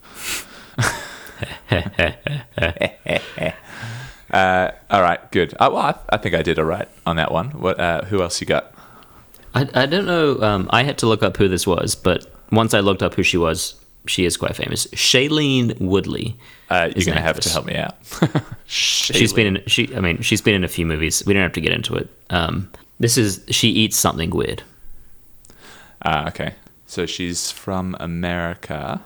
uh, 4.32 4.72
all 4.90 5.02
right, 5.02 5.30
good. 5.32 5.54
Uh, 5.54 5.70
well, 5.72 5.78
I, 5.78 5.94
I 6.10 6.16
think 6.16 6.34
I 6.34 6.42
did 6.42 6.58
all 6.58 6.64
right 6.64 6.88
on 7.06 7.16
that 7.16 7.32
one. 7.32 7.50
What? 7.50 7.78
Uh, 7.78 8.04
who 8.04 8.22
else 8.22 8.40
you 8.40 8.46
got? 8.46 8.74
I, 9.54 9.68
I 9.74 9.86
don't 9.86 10.06
know. 10.06 10.40
Um, 10.40 10.68
I 10.70 10.84
had 10.84 10.98
to 10.98 11.06
look 11.06 11.22
up 11.22 11.36
who 11.36 11.48
this 11.48 11.66
was, 11.66 11.94
but 11.94 12.26
once 12.52 12.74
I 12.74 12.80
looked 12.80 13.02
up 13.02 13.14
who 13.14 13.22
she 13.22 13.36
was, 13.36 13.74
she 14.06 14.24
is 14.24 14.36
quite 14.36 14.56
famous. 14.56 14.86
Shailene 14.88 15.78
Woodley. 15.80 16.36
Uh, 16.68 16.90
you're 16.94 17.06
gonna 17.06 17.20
have 17.20 17.40
to 17.40 17.48
help 17.48 17.66
me 17.66 17.76
out. 17.76 17.96
She's 18.66 19.32
been 19.32 19.56
in. 19.56 19.62
She. 19.66 19.94
I 19.94 20.00
mean, 20.00 20.22
she's 20.22 20.40
been 20.40 20.54
in 20.54 20.62
a 20.62 20.68
few 20.68 20.86
movies. 20.86 21.24
We 21.26 21.34
don't 21.34 21.42
have 21.42 21.52
to 21.54 21.60
get 21.60 21.72
into 21.72 21.96
it. 21.96 22.08
Um, 22.30 22.70
this 23.00 23.18
is 23.18 23.44
she 23.48 23.68
eats 23.68 23.96
something 23.96 24.30
weird. 24.30 24.62
Ah, 26.04 26.28
okay. 26.28 26.54
So 26.86 27.06
she's 27.06 27.50
from 27.50 27.96
America. 27.98 29.02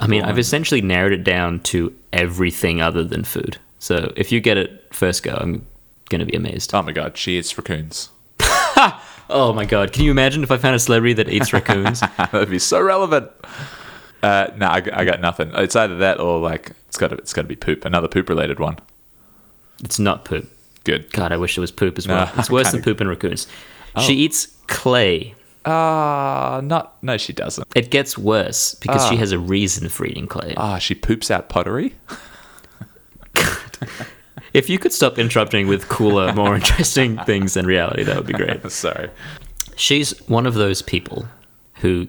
I 0.00 0.06
mean, 0.06 0.22
I've 0.22 0.38
essentially 0.38 0.80
narrowed 0.80 1.12
it 1.12 1.24
down 1.24 1.60
to 1.60 1.94
everything 2.12 2.80
other 2.80 3.02
than 3.02 3.24
food. 3.24 3.58
So 3.78 4.12
if 4.16 4.32
you 4.32 4.40
get 4.40 4.56
it 4.58 4.86
first 4.92 5.22
go, 5.22 5.34
I'm 5.34 5.66
going 6.08 6.20
to 6.20 6.26
be 6.26 6.36
amazed. 6.36 6.74
Oh 6.74 6.82
my 6.82 6.92
god, 6.92 7.16
she 7.16 7.38
eats 7.38 7.56
raccoons. 7.56 8.10
Oh 9.30 9.52
my 9.52 9.66
god! 9.66 9.92
Can 9.92 10.04
you 10.04 10.10
imagine 10.10 10.42
if 10.42 10.50
I 10.50 10.56
found 10.56 10.74
a 10.74 10.78
celebrity 10.78 11.12
that 11.12 11.28
eats 11.28 11.52
raccoons? 11.52 12.00
That'd 12.16 12.48
be 12.48 12.58
so 12.58 12.80
relevant. 12.80 13.30
Uh, 14.22 14.46
no, 14.56 14.64
I, 14.66 14.76
I 14.90 15.04
got 15.04 15.20
nothing. 15.20 15.50
It's 15.52 15.76
either 15.76 15.98
that 15.98 16.18
or 16.18 16.38
like 16.40 16.70
it's 16.88 16.96
got 16.96 17.08
to 17.08 17.16
it's 17.16 17.34
got 17.34 17.42
to 17.42 17.48
be 17.48 17.54
poop. 17.54 17.84
Another 17.84 18.08
poop 18.08 18.30
related 18.30 18.58
one. 18.58 18.78
it's 19.84 19.98
not 19.98 20.24
poop. 20.24 20.50
Good. 20.84 21.12
God, 21.12 21.30
I 21.30 21.36
wish 21.36 21.58
it 21.58 21.60
was 21.60 21.70
poop 21.70 21.98
as 21.98 22.08
well. 22.08 22.24
No, 22.24 22.32
it's 22.40 22.50
worse 22.58 22.72
than 22.72 22.80
poop 22.80 23.00
and 23.02 23.10
raccoons. 23.10 23.46
She 24.00 24.14
eats 24.14 24.46
clay. 24.66 25.34
Ah, 25.66 26.62
not 26.64 26.96
no, 27.02 27.18
she 27.18 27.34
doesn't. 27.34 27.68
It 27.76 27.90
gets 27.90 28.16
worse 28.16 28.76
because 28.76 29.06
she 29.08 29.16
Ah. 29.16 29.18
has 29.18 29.32
a 29.32 29.38
reason 29.38 29.90
for 29.90 30.06
eating 30.06 30.26
clay. 30.26 30.54
Ah, 30.56 30.78
she 30.78 30.94
poops 30.94 31.30
out 31.30 31.50
pottery. 31.50 31.94
If 34.54 34.70
you 34.70 34.78
could 34.78 34.92
stop 34.92 35.18
interrupting 35.18 35.66
with 35.68 35.88
cooler, 35.88 36.32
more 36.32 36.54
interesting 36.54 37.18
things 37.24 37.54
than 37.54 37.66
reality, 37.66 38.02
that 38.04 38.16
would 38.16 38.26
be 38.26 38.32
great. 38.32 38.70
Sorry. 38.70 39.10
She's 39.76 40.18
one 40.28 40.46
of 40.46 40.54
those 40.54 40.82
people 40.82 41.26
who 41.74 42.08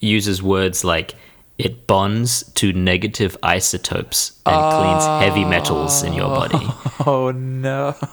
uses 0.00 0.42
words 0.42 0.84
like 0.84 1.14
it 1.58 1.86
bonds 1.86 2.44
to 2.54 2.72
negative 2.72 3.36
isotopes 3.42 4.40
and 4.46 4.54
cleans 4.54 5.04
heavy 5.22 5.44
metals 5.44 6.02
in 6.02 6.12
your 6.12 6.28
body. 6.28 6.66
Oh 7.06 7.30
no. 7.30 7.94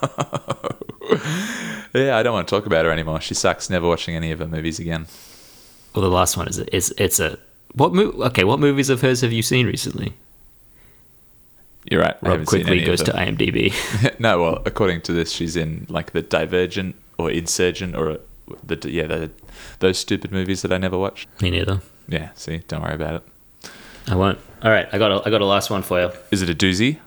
yeah, 1.93 2.15
I 2.17 2.23
don't 2.23 2.33
want 2.33 2.47
to 2.47 2.55
talk 2.55 2.67
about 2.67 2.85
her 2.85 2.91
anymore. 2.91 3.19
She 3.19 3.33
sucks. 3.33 3.67
Never 3.67 3.87
watching 3.87 4.15
any 4.15 4.31
of 4.31 4.37
her 4.39 4.47
movies 4.47 4.77
again. 4.79 5.07
Well, 5.93 6.03
the 6.03 6.09
last 6.09 6.37
one 6.37 6.47
is 6.47 6.59
it's 6.59 6.91
it's 6.91 7.19
a 7.19 7.37
what 7.73 7.93
mo- 7.93 8.13
okay? 8.27 8.43
What 8.43 8.59
movies 8.59 8.89
of 8.91 9.01
hers 9.01 9.21
have 9.21 9.33
you 9.33 9.41
seen 9.41 9.65
recently? 9.65 10.13
You're 11.89 12.01
right. 12.01 12.15
Rob 12.21 12.45
quickly 12.45 12.81
goes 12.83 13.03
to. 13.03 13.11
IMDb. 13.11 13.73
no, 14.19 14.41
well, 14.41 14.61
according 14.65 15.01
to 15.01 15.13
this, 15.13 15.31
she's 15.31 15.55
in 15.55 15.85
like 15.89 16.11
the 16.13 16.21
Divergent 16.21 16.95
or 17.17 17.29
Insurgent 17.29 17.95
or 17.95 18.19
the 18.63 18.89
yeah 18.89 19.07
the, 19.07 19.31
those 19.79 19.97
stupid 19.97 20.31
movies 20.31 20.61
that 20.63 20.73
I 20.73 20.77
never 20.77 20.97
watched. 20.97 21.27
Me 21.41 21.51
neither. 21.51 21.81
Yeah, 22.07 22.29
see, 22.35 22.59
don't 22.67 22.81
worry 22.81 22.95
about 22.95 23.15
it. 23.15 23.71
I 24.07 24.15
won't. 24.15 24.39
All 24.63 24.71
right, 24.71 24.87
I 24.91 24.97
got 24.97 25.11
a, 25.11 25.27
I 25.27 25.29
got 25.31 25.41
a 25.41 25.45
last 25.45 25.69
one 25.69 25.81
for 25.83 25.99
you. 26.01 26.11
Is 26.31 26.41
it 26.41 26.49
a 26.49 26.55
doozy? 26.55 26.97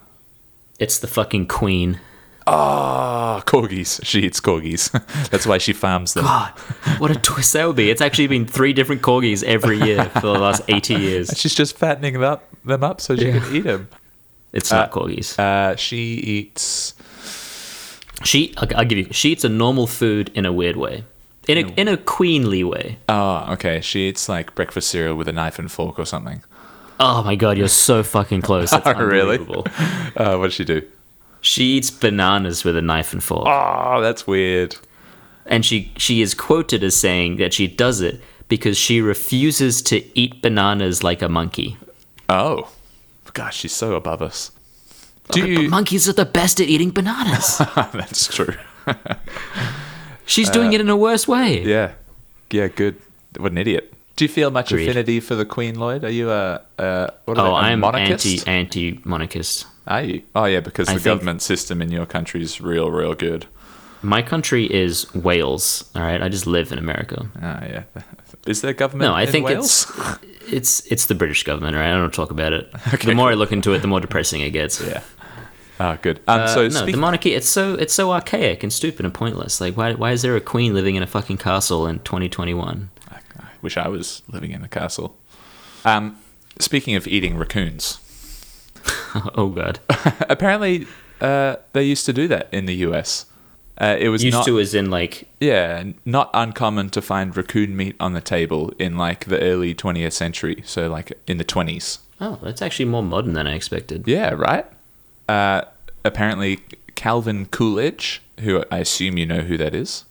It's 0.79 0.99
the 0.99 1.07
fucking 1.09 1.47
queen. 1.47 1.99
Ah, 2.47 3.43
corgis. 3.47 4.01
She 4.05 4.21
eats 4.23 4.41
corgis. 4.41 4.91
That's 5.31 5.47
why 5.47 5.59
she 5.59 5.73
farms 5.73 6.15
them. 6.15 6.25
God, 6.25 6.51
what 6.99 7.11
a 7.11 7.17
twist 7.17 7.53
that 7.53 7.67
would 7.67 7.77
be! 7.77 7.91
It's 7.91 8.01
actually 8.01 8.27
been 8.29 8.47
three 8.47 8.73
different 8.73 9.03
corgis 9.03 9.43
every 9.45 9.79
year 9.81 10.05
for 10.07 10.21
the 10.33 10.39
last 10.39 10.63
eighty 10.69 10.95
years. 10.95 11.31
She's 11.37 11.55
just 11.55 11.77
fattening 11.77 12.15
them 12.15 12.23
up, 12.23 12.45
them 12.65 12.83
up 12.83 13.01
so 13.01 13.17
she 13.17 13.27
Yeah. 13.29 13.41
can 13.41 13.55
eat 13.57 13.65
them. 13.65 13.89
It's 14.53 14.71
not 14.71 14.91
corgis. 14.91 15.39
Uh, 15.39 15.77
she 15.77 16.15
eats. 16.15 16.95
She, 18.25 18.53
I'll, 18.57 18.69
I'll 18.79 18.85
give 18.85 18.99
you. 18.99 19.09
She 19.13 19.31
eats 19.33 19.45
a 19.45 19.49
normal 19.49 19.87
food 19.87 20.31
in 20.35 20.45
a 20.47 20.53
weird 20.53 20.77
way, 20.77 21.05
in 21.47 21.59
a 21.59 21.71
in 21.81 21.89
a 21.89 21.97
queenly 21.97 22.65
way. 22.65 22.99
Oh, 23.09 23.47
okay. 23.53 23.81
She 23.81 24.09
eats 24.09 24.29
like 24.29 24.55
breakfast 24.55 24.89
cereal 24.91 25.15
with 25.17 25.29
a 25.29 25.33
knife 25.33 25.59
and 25.59 25.71
fork 25.71 25.99
or 25.99 26.05
something. 26.07 26.43
Oh 27.01 27.23
my 27.23 27.37
god, 27.37 27.59
you're 27.59 27.69
so 27.69 28.03
fucking 28.03 28.43
close. 28.43 28.71
That's 28.71 28.87
Really? 28.99 29.39
Uh, 30.17 30.37
what 30.37 30.47
does 30.47 30.55
she 30.55 30.65
do? 30.65 30.83
She 31.41 31.77
eats 31.77 31.91
bananas 31.91 32.65
with 32.65 32.77
a 32.77 32.83
knife 32.83 33.13
and 33.13 33.23
fork, 33.23 33.47
Oh, 33.47 34.01
that's 34.01 34.27
weird. 34.27 34.75
and 35.47 35.65
she 35.65 35.93
she 35.97 36.21
is 36.21 36.35
quoted 36.35 36.83
as 36.83 36.97
saying 36.97 37.37
that 37.37 37.53
she 37.55 37.69
does 37.69 38.01
it 38.01 38.21
because 38.49 38.77
she 38.77 39.01
refuses 39.01 39.81
to 39.83 40.03
eat 40.19 40.43
bananas 40.43 41.05
like 41.05 41.23
a 41.23 41.29
monkey. 41.29 41.77
Oh, 42.29 42.69
gosh, 43.39 43.57
she's 43.57 43.73
so 43.73 43.95
above 43.95 44.21
us. 44.23 44.51
Do 45.31 45.41
But 45.43 45.51
you? 45.51 45.69
monkeys 45.69 46.09
are 46.09 46.13
the 46.13 46.25
best 46.25 46.61
at 46.61 46.67
eating 46.69 46.91
bananas. 46.91 47.59
that's 47.93 48.27
true. 48.35 48.55
She's 50.27 50.51
doing 50.51 50.73
it 50.73 50.81
in 50.81 50.89
a 50.91 50.97
worse 50.97 51.27
way. 51.29 51.63
Yeah, 51.63 51.93
yeah, 52.51 52.69
good. 52.69 52.97
What 53.39 53.53
an 53.53 53.59
idiot. 53.59 53.93
Do 54.17 54.25
you 54.25 54.29
feel 54.29 54.51
much 54.51 54.73
Agreed. 54.73 54.89
affinity 54.89 55.21
for 55.21 55.35
the 55.37 55.45
Queen, 55.47 55.79
Lloyd? 55.79 56.05
Are 56.05 56.11
you 56.11 56.31
a, 56.31 56.61
a 56.79 57.13
what 57.25 57.39
are 57.39 57.47
Oh, 57.47 57.51
they, 57.51 57.69
a 57.69 57.73
I'm 57.73 57.81
monarchist? 57.81 58.47
anti 58.49 58.91
anti 58.91 59.01
monarchist. 59.05 59.67
Are 59.87 60.03
you? 60.03 60.23
Oh, 60.35 60.45
yeah, 60.45 60.61
because 60.61 60.89
I 60.89 60.95
the 60.95 61.01
government 61.01 61.41
system 61.43 61.81
in 61.81 61.91
your 61.93 62.05
country 62.07 62.43
is 62.43 62.61
real, 62.61 62.91
real 62.91 63.15
good. 63.15 63.47
My 64.03 64.21
country 64.23 64.65
is 64.67 65.13
Wales. 65.15 65.91
All 65.95 66.03
right, 66.03 66.23
I 66.23 66.29
just 66.29 66.47
live 66.47 66.73
in 66.73 66.79
America. 66.79 67.27
Ah, 67.41 67.65
yeah. 67.65 67.83
Is 68.47 68.61
there 68.63 68.73
government 68.73 69.11
No, 69.11 69.15
I 69.15 69.23
in 69.23 69.29
think 69.29 69.47
Wales? 69.47 69.91
it's 69.91 70.53
it's 70.53 70.87
it's 70.93 71.07
the 71.07 71.15
British 71.15 71.43
government. 71.45 71.77
right? 71.77 71.87
I 71.87 71.91
don't 71.93 72.01
want 72.03 72.13
to 72.13 72.17
talk 72.17 72.31
about 72.31 72.53
it. 72.53 72.71
Okay. 72.95 73.07
the 73.09 73.15
more 73.15 73.31
I 73.31 73.35
look 73.35 73.53
into 73.53 73.73
it, 73.75 73.81
the 73.81 73.89
more 73.89 74.01
depressing 74.01 74.41
it 74.41 74.51
gets. 74.51 74.81
yeah. 74.81 75.03
Oh, 75.81 75.97
good. 76.03 76.19
Um, 76.27 76.41
Uh, 76.41 76.47
so, 76.49 76.69
no, 76.69 76.87
the 76.87 76.97
monarchy. 76.97 77.35
It's 77.35 77.49
so 77.49 77.75
it's 77.75 77.93
so 77.95 78.11
archaic 78.13 78.63
and 78.63 78.73
stupid 78.73 79.05
and 79.05 79.15
pointless. 79.15 79.61
Like, 79.61 79.77
why 79.77 79.93
why 79.95 80.13
is 80.13 80.23
there 80.23 80.35
a 80.37 80.41
queen 80.41 80.75
living 80.75 80.97
in 80.97 81.03
a 81.03 81.07
fucking 81.07 81.37
castle 81.39 81.87
in 81.87 81.99
2021? 82.01 82.91
I 83.11 83.19
wish 83.63 83.77
I 83.77 83.89
was 83.89 84.23
living 84.29 84.51
in 84.53 84.63
a 84.65 84.69
castle. 84.69 85.17
Um, 85.85 86.17
speaking 86.59 86.97
of 86.97 87.07
eating 87.07 87.37
raccoons, 87.37 87.99
oh 89.37 89.49
god, 89.55 89.79
apparently 90.29 90.87
uh, 91.21 91.57
they 91.73 91.83
used 91.85 92.07
to 92.07 92.13
do 92.13 92.27
that 92.29 92.49
in 92.53 92.67
the 92.67 92.75
US. 92.87 93.27
Uh, 93.81 93.97
it 93.99 94.09
was 94.09 94.25
used 94.25 94.37
not, 94.37 94.45
to 94.45 94.59
as 94.59 94.75
in 94.75 94.91
like 94.91 95.29
yeah, 95.41 95.85
not 96.05 96.31
uncommon 96.35 96.91
to 96.91 97.01
find 97.01 97.37
raccoon 97.37 97.77
meat 97.77 97.95
on 98.01 98.13
the 98.13 98.21
table 98.21 98.73
in 98.79 98.97
like 98.97 99.27
the 99.27 99.41
early 99.41 99.75
20th 99.75 100.13
century. 100.13 100.63
So 100.65 100.89
like 100.89 101.13
in 101.27 101.39
the 101.39 101.45
20s. 101.45 101.99
oh, 102.21 102.39
that's 102.43 102.61
actually 102.61 102.87
more 102.87 103.03
modern 103.03 103.35
than 103.35 103.47
I 103.47 103.55
expected. 103.55 104.09
Yeah, 104.09 104.31
right. 104.31 104.67
Uh, 105.29 105.63
apparently, 106.05 106.59
Calvin 106.97 107.47
Coolidge, 107.47 108.21
who 108.41 108.65
I 108.71 108.79
assume 108.79 109.19
you 109.19 109.27
know 109.27 109.41
who 109.41 109.57
that 109.57 109.75
is. 109.75 110.05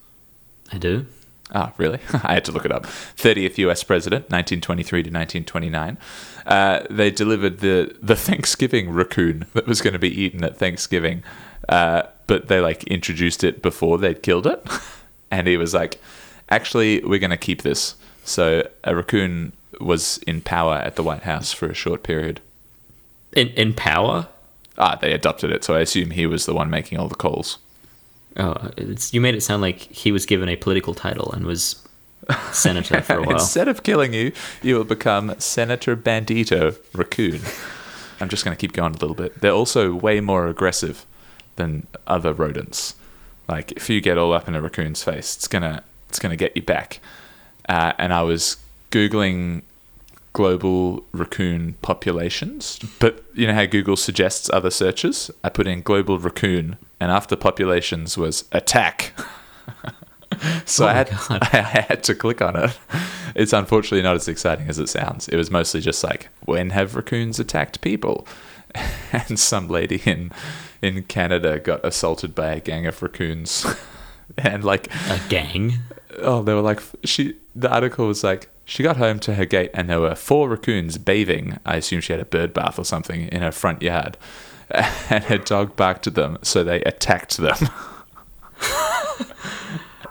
I 0.72 0.78
do. 0.78 1.06
Ah, 1.54 1.74
really? 1.78 2.00
I 2.24 2.34
had 2.34 2.46
to 2.46 2.52
look 2.52 2.66
it 2.66 2.72
up. 2.72 2.86
30th 2.86 3.58
US 3.60 3.84
president, 3.84 4.24
1923 4.26 5.04
to 5.04 5.10
1929. 5.10 5.98
Uh, 6.46 6.84
they 6.90 7.12
delivered 7.12 7.60
the, 7.60 7.96
the 8.02 8.16
Thanksgiving 8.28 8.90
raccoon 8.90 9.46
that 9.54 9.68
was 9.68 9.82
going 9.82 9.94
to 9.94 10.00
be 10.00 10.10
eaten 10.10 10.44
at 10.44 10.58
Thanksgiving, 10.58 11.24
uh, 11.70 12.04
but 12.28 12.48
they 12.48 12.60
like 12.60 12.84
introduced 12.84 13.44
it 13.44 13.62
before 13.62 13.98
they'd 13.98 14.22
killed 14.22 14.48
it. 14.48 14.66
And 15.30 15.46
he 15.46 15.58
was 15.58 15.74
like, 15.74 16.00
actually, 16.50 17.04
we're 17.04 17.20
going 17.20 17.32
to 17.32 17.38
keep 17.38 17.62
this. 17.62 17.96
So 18.24 18.66
a 18.86 18.96
raccoon 18.96 19.52
was 19.82 20.20
in 20.20 20.40
power 20.42 20.76
at 20.76 20.96
the 20.96 21.04
White 21.04 21.24
House 21.24 21.52
for 21.52 21.68
a 21.68 21.74
short 21.74 22.04
period. 22.04 22.40
In 23.34 23.50
in 23.50 23.74
power. 23.74 24.28
Ah, 24.78 24.96
they 24.96 25.12
adopted 25.12 25.52
it, 25.52 25.64
so 25.64 25.76
I 25.76 25.82
assume 25.82 26.12
he 26.12 26.26
was 26.26 26.46
the 26.46 26.54
one 26.54 26.70
making 26.70 26.98
all 26.98 27.10
the 27.10 27.16
calls. 27.16 27.58
Oh, 28.38 28.72
it's, 28.78 29.14
you 29.14 29.20
made 29.20 29.36
it 29.36 29.42
sound 29.42 29.62
like 29.62 29.80
he 29.80 30.12
was 30.12 30.26
given 30.26 30.48
a 30.48 30.56
political 30.56 30.94
title 30.94 31.32
and 31.34 31.46
was 31.46 31.84
senator 32.52 33.02
for 33.02 33.18
a 33.18 33.22
while. 33.24 33.32
Instead 33.32 33.68
of 33.68 33.84
killing 33.84 34.14
you, 34.14 34.32
you 34.62 34.76
will 34.76 34.84
become 34.84 35.34
Senator 35.40 35.98
Bandito 35.98 36.78
Raccoon. 36.94 37.42
I'm 38.22 38.30
just 38.30 38.46
going 38.46 38.56
to 38.56 38.60
keep 38.62 38.74
going 38.74 38.94
a 38.94 38.98
little 38.98 39.16
bit. 39.16 39.42
They're 39.42 39.52
also 39.52 39.94
way 39.94 40.22
more 40.22 40.48
aggressive 40.48 41.06
than 41.58 41.86
other 42.08 42.34
rodents. 42.34 42.96
Like 43.48 43.74
if 43.74 43.90
you 43.90 44.02
get 44.02 44.18
all 44.18 44.34
up 44.34 44.48
in 44.48 44.56
a 44.56 44.62
raccoon's 44.62 45.04
face, 45.04 45.36
it's 45.36 45.48
gonna 45.48 45.84
it's 46.10 46.20
gonna 46.20 46.36
get 46.36 46.56
you 46.56 46.64
back. 46.64 47.00
Uh, 47.68 47.94
and 47.98 48.14
I 48.14 48.24
was 48.24 48.58
googling 48.92 49.64
global 50.34 51.04
raccoon 51.12 51.74
populations, 51.82 52.80
but 53.00 53.24
you 53.34 53.48
know 53.48 53.54
how 53.54 53.66
Google 53.66 53.98
suggests 53.98 54.50
other 54.52 54.70
searches. 54.70 55.30
I 55.44 55.50
put 55.50 55.68
in 55.68 55.82
global 55.82 56.18
raccoon, 56.18 56.78
and 57.00 57.12
after 57.12 57.36
populations 57.36 58.18
was 58.18 58.46
attack. 58.52 59.14
so 60.66 60.86
Oh 60.86 60.90
I 60.90 60.94
had 60.94 61.10
God. 61.10 61.40
I 61.54 61.86
had 61.90 62.04
to 62.04 62.16
click 62.16 62.42
on 62.42 62.56
it. 62.56 62.78
It's 63.36 63.54
unfortunately 63.54 64.02
not 64.02 64.16
as 64.16 64.28
exciting 64.28 64.68
as 64.68 64.80
it 64.80 64.90
sounds. 64.90 65.28
It 65.28 65.38
was 65.38 65.52
mostly 65.52 65.82
just 65.82 66.04
like, 66.04 66.30
when 66.46 66.72
have 66.72 66.96
raccoons 66.96 67.40
attacked 67.40 67.82
people? 67.82 68.28
And 69.12 69.40
some 69.40 69.70
lady 69.70 70.02
in 70.06 70.32
in 70.82 71.04
Canada 71.04 71.60
got 71.60 71.86
assaulted 71.86 72.36
by 72.36 72.52
a 72.52 72.60
gang 72.60 72.86
of 72.86 73.02
raccoons. 73.02 73.66
And 74.38 74.64
like, 74.64 74.94
a 75.10 75.20
gang. 75.30 75.76
oh, 76.20 76.44
they 76.44 76.54
were 76.54 76.62
like, 76.62 76.82
she. 77.06 77.38
The 77.56 77.74
article 77.74 78.08
was 78.08 78.26
like, 78.26 78.50
she 78.66 78.84
got 78.84 78.98
home 78.98 79.20
to 79.22 79.36
her 79.36 79.46
gate 79.46 79.72
and 79.74 79.90
there 79.90 80.02
were 80.02 80.14
four 80.14 80.50
raccoons 80.50 80.98
bathing. 80.98 81.58
I 81.66 81.78
assume 81.78 82.02
she 82.02 82.12
had 82.12 82.20
a 82.22 82.26
bird 82.26 82.54
bath 82.54 82.78
or 82.78 82.84
something 82.84 83.30
in 83.30 83.42
her 83.42 83.54
front 83.54 83.82
yard, 83.82 84.18
and 84.70 85.24
her 85.24 85.38
dog 85.38 85.76
barked 85.76 86.08
at 86.08 86.16
them, 86.16 86.38
so 86.42 86.64
they 86.64 86.82
attacked 86.82 87.38
them. 87.38 87.58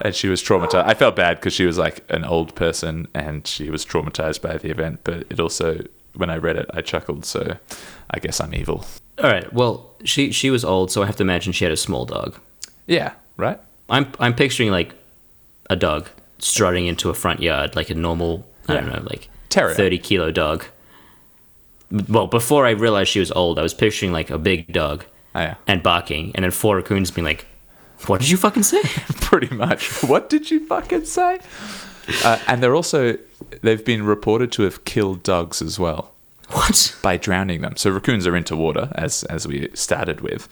and 0.00 0.14
she 0.14 0.28
was 0.28 0.42
traumatized. 0.42 0.86
I 0.86 0.94
felt 0.94 1.14
bad 1.14 1.36
because 1.36 1.52
she 1.52 1.66
was 1.66 1.78
like 1.78 2.04
an 2.10 2.24
old 2.24 2.54
person 2.54 3.08
and 3.14 3.46
she 3.46 3.70
was 3.70 3.84
traumatized 3.84 4.40
by 4.40 4.56
the 4.56 4.70
event. 4.70 5.00
But 5.04 5.26
it 5.30 5.38
also, 5.38 5.84
when 6.14 6.30
I 6.30 6.38
read 6.38 6.56
it, 6.56 6.70
I 6.72 6.80
chuckled. 6.80 7.24
So 7.24 7.58
I 8.10 8.18
guess 8.18 8.40
I'm 8.40 8.54
evil. 8.54 8.86
All 9.22 9.30
right. 9.30 9.50
Well, 9.52 9.90
she 10.04 10.30
she 10.32 10.50
was 10.50 10.64
old, 10.64 10.90
so 10.90 11.02
I 11.02 11.06
have 11.06 11.16
to 11.16 11.22
imagine 11.22 11.52
she 11.52 11.64
had 11.64 11.72
a 11.72 11.76
small 11.76 12.04
dog. 12.04 12.38
Yeah, 12.86 13.12
right. 13.36 13.58
I'm 13.88 14.12
I'm 14.20 14.34
picturing 14.34 14.70
like 14.70 14.94
a 15.70 15.76
dog 15.76 16.08
strutting 16.38 16.86
into 16.86 17.08
a 17.10 17.14
front 17.14 17.40
yard 17.40 17.74
like 17.76 17.88
a 17.90 17.94
normal 17.94 18.46
I 18.68 18.74
don't 18.74 18.86
know 18.86 19.02
like 19.08 19.28
Terrier. 19.48 19.74
thirty 19.74 19.98
kilo 19.98 20.30
dog. 20.30 20.64
Well, 22.08 22.26
before 22.26 22.66
I 22.66 22.70
realized 22.70 23.10
she 23.10 23.20
was 23.20 23.30
old, 23.32 23.58
I 23.58 23.62
was 23.62 23.72
picturing 23.74 24.12
like 24.12 24.30
a 24.30 24.38
big 24.38 24.72
dog 24.72 25.04
Oh, 25.34 25.40
yeah. 25.40 25.54
and 25.66 25.82
barking, 25.82 26.32
and 26.34 26.44
then 26.44 26.50
four 26.50 26.76
raccoons 26.76 27.10
being 27.10 27.24
like, 27.26 27.46
What 28.06 28.20
did 28.20 28.30
you 28.30 28.36
fucking 28.36 28.64
say? 28.64 28.80
Pretty 29.20 29.54
much. 29.54 30.02
What 30.02 30.28
did 30.28 30.50
you 30.50 30.66
fucking 30.66 31.04
say? 31.04 31.38
Uh, 32.24 32.38
and 32.48 32.62
they're 32.62 32.74
also 32.74 33.16
they've 33.62 33.84
been 33.84 34.02
reported 34.04 34.50
to 34.52 34.62
have 34.62 34.84
killed 34.84 35.22
dogs 35.22 35.60
as 35.62 35.78
well 35.78 36.12
What? 36.48 36.96
by 37.02 37.16
drowning 37.16 37.60
them. 37.60 37.76
So 37.76 37.90
raccoons 37.90 38.26
are 38.26 38.36
into 38.36 38.56
water, 38.56 38.90
as 38.94 39.24
as 39.24 39.46
we 39.46 39.68
started 39.74 40.20
with. 40.20 40.48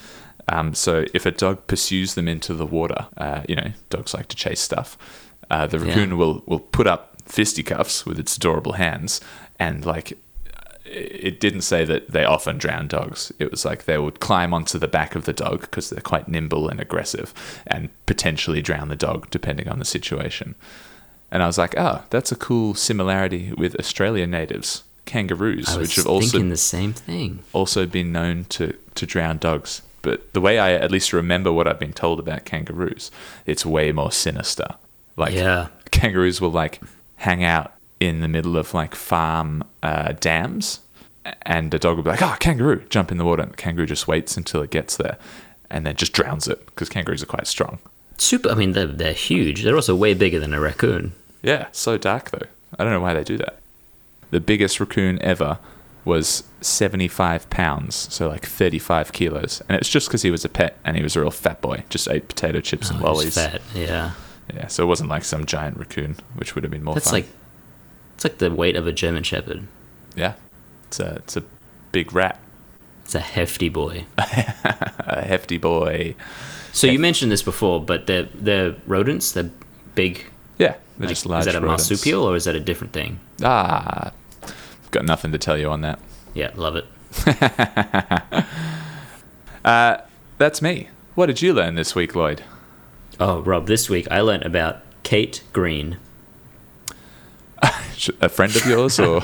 Um, 0.49 0.75
so 0.75 1.05
if 1.15 1.25
a 1.25 1.31
dog 1.31 1.67
pursues 1.67 2.15
them 2.15 2.29
into 2.29 2.55
the 2.55 2.67
water, 2.67 3.07
uh, 3.17 3.43
you 3.49 3.57
know, 3.57 3.73
dogs 3.91 4.13
like 4.15 4.29
to 4.29 4.37
chase 4.37 4.61
stuff. 4.61 4.99
Uh, 5.51 5.67
the 5.67 5.79
raccoon 5.79 6.17
will 6.17 6.43
will 6.47 6.61
put 6.61 6.87
up 6.87 7.17
fisticuffs 7.27 8.05
with 8.05 8.19
its 8.19 8.37
adorable 8.37 8.73
hands, 8.73 9.21
and 9.59 9.87
like 9.87 10.19
it 10.85 11.41
didn't 11.41 11.63
say 11.63 11.85
that 11.85 12.11
they 12.11 12.25
often 12.25 12.59
drown 12.59 12.89
dogs. 12.89 13.33
It 13.39 13.51
was 13.51 13.65
like 13.65 13.85
they 13.85 13.99
would 13.99 14.21
climb 14.21 14.53
onto 14.53 14.79
the 14.79 14.89
back 14.89 15.15
of 15.15 15.25
the 15.25 15.33
dog 15.33 15.63
because 15.63 15.91
they're 15.91 16.01
quite 16.01 16.29
nimble 16.29 16.69
and 16.69 16.81
aggressive, 16.81 17.33
and 17.67 17.89
potentially 18.07 18.63
drown 18.63 18.89
the 18.89 18.97
dog 18.97 19.31
depending 19.31 19.69
on 19.69 19.79
the 19.79 19.85
situation. 19.85 20.55
And 21.31 21.43
I 21.43 21.47
was 21.47 21.59
like, 21.59 21.75
oh, 21.77 22.05
that's 22.11 22.31
a 22.33 22.37
cool 22.37 22.75
similarity 22.75 23.53
with 23.57 23.79
Australian 23.79 24.31
natives, 24.31 24.85
kangaroos, 25.05 25.77
which 25.77 25.97
have 25.97 26.07
also 26.07 26.39
the 26.39 26.57
same 26.57 26.93
thing. 26.93 27.41
also 27.53 27.87
been 27.87 28.13
known 28.13 28.45
to, 28.51 28.75
to 28.95 29.07
drown 29.07 29.39
dogs. 29.39 29.83
But 30.03 30.33
the 30.35 30.41
way 30.41 30.59
I 30.59 30.73
at 30.73 30.91
least 30.91 31.13
remember 31.13 31.51
what 31.53 31.67
I've 31.67 31.79
been 31.79 31.93
told 31.93 32.19
about 32.21 32.45
kangaroos, 32.45 33.11
it's 33.47 33.65
way 33.65 33.91
more 33.93 34.13
sinister. 34.13 34.67
Like 35.17 35.33
Yeah. 35.35 35.69
kangaroos 35.91 36.41
will 36.41 36.51
like 36.51 36.81
hang 37.17 37.43
out 37.45 37.73
in 38.01 38.21
the 38.21 38.29
middle 38.29 38.57
of 38.57 38.75
like 38.75 38.95
farm 38.95 39.65
uh, 39.83 40.13
dams, 40.21 40.81
and 41.43 41.71
the 41.71 41.79
dog 41.79 41.97
will 41.97 42.03
be 42.03 42.11
like, 42.11 42.21
"Oh, 42.23 42.37
kangaroo!" 42.39 42.83
Jump 42.91 43.11
in 43.11 43.17
the 43.17 43.25
water, 43.25 43.43
and 43.43 43.53
the 43.53 43.57
kangaroo 43.57 43.87
just 43.87 44.07
waits 44.07 44.37
until 44.37 44.61
it 44.61 44.71
gets 44.71 44.97
there, 44.99 45.17
and 45.71 45.87
then 45.87 45.97
just 45.97 46.13
drowns 46.13 46.49
it 46.49 46.67
because 46.67 46.91
kangaroos 46.91 47.23
are 47.23 47.27
quite 47.27 47.47
strong. 47.47 47.79
Super. 48.19 48.51
I 48.51 48.55
mean, 48.55 48.73
they're, 48.73 48.87
they're 48.87 49.13
huge. 49.15 49.63
They're 49.63 49.75
also 49.75 49.95
way 49.97 50.13
bigger 50.15 50.39
than 50.39 50.53
a 50.53 50.61
raccoon. 50.61 51.13
Yeah, 51.43 51.69
so 51.73 51.97
dark 51.97 52.31
though. 52.31 52.47
I 52.79 52.85
don't 52.85 52.93
know 52.93 53.01
why 53.01 53.15
they 53.15 53.25
do 53.25 53.39
that. 53.39 53.59
The 54.31 54.41
biggest 54.41 54.81
raccoon 54.81 55.21
ever 55.23 55.59
was 56.05 56.45
75 56.61 57.49
pounds, 57.51 57.95
so 58.13 58.29
like 58.29 58.45
35 58.47 59.13
kilos. 59.13 59.63
And 59.69 59.79
it's 59.79 59.89
just 59.89 60.09
because 60.09 60.23
he 60.23 60.31
was 60.31 60.45
a 60.45 60.49
pet 60.49 60.77
and 60.85 60.97
he 60.97 61.03
was 61.03 61.17
a 61.17 61.21
real 61.21 61.31
fat 61.31 61.61
boy, 61.61 61.85
just 61.89 62.09
ate 62.09 62.29
potato 62.29 62.61
chips 62.61 62.91
and 62.91 63.01
Oh, 63.01 63.05
lollies. 63.07 63.29
it's 63.29 63.37
fat. 63.37 63.63
Yeah. 63.75 64.13
Yeah, 64.55 64.67
so 64.67 64.83
it 64.83 64.87
wasn't 64.87 65.09
like 65.09 65.25
some 65.25 65.47
giant 65.47 65.79
raccoon, 65.79 66.17
which 66.35 66.55
would 66.55 66.65
have 66.65 66.71
been 66.71 66.85
more 66.85 66.95
That's 66.95 67.07
fun. 67.07 67.21
like, 67.21 67.29
it's 68.15 68.25
like 68.25 68.39
the 68.39 68.51
weight 68.53 68.77
of 68.77 68.87
a 68.87 68.93
German 68.93 69.23
Shepherd. 69.23 69.67
yeah, 70.15 70.35
it's 70.89 71.01
a, 71.01 71.15
it's 71.17 71.37
a 71.39 71.43
big 71.93 72.13
rat, 72.13 72.39
It's 73.05 73.15
a 73.15 73.21
hefty 73.21 73.71
boy. 73.71 74.05
a 74.19 75.23
hefty 75.25 75.57
boy. 75.57 76.15
So 76.73 76.87
you 76.87 76.99
mentioned 76.99 77.33
this 77.33 77.43
before, 77.43 77.83
but 77.83 78.07
they're 78.07 78.29
they're 78.35 78.75
rodents. 78.87 79.33
They're 79.33 79.51
big. 79.95 80.27
They're 80.99 81.07
like, 81.07 81.15
just 81.15 81.27
large 81.27 81.41
is 81.47 81.53
that 81.53 81.55
a 81.57 81.61
rodents. 81.61 81.91
marsupial 81.91 82.25
or 82.25 82.37
is 82.37 82.45
that 82.45 82.55
a 82.55 82.61
different 82.61 82.93
thing? 82.93 83.19
Ah, 83.43 84.13
got 84.91 85.05
nothing 85.05 85.33
to 85.33 85.39
tell 85.39 85.59
you 85.59 85.69
on 85.71 85.81
that. 85.81 85.99
Yeah, 86.35 86.51
love 86.55 86.77
it. 86.77 86.85
That's 90.39 90.61
me. 90.63 90.89
What 91.15 91.27
did 91.27 91.43
you 91.43 91.53
learn 91.55 91.75
this 91.75 91.95
week, 91.95 92.15
Lloyd? 92.15 92.43
Oh, 93.21 93.41
Rob, 93.41 93.67
this 93.67 93.89
week 93.89 94.09
I 94.11 94.21
learnt 94.21 94.45
about 94.45 94.79
Kate 95.05 95.43
Greene. 95.53 95.99
A 98.21 98.29
friend 98.29 98.55
of 98.57 98.67
yours, 98.67 98.99
or 98.99 99.23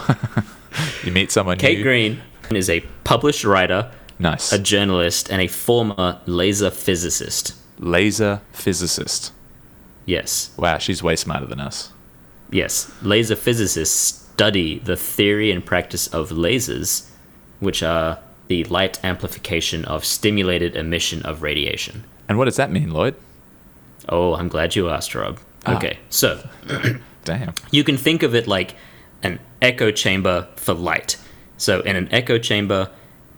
you 1.04 1.11
meet 1.12 1.30
someone 1.33 1.59
Kate 1.59 1.78
new? 1.78 1.83
Greene 1.85 2.22
is 2.50 2.70
a 2.70 2.80
published 3.04 3.44
writer, 3.44 3.90
Nice. 4.18 4.52
a 4.52 4.59
journalist, 4.59 5.28
and 5.30 5.42
a 5.42 5.48
former 5.48 6.20
laser 6.26 6.70
physicist. 6.70 7.54
laser 7.78 8.40
physicist. 8.52 9.33
Yes, 10.06 10.50
Wow, 10.56 10.78
she's 10.78 11.02
way 11.02 11.16
smarter 11.16 11.46
than 11.46 11.60
us. 11.60 11.92
yes. 12.50 12.90
Laser 13.02 13.36
physicists 13.36 13.94
study 14.32 14.78
the 14.78 14.96
theory 14.96 15.50
and 15.50 15.64
practice 15.64 16.06
of 16.08 16.30
lasers, 16.30 17.06
which 17.60 17.82
are 17.82 18.18
the 18.48 18.64
light 18.64 18.98
amplification 19.04 19.84
of 19.84 20.04
stimulated 20.04 20.74
emission 20.74 21.22
of 21.22 21.42
radiation. 21.42 22.04
And 22.28 22.38
what 22.38 22.46
does 22.46 22.56
that 22.56 22.72
mean, 22.72 22.90
Lloyd? 22.90 23.14
Oh, 24.08 24.34
I'm 24.34 24.48
glad 24.48 24.74
you 24.74 24.88
asked, 24.88 25.14
Rob. 25.14 25.38
Ah. 25.66 25.76
Okay, 25.76 25.98
so 26.08 26.42
Damn. 27.24 27.52
you 27.70 27.84
can 27.84 27.96
think 27.96 28.22
of 28.22 28.34
it 28.34 28.46
like 28.48 28.74
an 29.22 29.38
echo 29.60 29.90
chamber 29.92 30.48
for 30.56 30.72
light. 30.74 31.16
So 31.58 31.80
in 31.82 31.94
an 31.94 32.08
echo 32.10 32.38
chamber, 32.38 32.90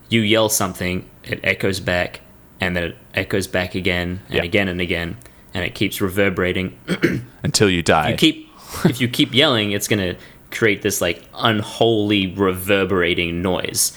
you 0.09 0.21
yell 0.21 0.49
something, 0.49 1.05
it 1.25 1.41
echoes 1.43 1.81
back, 1.81 2.21
and 2.61 2.77
then 2.77 2.85
it 2.85 2.97
echoes 3.15 3.47
back 3.49 3.75
again 3.75 4.21
and 4.29 4.37
Yeah. 4.37 4.43
again 4.45 4.69
and 4.69 4.81
again, 4.81 5.17
and 5.55 5.65
it 5.65 5.75
keeps 5.75 6.01
reverberating. 6.01 6.79
Until 7.43 7.69
you 7.71 7.83
die. 7.83 8.11
You 8.11 8.17
keep 8.17 8.49
if 8.85 9.01
you 9.01 9.09
keep 9.09 9.35
yelling, 9.35 9.73
it's 9.73 9.89
gonna 9.89 10.17
create 10.51 10.83
this 10.83 11.01
like 11.01 11.23
unholy 11.35 12.29
reverberating 12.35 13.43
noise. 13.43 13.97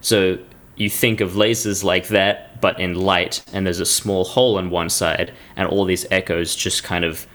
So 0.00 0.38
you 0.76 0.90
think 0.90 1.20
of 1.20 1.32
lasers 1.32 1.82
like 1.82 2.08
that, 2.08 2.60
but 2.60 2.78
in 2.78 2.94
light, 2.94 3.42
and 3.52 3.66
there's 3.66 3.80
a 3.80 3.86
small 3.86 4.24
hole 4.24 4.58
on 4.58 4.70
one 4.70 4.90
side, 4.90 5.32
and 5.56 5.68
all 5.68 5.84
these 5.84 6.06
echoes 6.10 6.54
just 6.54 6.84
kind 6.84 7.04
of 7.04 7.26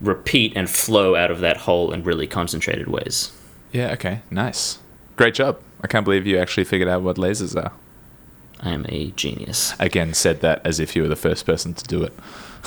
repeat 0.00 0.52
and 0.54 0.68
flow 0.68 1.14
out 1.16 1.30
of 1.30 1.40
that 1.40 1.56
hole 1.56 1.92
in 1.92 2.02
really 2.04 2.26
concentrated 2.26 2.88
ways. 2.88 3.32
yeah, 3.72 3.92
okay. 3.92 4.20
Nice. 4.30 4.78
Great 5.16 5.34
job. 5.34 5.58
I 5.82 5.86
can't 5.86 6.04
believe 6.04 6.26
you 6.26 6.38
actually 6.38 6.64
figured 6.64 6.88
out 6.88 7.02
what 7.02 7.16
lasers 7.16 7.56
are. 7.56 7.72
I 8.60 8.70
am 8.70 8.86
a 8.88 9.10
genius. 9.12 9.74
Again, 9.78 10.14
said 10.14 10.40
that 10.40 10.60
as 10.64 10.80
if 10.80 10.96
you 10.96 11.02
were 11.02 11.08
the 11.08 11.16
first 11.16 11.44
person 11.46 11.74
to 11.74 11.84
do 11.84 12.02
it. 12.02 12.12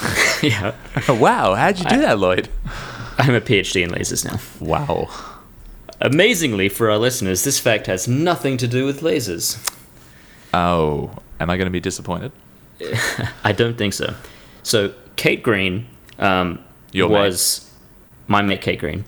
yeah. 0.43 0.75
wow, 1.09 1.55
how'd 1.55 1.79
you 1.79 1.85
do 1.85 1.99
that, 2.01 2.19
Lloyd? 2.19 2.49
I'm 3.17 3.33
a 3.33 3.41
PhD 3.41 3.83
in 3.83 3.89
lasers 3.91 4.25
now. 4.25 4.39
Wow. 4.65 5.09
Amazingly, 5.99 6.69
for 6.69 6.91
our 6.91 6.97
listeners, 6.97 7.43
this 7.43 7.59
fact 7.59 7.87
has 7.87 8.07
nothing 8.07 8.57
to 8.57 8.67
do 8.67 8.85
with 8.85 9.01
lasers. 9.01 9.57
Oh, 10.53 11.11
am 11.39 11.49
I 11.49 11.57
going 11.57 11.65
to 11.65 11.71
be 11.71 11.79
disappointed? 11.79 12.31
I 13.43 13.51
don't 13.51 13.77
think 13.77 13.93
so. 13.93 14.13
So 14.63 14.93
Kate 15.15 15.41
Greene 15.41 15.87
um, 16.19 16.63
Your 16.91 17.09
mate. 17.09 17.15
was 17.15 17.71
my 18.27 18.41
mate. 18.41 18.61
Kate 18.61 18.79
Greene. 18.79 19.05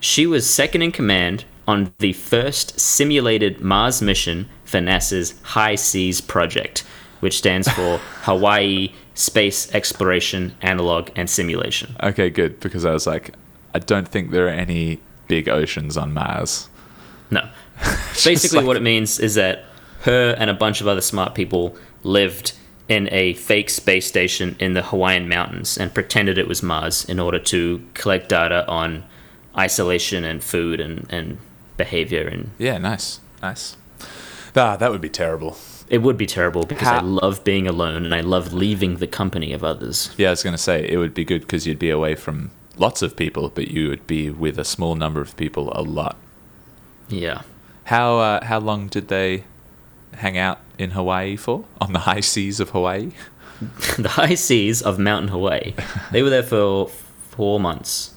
She 0.00 0.26
was 0.26 0.48
second 0.48 0.82
in 0.82 0.92
command 0.92 1.44
on 1.68 1.92
the 1.98 2.14
first 2.14 2.80
simulated 2.80 3.60
Mars 3.60 4.00
mission 4.00 4.48
for 4.64 4.78
NASA's 4.78 5.34
HI-SEAS 5.44 6.22
project, 6.22 6.84
which 7.20 7.36
stands 7.36 7.68
for 7.68 7.98
Hawaii 8.22 8.92
Space 9.20 9.70
Exploration 9.74 10.54
Analog 10.62 11.10
and 11.14 11.28
Simulation. 11.28 11.94
Okay, 12.02 12.30
good, 12.30 12.58
because 12.60 12.86
I 12.86 12.92
was 12.92 13.06
like, 13.06 13.34
I 13.74 13.78
don't 13.78 14.08
think 14.08 14.30
there 14.30 14.46
are 14.46 14.50
any 14.66 14.98
big 15.28 15.46
oceans 15.46 15.98
on 15.98 16.14
Mars. 16.14 16.70
No. 17.30 17.46
Basically, 18.24 18.58
like- 18.58 18.66
what 18.66 18.76
it 18.78 18.82
means 18.82 19.20
is 19.20 19.34
that 19.34 19.64
her 20.02 20.34
and 20.38 20.48
a 20.48 20.54
bunch 20.54 20.80
of 20.80 20.88
other 20.88 21.02
smart 21.02 21.34
people 21.34 21.76
lived 22.02 22.54
in 22.88 23.08
a 23.12 23.34
fake 23.34 23.68
space 23.68 24.06
station 24.06 24.56
in 24.58 24.72
the 24.72 24.82
Hawaiian 24.82 25.28
mountains 25.28 25.76
and 25.76 25.92
pretended 25.92 26.38
it 26.38 26.48
was 26.48 26.62
Mars 26.62 27.04
in 27.04 27.20
order 27.20 27.38
to 27.38 27.86
collect 27.92 28.30
data 28.30 28.66
on 28.66 29.04
isolation 29.56 30.24
and 30.24 30.42
food 30.42 30.80
and, 30.80 31.06
and 31.10 31.36
behavior. 31.76 32.26
And 32.26 32.50
Yeah, 32.58 32.78
nice. 32.78 33.20
Nice. 33.42 33.76
Ah, 34.56 34.76
that 34.76 34.90
would 34.90 35.02
be 35.02 35.10
terrible. 35.10 35.58
It 35.90 35.98
would 35.98 36.16
be 36.16 36.26
terrible 36.26 36.64
because 36.64 36.86
I 36.86 37.00
love 37.00 37.42
being 37.42 37.66
alone 37.66 38.04
and 38.04 38.14
I 38.14 38.20
love 38.20 38.52
leaving 38.52 38.96
the 38.96 39.08
company 39.08 39.52
of 39.52 39.64
others. 39.64 40.14
Yeah, 40.16 40.28
I 40.28 40.30
was 40.30 40.42
going 40.44 40.54
to 40.54 40.58
say 40.58 40.88
it 40.88 40.96
would 40.96 41.12
be 41.12 41.24
good 41.24 41.42
because 41.42 41.66
you'd 41.66 41.80
be 41.80 41.90
away 41.90 42.14
from 42.14 42.52
lots 42.76 43.02
of 43.02 43.16
people, 43.16 43.50
but 43.50 43.68
you 43.68 43.88
would 43.88 44.06
be 44.06 44.30
with 44.30 44.58
a 44.58 44.64
small 44.64 44.94
number 44.94 45.20
of 45.20 45.36
people 45.36 45.72
a 45.74 45.82
lot. 45.82 46.16
Yeah. 47.08 47.42
How 47.84 48.18
uh, 48.18 48.44
how 48.44 48.60
long 48.60 48.86
did 48.86 49.08
they 49.08 49.44
hang 50.14 50.38
out 50.38 50.60
in 50.78 50.90
Hawaii 50.90 51.36
for? 51.36 51.64
On 51.80 51.92
the 51.92 52.00
high 52.00 52.20
seas 52.20 52.60
of 52.60 52.70
Hawaii? 52.70 53.10
the 53.98 54.10
high 54.10 54.34
seas 54.34 54.80
of 54.80 54.98
Mountain 54.98 55.28
Hawaii. 55.28 55.74
They 56.12 56.22
were 56.22 56.30
there 56.30 56.44
for 56.44 56.88
four 57.30 57.58
months. 57.58 58.14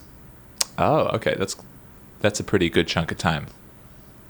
Oh, 0.77 1.07
okay. 1.15 1.35
That's 1.39 1.55
that's 2.21 2.39
a 2.39 2.43
pretty 2.43 2.69
good 2.69 2.87
chunk 2.87 3.11
of 3.11 3.17
time. 3.17 3.47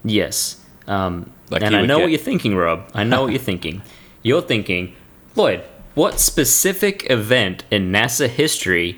Yes. 0.05 0.62
Um, 0.87 1.29
Like 1.49 1.61
and 1.63 1.75
I 1.75 1.85
know 1.85 1.97
get- 1.97 2.03
what 2.03 2.11
you're 2.11 2.19
thinking, 2.19 2.55
Rob. 2.55 2.89
I 2.93 3.03
know 3.03 3.23
what 3.23 3.31
you're 3.31 3.39
thinking. 3.39 3.81
You're 4.25 4.41
thinking, 4.41 4.95
Lloyd, 5.35 5.63
what 5.95 6.17
specific 6.19 7.09
event 7.11 7.65
in 7.69 7.91
NASA 7.91 8.29
history 8.29 8.97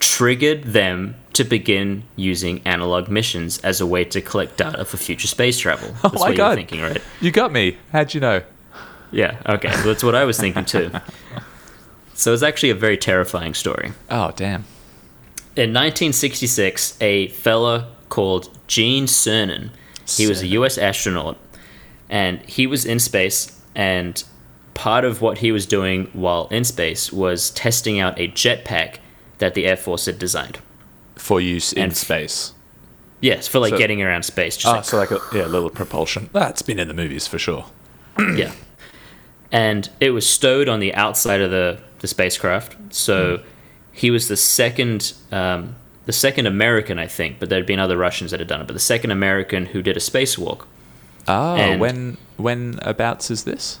triggered 0.00 0.64
them 0.64 1.14
to 1.34 1.44
begin 1.44 2.02
using 2.16 2.60
analog 2.64 3.08
missions 3.08 3.58
as 3.58 3.80
a 3.80 3.86
way 3.86 4.04
to 4.06 4.20
collect 4.20 4.56
data 4.56 4.84
for 4.84 4.96
future 4.96 5.28
space 5.28 5.58
travel? 5.60 5.90
That's 6.02 6.16
Oh 6.16 6.18
my 6.18 6.30
what 6.30 6.36
God. 6.36 6.46
you're 6.48 6.56
thinking, 6.56 6.80
right? 6.82 7.00
You 7.20 7.30
got 7.30 7.52
me. 7.52 7.76
How'd 7.92 8.14
you 8.14 8.20
know? 8.20 8.42
Yeah, 9.12 9.36
okay. 9.46 9.68
Well, 9.68 9.84
that's 9.84 10.02
what 10.02 10.16
I 10.16 10.24
was 10.24 10.38
thinking 10.38 10.64
too. 10.64 10.90
So 12.16 12.32
it's 12.32 12.42
actually 12.44 12.70
a 12.70 12.74
very 12.76 12.96
terrifying 12.96 13.54
story. 13.54 13.92
Oh, 14.08 14.30
damn. 14.36 14.64
In 15.56 15.72
1966, 15.72 16.96
a 17.00 17.26
fella 17.28 17.88
called 18.08 18.56
Gene 18.68 19.06
Cernan, 19.06 19.70
he 20.06 20.26
was 20.26 20.42
a 20.42 20.46
U.S. 20.48 20.78
astronaut, 20.78 21.36
and 22.08 22.40
he 22.42 22.66
was 22.66 22.84
in 22.84 22.98
space, 22.98 23.60
and 23.74 24.22
part 24.74 25.04
of 25.04 25.20
what 25.20 25.38
he 25.38 25.52
was 25.52 25.66
doing 25.66 26.06
while 26.12 26.48
in 26.50 26.64
space 26.64 27.12
was 27.12 27.50
testing 27.50 27.98
out 28.00 28.18
a 28.18 28.28
jetpack 28.28 28.96
that 29.38 29.54
the 29.54 29.66
Air 29.66 29.76
Force 29.76 30.06
had 30.06 30.18
designed. 30.18 30.58
For 31.16 31.40
use 31.40 31.72
in 31.72 31.90
f- 31.90 31.96
space. 31.96 32.52
Yes, 33.20 33.46
for 33.48 33.58
like 33.60 33.70
So- 33.70 33.78
getting 33.78 34.02
around 34.02 34.24
space. 34.24 34.56
Just 34.56 34.66
Oh, 34.66 34.76
like 34.76 34.84
so 34.84 34.96
like 34.98 35.10
a 35.10 35.36
yeah, 35.36 35.46
little 35.46 35.70
propulsion. 35.70 36.28
That's 36.32 36.60
been 36.62 36.78
in 36.78 36.88
the 36.88 36.94
movies 36.94 37.26
for 37.26 37.38
sure. 37.38 37.66
yeah. 38.36 38.52
And 39.52 39.88
it 40.00 40.10
was 40.10 40.28
stowed 40.28 40.68
on 40.68 40.80
the 40.80 40.92
outside 40.94 41.40
of 41.40 41.50
the, 41.50 41.78
the 42.00 42.08
spacecraft. 42.08 42.76
So 42.92 43.40
he 43.92 44.10
was 44.10 44.26
the 44.28 44.36
second 44.36 45.12
um, 45.30 45.76
the 46.06 46.12
second 46.12 46.46
American, 46.46 46.98
I 46.98 47.06
think, 47.06 47.38
but 47.40 47.48
there 47.48 47.58
had 47.58 47.66
been 47.66 47.78
other 47.78 47.96
Russians 47.96 48.30
that 48.30 48.40
had 48.40 48.48
done 48.48 48.60
it, 48.60 48.66
but 48.66 48.74
the 48.74 48.80
second 48.80 49.10
American 49.10 49.66
who 49.66 49.82
did 49.82 49.96
a 49.96 50.00
spacewalk. 50.00 50.66
Oh, 51.26 51.54
And- 51.56 51.80
when 51.80 52.16
when 52.36 52.78
abouts 52.82 53.30
is 53.30 53.44
this? 53.44 53.78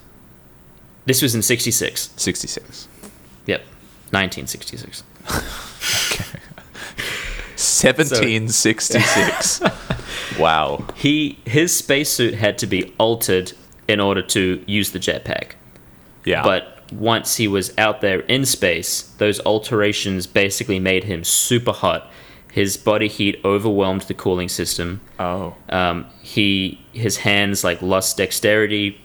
This 1.06 1.20
was 1.20 1.34
in 1.34 1.42
66. 1.42 2.10
Sixty 2.16 2.48
six. 2.48 2.88
Yep. 3.46 3.60
1966. 4.10 5.02
Seventeen 7.56 8.48
sixty 8.48 9.00
six. 9.00 9.60
wow. 10.38 10.84
He 10.96 11.38
his 11.44 11.76
spacesuit 11.76 12.34
had 12.34 12.58
to 12.58 12.66
be 12.66 12.92
altered 12.98 13.52
in 13.86 14.00
order 14.00 14.22
to 14.22 14.62
use 14.66 14.90
the 14.92 14.98
jetpack. 14.98 15.52
Yeah. 16.24 16.42
But 16.42 16.73
once 16.98 17.36
he 17.36 17.48
was 17.48 17.72
out 17.78 18.00
there 18.00 18.20
in 18.20 18.44
space, 18.44 19.02
those 19.18 19.40
alterations 19.40 20.26
basically 20.26 20.78
made 20.78 21.04
him 21.04 21.24
super 21.24 21.72
hot. 21.72 22.10
His 22.52 22.76
body 22.76 23.08
heat 23.08 23.40
overwhelmed 23.44 24.02
the 24.02 24.14
cooling 24.14 24.48
system. 24.48 25.00
oh. 25.18 25.54
Um, 25.68 26.06
he 26.22 26.80
his 26.92 27.18
hands 27.18 27.64
like 27.64 27.82
lost 27.82 28.16
dexterity. 28.16 29.00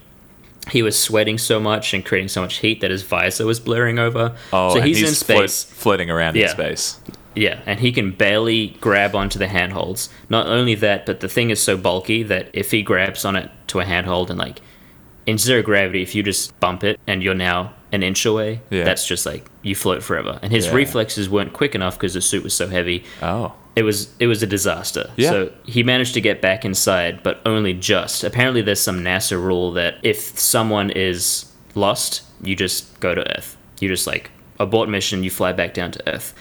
He 0.71 0.83
was 0.83 0.99
sweating 0.99 1.39
so 1.39 1.59
much 1.59 1.93
and 1.95 2.05
creating 2.05 2.27
so 2.27 2.41
much 2.41 2.57
heat 2.57 2.81
that 2.81 2.91
his 2.91 3.01
visor 3.01 3.45
was 3.45 3.59
blurring 3.59 3.97
over. 3.97 4.35
Oh, 4.53 4.69
so 4.73 4.77
and 4.79 4.85
he's, 4.87 5.01
in 5.01 5.15
space. 5.15 5.63
floating 5.63 6.11
around 6.11 6.35
in 6.35 6.43
Yeah. 6.43 6.49
space. 6.49 6.99
Yeah, 7.35 7.59
and 7.65 7.79
he 7.79 7.91
can 7.91 8.11
barely 8.11 8.77
grab 8.81 9.15
onto 9.15 9.39
the 9.39 9.47
handholds. 9.47 10.09
Not 10.29 10.47
only 10.47 10.75
that, 10.75 11.05
but 11.05 11.21
the 11.21 11.29
thing 11.29 11.49
is 11.51 11.61
so 11.61 11.77
bulky 11.77 12.21
that 12.23 12.49
if 12.53 12.69
he 12.71 12.81
grabs 12.83 13.23
on 13.25 13.35
it 13.35 13.49
to 13.67 13.79
a 13.79 13.85
handhold 13.85 14.29
and 14.29 14.37
like 14.37 14.59
in 15.25 15.37
zero 15.37 15.61
gravity, 15.63 16.01
if 16.03 16.13
you 16.13 16.21
just 16.21 16.59
bump 16.59 16.83
it 16.83 16.99
and 17.07 17.23
you're 17.23 17.33
now 17.35 17.73
an 17.91 18.03
inch 18.03 18.25
away, 18.25 18.61
Yeah. 18.69 18.83
that's 18.83 19.07
just 19.07 19.25
like 19.25 19.45
you 19.63 19.75
float 19.75 20.03
forever. 20.03 20.39
And 20.41 20.51
his 20.51 20.67
Yeah. 20.67 20.73
reflexes 20.73 21.27
weren't 21.29 21.53
quick 21.53 21.73
enough 21.75 21.97
because 21.97 22.13
the 22.13 22.21
suit 22.21 22.43
was 22.43 22.53
so 22.53 22.67
heavy. 22.67 23.03
Oh. 23.21 23.53
It 23.75 23.83
was 23.83 24.09
it 24.19 24.27
was 24.27 24.43
a 24.43 24.47
disaster. 24.47 25.09
Yeah. 25.15 25.29
So 25.29 25.51
he 25.65 25.83
managed 25.83 26.13
to 26.15 26.21
get 26.21 26.41
back 26.41 26.65
inside, 26.65 27.23
but 27.23 27.39
only 27.45 27.73
just. 27.73 28.23
Apparently, 28.23 28.61
there's 28.61 28.79
some 28.81 28.99
NASA 29.01 29.41
rule 29.41 29.71
that 29.73 29.95
if 30.03 30.37
someone 30.37 30.89
is 30.89 31.45
lost, 31.75 32.21
you 32.43 32.55
just 32.55 32.99
go 32.99 33.15
to 33.15 33.21
Earth. 33.37 33.55
You 33.79 33.87
just 33.87 34.05
like 34.07 34.31
abort 34.59 34.89
mission, 34.89 35.23
you 35.23 35.29
fly 35.29 35.53
back 35.53 35.73
down 35.73 35.91
to 35.91 36.09
Earth. 36.13 36.33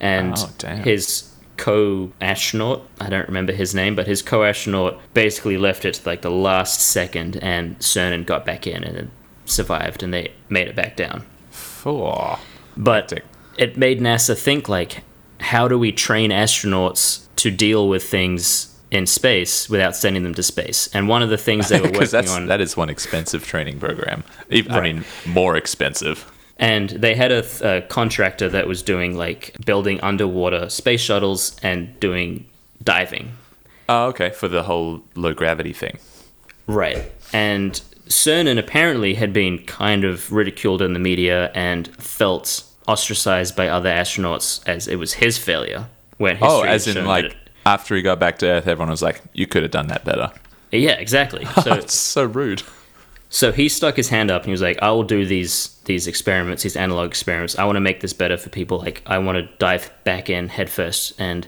And 0.00 0.34
Oh, 0.64 0.76
his 0.76 1.24
co-astronaut, 1.56 2.82
I 3.00 3.08
don't 3.08 3.26
remember 3.28 3.52
his 3.52 3.74
name, 3.74 3.94
but 3.94 4.06
his 4.06 4.20
co-astronaut 4.22 5.00
basically 5.14 5.56
left 5.56 5.84
it 5.84 6.00
like 6.04 6.22
the 6.22 6.30
last 6.30 6.80
second, 6.82 7.38
and 7.42 7.78
Cernan 7.78 8.26
got 8.26 8.44
back 8.44 8.66
in 8.66 8.82
and 8.84 9.10
survived, 9.52 10.02
and 10.02 10.12
they 10.12 10.32
made 10.48 10.68
it 10.68 10.74
back 10.76 10.96
down. 10.96 11.24
Oh. 11.84 12.40
But 12.76 13.10
Hectic. 13.10 13.24
it 13.58 13.76
made 13.76 14.00
NASA 14.00 14.36
think 14.38 14.68
like, 14.68 15.02
how 15.40 15.68
do 15.68 15.78
we 15.78 15.92
train 15.92 16.30
astronauts 16.30 17.26
to 17.36 17.50
deal 17.50 17.88
with 17.88 18.04
things 18.04 18.68
in 18.90 19.06
space 19.06 19.68
without 19.68 19.96
sending 19.96 20.22
them 20.22 20.34
to 20.34 20.42
space? 20.42 20.88
And 20.94 21.08
one 21.08 21.22
of 21.22 21.28
the 21.30 21.36
things 21.38 21.68
they 21.68 21.80
were 21.84 21.90
working 21.90 22.28
on, 22.28 22.46
that 22.46 22.60
is 22.60 22.76
one 22.76 22.88
expensive 22.90 23.44
training 23.46 23.78
program. 23.80 24.24
Ev- 24.50 24.70
I 24.70 24.80
mean, 24.80 25.04
more 25.26 25.56
expensive. 25.56 26.30
and 26.58 26.90
they 26.90 27.14
had 27.14 27.32
a, 27.32 27.42
th- 27.42 27.62
a 27.62 27.86
contractor 27.88 28.48
that 28.48 28.66
was 28.68 28.82
doing 28.82 29.16
like 29.16 29.56
building 29.66 30.00
underwater 30.00 30.68
space 30.70 31.00
shuttles 31.00 31.56
and 31.62 31.98
doing 32.00 32.46
diving. 32.82 33.32
Oh, 33.88 34.06
okay. 34.08 34.30
For 34.30 34.48
the 34.48 34.62
whole 34.62 35.02
low 35.16 35.34
gravity 35.34 35.72
thing. 35.72 35.98
Right. 36.68 37.10
And 37.32 37.80
Cernan 38.12 38.58
apparently 38.58 39.14
had 39.14 39.32
been 39.32 39.58
kind 39.64 40.04
of 40.04 40.30
ridiculed 40.30 40.82
in 40.82 40.92
the 40.92 40.98
media 40.98 41.50
and 41.54 41.88
felt 41.96 42.62
ostracized 42.86 43.56
by 43.56 43.68
other 43.68 43.88
astronauts 43.88 44.66
as 44.68 44.86
it 44.86 44.96
was 44.96 45.14
his 45.14 45.38
failure. 45.38 45.86
When 46.18 46.36
Oh, 46.42 46.62
as 46.62 46.86
in 46.86 47.04
like 47.06 47.30
that 47.30 47.36
after 47.64 47.96
he 47.96 48.02
got 48.02 48.20
back 48.20 48.38
to 48.38 48.46
Earth, 48.46 48.68
everyone 48.68 48.90
was 48.90 49.02
like, 49.02 49.22
"You 49.32 49.46
could 49.46 49.62
have 49.62 49.72
done 49.72 49.86
that 49.88 50.04
better." 50.04 50.30
yeah, 50.70 50.92
exactly. 50.92 51.46
So 51.62 51.74
it's 51.74 51.94
so 51.94 52.24
rude. 52.24 52.62
So 53.30 53.50
he 53.50 53.68
stuck 53.70 53.96
his 53.96 54.10
hand 54.10 54.30
up 54.30 54.42
and 54.42 54.46
he 54.48 54.52
was 54.52 54.62
like, 54.62 54.78
"I 54.82 54.90
will 54.90 55.04
do 55.04 55.24
these 55.24 55.68
these 55.86 56.06
experiments, 56.06 56.64
these 56.64 56.76
analog 56.76 57.08
experiments. 57.08 57.58
I 57.58 57.64
want 57.64 57.76
to 57.76 57.80
make 57.80 58.00
this 58.00 58.12
better 58.12 58.36
for 58.36 58.50
people. 58.50 58.78
Like, 58.78 59.02
I 59.06 59.18
want 59.18 59.38
to 59.38 59.48
dive 59.58 59.90
back 60.04 60.28
in 60.28 60.48
head 60.48 60.68
first." 60.68 61.14
And 61.18 61.46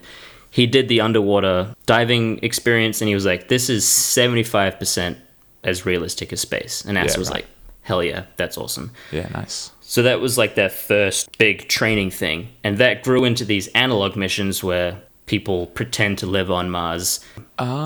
he 0.49 0.65
did 0.65 0.87
the 0.87 1.01
underwater 1.01 1.75
diving 1.85 2.39
experience, 2.43 3.01
and 3.01 3.07
he 3.07 3.13
was 3.13 3.25
like, 3.25 3.49
"This 3.49 3.69
is 3.69 3.87
seventy 3.87 4.43
five 4.43 4.79
percent 4.79 5.19
as 5.65 5.85
realistic 5.85 6.31
as 6.31 6.39
space." 6.39 6.83
And 6.85 6.97
NASA 6.97 7.13
Yeah, 7.13 7.17
was 7.19 7.27
right. 7.29 7.35
like, 7.35 7.47
"Hell 7.81 8.03
yeah, 8.03 8.23
that's 8.37 8.57
awesome." 8.57 8.91
Yeah, 9.11 9.27
nice. 9.33 9.71
So 9.81 10.01
that 10.03 10.21
was 10.21 10.37
like 10.37 10.55
their 10.55 10.69
first 10.69 11.37
big 11.37 11.67
training 11.67 12.11
thing, 12.11 12.49
and 12.63 12.77
that 12.77 13.03
grew 13.03 13.25
into 13.25 13.43
these 13.45 13.67
analog 13.69 14.15
missions 14.15 14.63
where 14.63 15.01
people 15.25 15.67
pretend 15.67 16.17
to 16.19 16.25
live 16.25 16.49
on 16.49 16.69
Mars, 16.69 17.19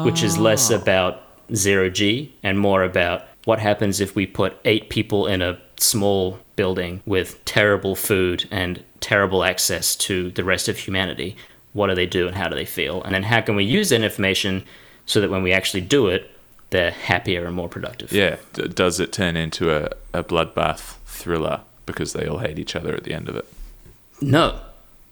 which 0.03 0.23
is 0.23 0.37
less 0.37 0.71
ah. 0.71 0.75
about 0.75 1.23
zero 1.55 1.89
G 1.89 2.33
and 2.43 2.59
more 2.59 2.83
about 2.83 3.23
what 3.45 3.59
happens 3.59 3.99
if 3.99 4.15
we 4.15 4.25
put 4.27 4.57
eight 4.65 4.89
people 4.89 5.25
in 5.25 5.41
a 5.41 5.57
small 5.77 6.39
building 6.55 7.01
with 7.05 7.43
terrible 7.45 7.95
food 7.95 8.47
and 8.51 8.83
terrible 8.99 9.43
access 9.43 9.95
to 9.95 10.29
the 10.31 10.43
rest 10.43 10.67
of 10.67 10.77
humanity. 10.77 11.35
What 11.73 11.87
do 11.87 11.95
they 11.95 12.05
do 12.05 12.27
and 12.27 12.35
how 12.35 12.49
do 12.49 12.55
they 12.55 12.65
feel? 12.65 13.01
And 13.03 13.13
then 13.15 13.23
how 13.23 13.41
can 13.41 13.55
we 13.55 13.63
use 13.63 13.89
that 13.89 14.01
information 14.01 14.65
so 15.05 15.21
that 15.21 15.29
when 15.29 15.43
we 15.43 15.53
actually 15.53 15.81
do 15.81 16.07
it, 16.07 16.29
they're 16.69 16.91
happier 16.91 17.45
and 17.45 17.55
more 17.55 17.69
productive? 17.69 18.11
Yeah. 18.11 18.37
D- 18.53 18.67
does 18.67 18.99
it 18.99 19.11
turn 19.11 19.35
into 19.35 19.71
a, 19.71 19.89
a 20.13 20.23
bloodbath 20.23 20.95
thriller 21.05 21.61
because 21.85 22.13
they 22.13 22.27
all 22.27 22.39
hate 22.39 22.59
each 22.59 22.75
other 22.75 22.95
at 22.95 23.03
the 23.03 23.13
end 23.13 23.29
of 23.29 23.35
it? 23.35 23.47
No, 24.21 24.59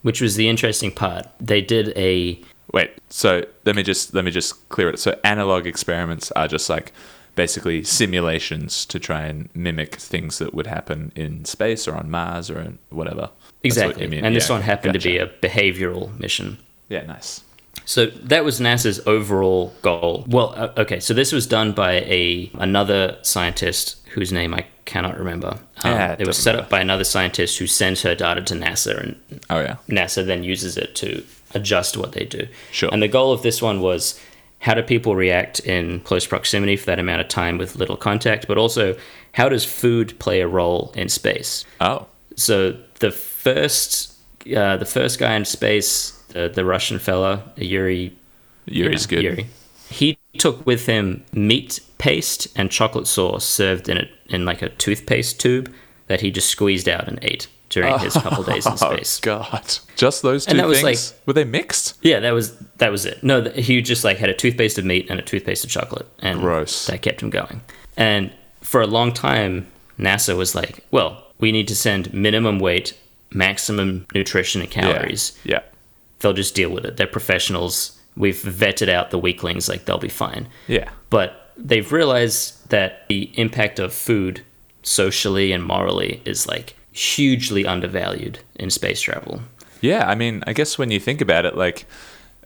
which 0.02 0.22
was 0.22 0.36
the 0.36 0.50
interesting 0.50 0.92
part. 0.92 1.28
They 1.40 1.62
did 1.62 1.98
a 1.98 2.40
Wait. 2.74 2.92
So 3.10 3.46
let 3.66 3.76
me 3.76 3.84
just 3.84 4.14
let 4.14 4.26
me 4.26 4.32
just 4.32 4.68
clear 4.70 4.90
it. 4.90 5.00
So 5.00 5.18
analog 5.24 5.66
experiments 5.66 6.32
are 6.32 6.48
just 6.48 6.70
like 6.70 6.92
basically 7.36 7.84
simulations 7.84 8.86
to 8.88 9.00
try 9.00 9.22
and 9.22 9.50
mimic 9.54 9.96
things 9.96 10.40
that 10.40 10.54
would 10.54 10.68
happen 10.68 11.12
in 11.16 11.46
space 11.46 11.88
or 11.88 11.96
on 11.96 12.10
Mars 12.10 12.50
or 12.50 12.60
in 12.60 12.80
whatever. 12.90 13.22
What 13.22 13.32
exactly, 13.64 14.08
mean. 14.08 14.26
and 14.26 14.36
this 14.36 14.50
one 14.50 14.62
happened 14.62 14.94
to 14.94 15.00
be 15.00 15.18
a 15.18 15.28
behavioral 15.28 16.20
mission. 16.20 16.58
yeah, 16.90 17.06
nice. 17.06 17.42
So 17.86 18.08
that 18.08 18.44
was 18.44 18.60
NASA's 18.60 19.00
overall 19.08 19.74
goal. 19.82 20.26
Well, 20.28 20.54
uh, 20.56 20.72
okay, 20.78 21.00
so 21.00 21.14
this 21.14 21.32
was 21.32 21.48
done 21.48 21.72
by 21.72 21.94
a 22.02 22.52
another 22.56 23.18
scientist 23.22 23.98
whose 24.14 24.32
name 24.34 24.54
I 24.54 24.66
cannot 24.86 25.18
remember. 25.18 25.58
Um, 25.84 25.92
Yeah, 25.92 26.12
it 26.14 26.22
it 26.22 26.28
was 26.28 26.38
set 26.38 26.56
matter. 26.56 26.64
up 26.66 26.70
by 26.70 26.80
another 26.82 27.04
scientist 27.04 27.58
who 27.60 27.68
sends 27.68 28.02
her 28.02 28.16
data 28.16 28.42
to 28.42 28.54
NASA, 28.56 29.02
and 29.02 29.16
Oh 29.50 29.60
yeah. 29.60 29.78
NASA 29.88 30.26
then 30.26 30.44
uses 30.44 30.78
it 30.78 30.96
to 30.96 31.24
adjust 31.54 31.96
what 31.98 32.12
they 32.12 32.26
do. 32.26 32.48
Sure. 32.72 32.90
And 32.92 33.02
the 33.02 33.08
goal 33.08 33.32
of 33.32 33.42
this 33.42 33.62
one 33.62 33.80
was 33.82 34.20
how 34.60 34.74
do 34.74 34.82
people 34.84 35.16
react 35.16 35.60
in 35.62 36.00
close 36.02 36.26
proximity 36.26 36.76
for 36.76 36.88
that 36.88 37.00
amount 37.00 37.22
of 37.22 37.28
time 37.28 37.58
with 37.58 37.76
little 37.76 37.96
contact, 37.98 38.48
but 38.48 38.58
also 38.58 38.96
how 39.34 39.48
does 39.48 39.64
food 39.64 40.18
play 40.20 40.42
a 40.42 40.48
role 40.48 40.92
in 40.96 41.08
space? 41.10 41.64
Oh. 41.80 42.08
So 42.36 42.76
the 43.00 43.12
first, 43.12 44.14
uh, 44.56 44.78
the 44.78 44.86
first 44.86 45.20
guy 45.20 45.36
in 45.36 45.46
space, 45.46 46.12
the, 46.30 46.50
the 46.50 46.66
Russian 46.66 47.00
fella, 47.00 47.44
Yuri. 47.56 48.16
Yuri's 48.66 49.06
yeah, 49.06 49.16
good. 49.16 49.24
Yuri. 49.24 49.48
He 49.90 50.18
took 50.38 50.66
with 50.66 50.86
him 50.86 51.24
meat 51.32 51.80
paste 51.98 52.48
and 52.56 52.70
chocolate 52.70 53.08
sauce 53.08 53.46
served 53.46 53.90
in 53.90 53.98
it 53.98 54.10
in 54.28 54.46
like 54.46 54.62
a 54.62 54.70
toothpaste 54.70 55.40
tube 55.40 55.74
that 56.08 56.22
he 56.22 56.32
just 56.32 56.50
squeezed 56.50 56.88
out 56.88 57.08
and 57.08 57.20
ate 57.22 57.48
during 57.70 57.98
his 58.00 58.14
couple 58.14 58.44
days 58.44 58.66
in 58.66 58.78
space. 58.78 59.20
Oh 59.20 59.26
God! 59.26 59.78
Just 59.96 60.22
those 60.22 60.46
two 60.46 60.52
And 60.52 60.60
that 60.60 60.68
was 60.68 60.82
things? 60.82 61.14
Were 61.26 61.34
they 61.34 61.44
mixed? 61.44 61.96
Yeah, 62.02 62.20
that 62.20 62.32
was 62.32 62.58
that 62.78 62.92
was 62.92 63.06
it. 63.06 63.24
No, 63.24 63.44
he 63.50 63.82
just 63.82 64.04
like 64.04 64.18
had 64.18 64.30
a 64.30 64.34
toothpaste 64.34 64.78
of 64.78 64.86
meat 64.86 65.08
and 65.10 65.20
a 65.20 65.24
toothpaste 65.24 65.64
of 65.64 65.70
chocolate, 65.70 66.08
and 66.20 66.40
Gross. 66.40 66.88
that 66.88 67.02
kept 67.02 67.22
him 67.22 67.30
going. 67.30 67.62
And 67.96 68.32
for 68.62 68.82
a 68.82 68.88
long 68.88 69.14
time, 69.14 69.68
NASA 70.00 70.36
was 70.36 70.56
like, 70.56 70.86
"Well, 70.92 71.24
we 71.40 71.52
need 71.52 71.68
to 71.68 71.76
send 71.76 72.14
minimum 72.14 72.60
weight, 72.60 72.98
maximum 73.32 74.08
nutrition 74.14 74.62
and 74.62 74.70
calories. 74.70 75.38
Yeah. 75.44 75.62
They'll 76.20 76.34
just 76.34 76.56
deal 76.56 76.70
with 76.70 76.86
it. 76.86 76.98
They're 76.98 77.08
professionals. 77.08 78.00
We've 78.16 78.36
vetted 78.36 78.90
out 78.90 79.12
the 79.12 79.20
weaklings; 79.20 79.70
like 79.70 79.86
they'll 79.86 80.00
be 80.00 80.10
fine." 80.10 80.48
Yeah. 80.68 80.90
But 81.10 81.52
they've 81.56 81.92
realized 81.92 82.70
that 82.70 83.08
the 83.08 83.32
impact 83.36 83.80
of 83.80 83.94
food, 83.94 84.42
socially 84.82 85.52
and 85.52 85.64
morally, 85.64 86.22
is 86.26 86.48
like 86.48 86.76
hugely 86.92 87.66
undervalued 87.66 88.40
in 88.56 88.72
space 88.72 89.02
travel. 89.02 89.42
Yeah. 89.82 90.08
I 90.10 90.16
mean, 90.16 90.44
I 90.48 90.54
guess 90.54 90.80
when 90.80 90.90
you 90.90 91.00
think 91.00 91.22
about 91.22 91.46
it, 91.46 91.56
like 91.56 91.86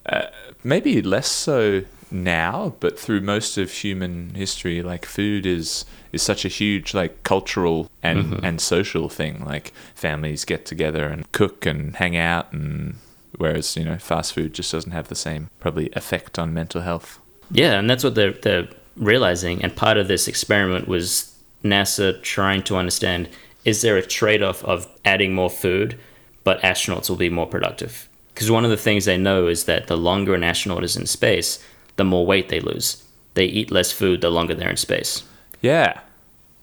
uh, 0.06 0.28
maybe 0.64 1.02
less 1.02 1.30
so 1.30 1.84
now, 2.12 2.76
but 2.80 3.00
through 3.00 3.22
most 3.22 3.58
of 3.58 3.72
human 3.72 4.34
history, 4.36 4.82
like 4.82 5.06
food 5.06 5.46
is 5.46 5.86
is 6.12 6.22
such 6.22 6.46
a 6.46 6.50
huge 6.50 6.94
like 6.94 7.24
cultural 7.24 7.90
and 8.04 8.26
mm-hmm. 8.26 8.46
and 8.46 8.62
social 8.62 9.10
thing. 9.10 9.44
Like 9.46 9.74
families 9.96 10.46
get 10.46 10.66
together 10.66 11.08
and 11.08 11.32
cook 11.32 11.66
and 11.66 11.96
hang 11.96 12.18
out, 12.18 12.52
and 12.52 12.96
whereas 13.38 13.76
you 13.76 13.86
know 13.86 13.98
fast 13.98 14.34
food 14.34 14.54
just 14.54 14.72
doesn't 14.72 14.92
have 14.92 15.08
the 15.08 15.16
same 15.16 15.50
probably 15.60 15.90
effect 15.94 16.38
on 16.38 16.54
mental 16.54 16.82
health. 16.82 17.20
Yeah, 17.52 17.78
and 17.78 17.90
that's 17.90 18.04
what 18.04 18.16
they're, 18.16 18.32
they're 18.32 18.70
realizing. 18.96 19.62
And 19.62 19.76
part 19.76 19.98
of 19.98 20.08
this 20.08 20.28
experiment 20.28 20.88
was 20.88 21.36
NASA 21.64 22.22
trying 22.22 22.64
to 22.64 22.78
understand 22.78 23.30
is 23.64 23.82
there 23.82 23.98
a 23.98 24.02
trade 24.02 24.42
off 24.42 24.64
of 24.64 24.88
adding 25.06 25.36
more 25.36 25.50
food, 25.50 26.00
but 26.44 26.62
astronauts 26.62 27.10
will 27.10 27.18
be 27.18 27.30
more 27.30 27.46
productive? 27.46 28.10
Because 28.34 28.50
one 28.50 28.64
of 28.64 28.72
the 28.72 28.78
things 28.78 29.06
they 29.06 29.18
know 29.18 29.48
is 29.48 29.66
that 29.66 29.88
the 29.88 29.98
longer 29.98 30.34
an 30.34 30.44
astronaut 30.44 30.84
is 30.84 30.98
in 30.98 31.06
space, 31.06 31.64
the 31.98 32.04
more 32.04 32.26
weight 32.26 32.50
they 32.50 32.60
lose. 32.60 33.04
They 33.34 33.46
eat 33.46 33.72
less 33.72 33.92
food 33.92 34.22
the 34.22 34.30
longer 34.30 34.54
they're 34.56 34.70
in 34.70 34.78
space. 34.78 35.24
Yeah, 35.62 36.00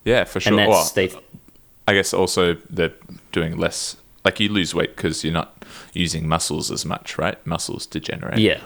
yeah, 0.05 0.25
for 0.25 0.41
sure. 0.41 0.53
And 0.53 0.59
that's, 0.59 0.69
Well, 0.69 0.91
they, 0.95 1.11
I 1.87 1.95
guess 1.95 2.13
also 2.13 2.55
they're 2.69 2.93
doing 3.33 3.57
less. 3.57 3.97
Like 4.25 4.41
you 4.41 4.49
lose 4.49 4.75
weight 4.75 4.97
because 4.97 5.25
you're 5.25 5.33
not 5.33 5.65
using 5.95 6.29
muscles 6.29 6.71
as 6.71 6.85
much, 6.85 7.17
right? 7.19 7.45
Muscles 7.47 7.87
degenerate. 7.87 8.39
yeah, 8.39 8.61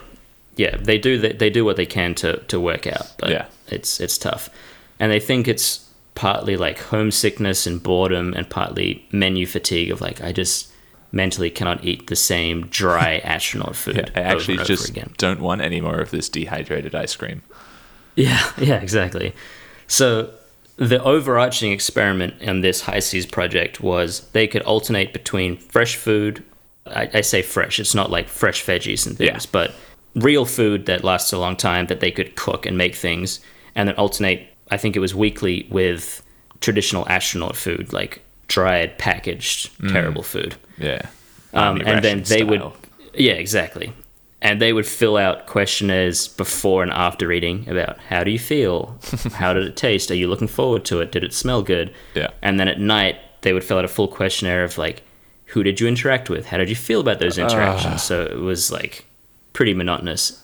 yeah, 0.56 0.76
they 0.76 0.98
do, 0.98 1.18
they, 1.18 1.32
they 1.32 1.50
do 1.50 1.64
what 1.64 1.76
they 1.76 1.86
can 1.86 2.14
to, 2.16 2.38
to 2.48 2.58
work 2.60 2.86
out, 2.86 3.12
but 3.18 3.30
Yeah. 3.30 3.46
it's, 3.68 4.00
it's 4.00 4.18
tough. 4.18 4.50
And 4.98 5.10
they 5.12 5.20
think 5.20 5.46
it's 5.48 5.88
partly 6.14 6.56
like 6.56 6.78
homesickness 6.78 7.66
and 7.66 7.82
boredom 7.82 8.34
and 8.34 8.48
partly 8.50 9.06
menu 9.12 9.46
fatigue 9.46 9.90
of 9.90 10.00
like, 10.00 10.20
I 10.22 10.32
just 10.32 10.68
mentally 11.12 11.50
cannot 11.50 11.84
eat 11.84 12.06
the 12.08 12.16
same 12.16 12.66
dry 12.68 13.18
astronaut 13.24 13.76
food. 13.76 14.10
Yeah, 14.14 14.20
I 14.20 14.20
actually 14.24 14.54
over 14.54 14.64
just 14.64 14.90
over 14.90 14.98
again. 14.98 15.14
don't 15.18 15.40
want 15.40 15.60
any 15.60 15.80
more 15.80 16.00
of 16.00 16.10
this 16.10 16.28
dehydrated 16.28 16.94
ice 16.94 17.14
cream. 17.14 17.42
Yeah, 18.16 18.50
yeah, 18.58 18.76
exactly. 18.76 19.34
So 19.86 20.30
the 20.76 21.02
overarching 21.02 21.70
experiment 21.70 22.40
in 22.40 22.62
this 22.62 22.82
HI-SEAS 22.82 23.26
project 23.26 23.80
was 23.80 24.28
they 24.32 24.46
could 24.48 24.62
alternate 24.62 25.12
between 25.12 25.56
fresh 25.58 25.96
food. 25.96 26.42
I, 26.86 27.08
I 27.14 27.20
say 27.20 27.42
fresh; 27.42 27.78
it's 27.78 27.94
not 27.94 28.10
like 28.10 28.28
fresh 28.28 28.64
veggies 28.64 29.06
and 29.06 29.16
things, 29.16 29.44
Yeah. 29.44 29.50
but 29.52 29.74
real 30.14 30.44
food 30.44 30.86
that 30.86 31.04
lasts 31.04 31.32
a 31.32 31.38
long 31.38 31.56
time 31.56 31.86
that 31.86 32.00
they 32.00 32.10
could 32.10 32.34
cook 32.36 32.66
and 32.66 32.76
make 32.76 32.94
things, 32.94 33.40
and 33.74 33.88
then 33.88 33.96
alternate. 33.96 34.48
I 34.70 34.78
think 34.78 34.96
it 34.96 35.00
was 35.00 35.14
weekly 35.14 35.66
with 35.70 36.22
traditional 36.60 37.06
astronaut 37.08 37.56
food, 37.56 37.92
like 37.92 38.22
dried, 38.48 38.98
packaged, 38.98 39.78
mm. 39.78 39.92
terrible 39.92 40.22
food. 40.22 40.56
Yeah. 40.82 41.06
Um, 41.52 41.80
and 41.84 42.04
then 42.04 42.22
they 42.22 42.44
would, 42.44 42.62
yeah, 43.14 43.32
exactly. 43.32 43.92
And 44.40 44.60
they 44.60 44.72
would 44.72 44.86
fill 44.86 45.16
out 45.16 45.46
questionnaires 45.46 46.26
before 46.26 46.82
and 46.82 46.90
after 46.90 47.30
eating 47.30 47.68
about 47.68 47.98
how 47.98 48.24
do 48.24 48.30
you 48.30 48.38
feel, 48.38 48.98
how 49.34 49.52
did 49.52 49.64
it 49.64 49.76
taste, 49.76 50.10
are 50.10 50.16
you 50.16 50.28
looking 50.28 50.48
forward 50.48 50.84
to 50.86 51.00
it, 51.00 51.12
did 51.12 51.22
it 51.22 51.32
smell 51.32 51.62
good? 51.62 51.94
Yeah. 52.14 52.30
And 52.42 52.58
then 52.58 52.68
at 52.68 52.80
night 52.80 53.16
they 53.42 53.52
would 53.52 53.64
fill 53.64 53.78
out 53.78 53.84
a 53.84 53.88
full 53.88 54.08
questionnaire 54.08 54.64
of 54.64 54.78
like, 54.78 55.02
who 55.46 55.62
did 55.62 55.80
you 55.80 55.86
interact 55.86 56.30
with, 56.30 56.46
how 56.46 56.56
did 56.56 56.68
you 56.70 56.74
feel 56.74 57.00
about 57.00 57.18
those 57.18 57.38
interactions? 57.38 58.02
so 58.02 58.22
it 58.24 58.38
was 58.38 58.72
like 58.72 59.04
pretty 59.52 59.74
monotonous. 59.74 60.42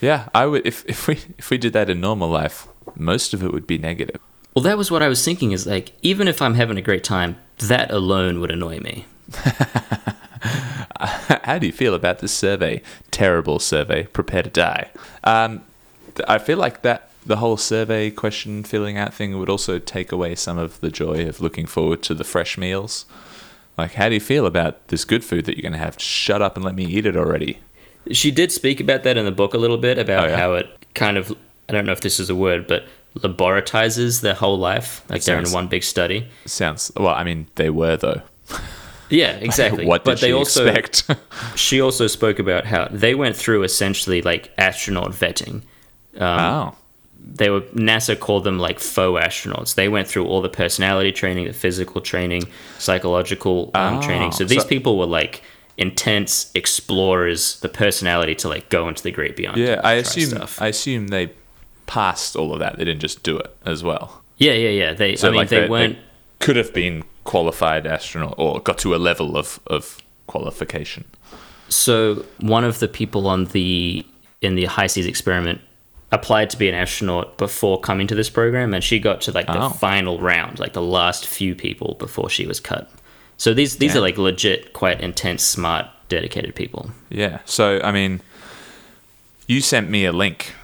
Yeah, 0.00 0.28
I 0.34 0.46
would 0.46 0.66
if 0.66 0.84
if 0.86 1.06
we 1.06 1.18
if 1.38 1.50
we 1.50 1.58
did 1.58 1.72
that 1.74 1.90
in 1.90 2.00
normal 2.00 2.28
life, 2.28 2.66
most 2.96 3.34
of 3.34 3.42
it 3.42 3.52
would 3.52 3.66
be 3.66 3.78
negative. 3.78 4.20
Well, 4.54 4.62
that 4.62 4.78
was 4.78 4.90
what 4.90 5.02
I 5.02 5.08
was 5.08 5.24
thinking. 5.24 5.52
Is 5.52 5.66
like 5.66 5.92
even 6.02 6.26
if 6.26 6.40
I'm 6.42 6.54
having 6.54 6.78
a 6.78 6.82
great 6.82 7.04
time, 7.04 7.36
that 7.58 7.90
alone 7.90 8.40
would 8.40 8.50
annoy 8.50 8.80
me. 8.80 9.04
How 11.44 11.58
do 11.58 11.66
you 11.66 11.72
feel 11.72 11.94
about 11.94 12.18
this 12.18 12.32
survey? 12.32 12.82
Terrible 13.10 13.58
survey. 13.58 14.04
Prepare 14.04 14.42
to 14.44 14.50
die. 14.50 14.90
Um, 15.24 15.62
I 16.28 16.38
feel 16.38 16.58
like 16.58 16.82
that 16.82 17.10
the 17.24 17.36
whole 17.36 17.56
survey 17.56 18.10
question 18.10 18.62
filling 18.64 18.96
out 18.98 19.14
thing 19.14 19.38
would 19.38 19.48
also 19.48 19.78
take 19.78 20.12
away 20.12 20.34
some 20.34 20.58
of 20.58 20.80
the 20.80 20.90
joy 20.90 21.26
of 21.28 21.40
looking 21.40 21.66
forward 21.66 22.02
to 22.04 22.14
the 22.14 22.24
fresh 22.24 22.58
meals. 22.58 23.06
Like, 23.78 23.94
how 23.94 24.08
do 24.08 24.14
you 24.14 24.20
feel 24.20 24.46
about 24.46 24.88
this 24.88 25.04
good 25.04 25.24
food 25.24 25.44
that 25.46 25.56
you're 25.56 25.62
going 25.62 25.72
to 25.72 25.78
have? 25.78 26.00
Shut 26.00 26.42
up 26.42 26.56
and 26.56 26.64
let 26.64 26.74
me 26.74 26.84
eat 26.84 27.06
it 27.06 27.16
already. 27.16 27.58
She 28.12 28.30
did 28.30 28.52
speak 28.52 28.80
about 28.80 29.02
that 29.04 29.16
in 29.16 29.24
the 29.24 29.30
book 29.30 29.54
a 29.54 29.58
little 29.58 29.78
bit 29.78 29.98
about 29.98 30.24
Oh, 30.26 30.28
yeah? 30.30 30.36
how 30.36 30.54
it 30.54 30.68
kind 30.94 31.16
of 31.16 31.30
I 31.68 31.72
don't 31.72 31.86
know 31.86 31.92
if 31.92 32.00
this 32.00 32.18
is 32.18 32.28
a 32.28 32.34
word, 32.34 32.66
but 32.66 32.84
laboratizes 33.16 34.20
their 34.22 34.34
whole 34.34 34.58
life. 34.58 35.04
Like 35.08 35.22
they're 35.22 35.38
in 35.38 35.50
one 35.52 35.68
big 35.68 35.84
study. 35.84 36.28
Sounds 36.46 36.90
well. 36.96 37.14
I 37.14 37.22
mean, 37.24 37.46
they 37.54 37.70
were 37.70 37.96
though. 37.96 38.22
Yeah, 39.10 39.32
exactly. 39.32 39.84
what 39.86 40.04
did 40.04 40.10
but 40.12 40.20
they 40.20 40.28
she 40.28 40.32
also 40.32 40.66
expect? 40.66 41.20
she 41.56 41.80
also 41.80 42.06
spoke 42.06 42.38
about 42.38 42.64
how 42.66 42.88
they 42.90 43.14
went 43.14 43.36
through 43.36 43.62
essentially 43.64 44.22
like 44.22 44.50
astronaut 44.56 45.10
vetting. 45.12 45.62
oh, 46.20 46.74
They 47.22 47.50
were 47.50 47.60
NASA 47.74 48.18
called 48.18 48.44
them 48.44 48.58
like 48.58 48.78
faux 48.80 49.20
astronauts. 49.24 49.74
They 49.74 49.88
went 49.88 50.08
through 50.08 50.26
all 50.26 50.40
the 50.40 50.48
personality 50.48 51.12
training, 51.12 51.46
the 51.46 51.52
physical 51.52 52.00
training, 52.00 52.44
psychological 52.78 53.70
um, 53.74 53.98
Oh, 53.98 54.02
training. 54.02 54.32
So 54.32 54.44
these 54.44 54.62
so- 54.62 54.68
people 54.68 54.98
were 54.98 55.06
like 55.06 55.42
intense 55.76 56.50
explorers, 56.54 57.58
the 57.60 57.68
personality 57.68 58.34
to 58.36 58.48
like 58.48 58.68
go 58.68 58.88
into 58.88 59.02
the 59.02 59.10
great 59.10 59.36
beyond. 59.36 59.56
yeah. 59.58 59.80
I 59.82 59.94
assume. 59.94 60.30
stuff. 60.30 60.60
I 60.60 60.68
assume 60.68 61.08
they 61.08 61.32
passed 61.86 62.36
all 62.36 62.52
of 62.52 62.58
that. 62.60 62.76
They 62.78 62.84
didn't 62.84 63.00
just 63.00 63.22
do 63.22 63.38
it 63.38 63.54
as 63.64 63.82
well. 63.82 64.22
yeah, 64.38 64.52
yeah, 64.52 64.68
yeah. 64.70 64.92
They, 64.94 65.16
So 65.16 65.28
I 65.28 65.30
mean, 65.30 65.38
like 65.38 65.48
they, 65.48 65.68
weren't. 65.68 65.98
could 66.38 66.56
have 66.56 66.72
been 66.74 67.02
qualified 67.24 67.86
astronaut 67.86 68.34
or 68.38 68.60
got 68.60 68.78
to 68.78 68.94
a 68.94 68.98
level 68.98 69.36
of 69.36 69.60
of 69.66 70.02
qualification. 70.26 71.04
So 71.68 72.24
one 72.40 72.64
of 72.64 72.78
the 72.78 72.88
people 72.88 73.26
on 73.26 73.46
the 73.46 74.04
in 74.40 74.54
the 74.54 74.66
HI-SEAS 74.66 75.06
experiment 75.06 75.60
applied 76.12 76.50
to 76.50 76.56
be 76.56 76.68
an 76.68 76.74
astronaut 76.74 77.38
before 77.38 77.78
coming 77.80 78.06
to 78.08 78.14
this 78.14 78.28
program, 78.30 78.74
and 78.74 78.82
she 78.82 78.98
got 78.98 79.20
to 79.22 79.32
like 79.32 79.46
the 79.46 79.60
Oh. 79.66 79.68
final 79.70 80.18
round, 80.20 80.58
like 80.58 80.72
the 80.72 80.82
last 80.82 81.26
few 81.26 81.54
people 81.54 81.94
before 81.98 82.28
she 82.28 82.46
was 82.46 82.58
cut. 82.58 82.90
So 83.36 83.54
these 83.54 83.76
these 83.76 83.94
are 83.96 84.00
like 84.00 84.18
legit, 84.18 84.72
quite 84.72 85.00
intense, 85.00 85.42
smart, 85.44 85.86
dedicated 86.08 86.54
people. 86.54 86.90
Yeah. 87.10 87.38
So 87.44 87.80
I 87.84 87.92
mean, 87.92 88.20
you 89.46 89.60
sent 89.60 89.88
me 89.88 90.04
a 90.04 90.12
link 90.12 90.54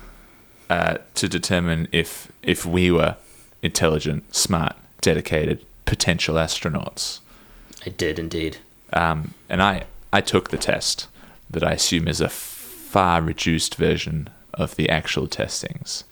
uh, 0.68 0.98
to 1.14 1.28
determine 1.28 1.88
if 1.92 2.30
if 2.42 2.66
we 2.66 2.90
were 2.90 3.16
intelligent, 3.62 4.34
smart, 4.34 4.74
dedicated, 5.00 5.64
potential 5.86 6.34
astronauts. 6.36 7.20
I 7.86 7.90
did 7.90 8.18
indeed. 8.18 8.58
Um, 8.92 9.34
and 9.48 9.62
I 9.62 9.84
I 10.12 10.20
took 10.20 10.50
the 10.50 10.58
test 10.58 11.08
that 11.50 11.62
I 11.64 11.72
assume 11.72 12.08
is 12.08 12.20
a 12.20 12.28
far 12.28 13.20
reduced 13.22 13.74
version 13.76 14.28
of 14.54 14.76
the 14.76 14.88
actual 14.88 15.26
testings. 15.26 16.04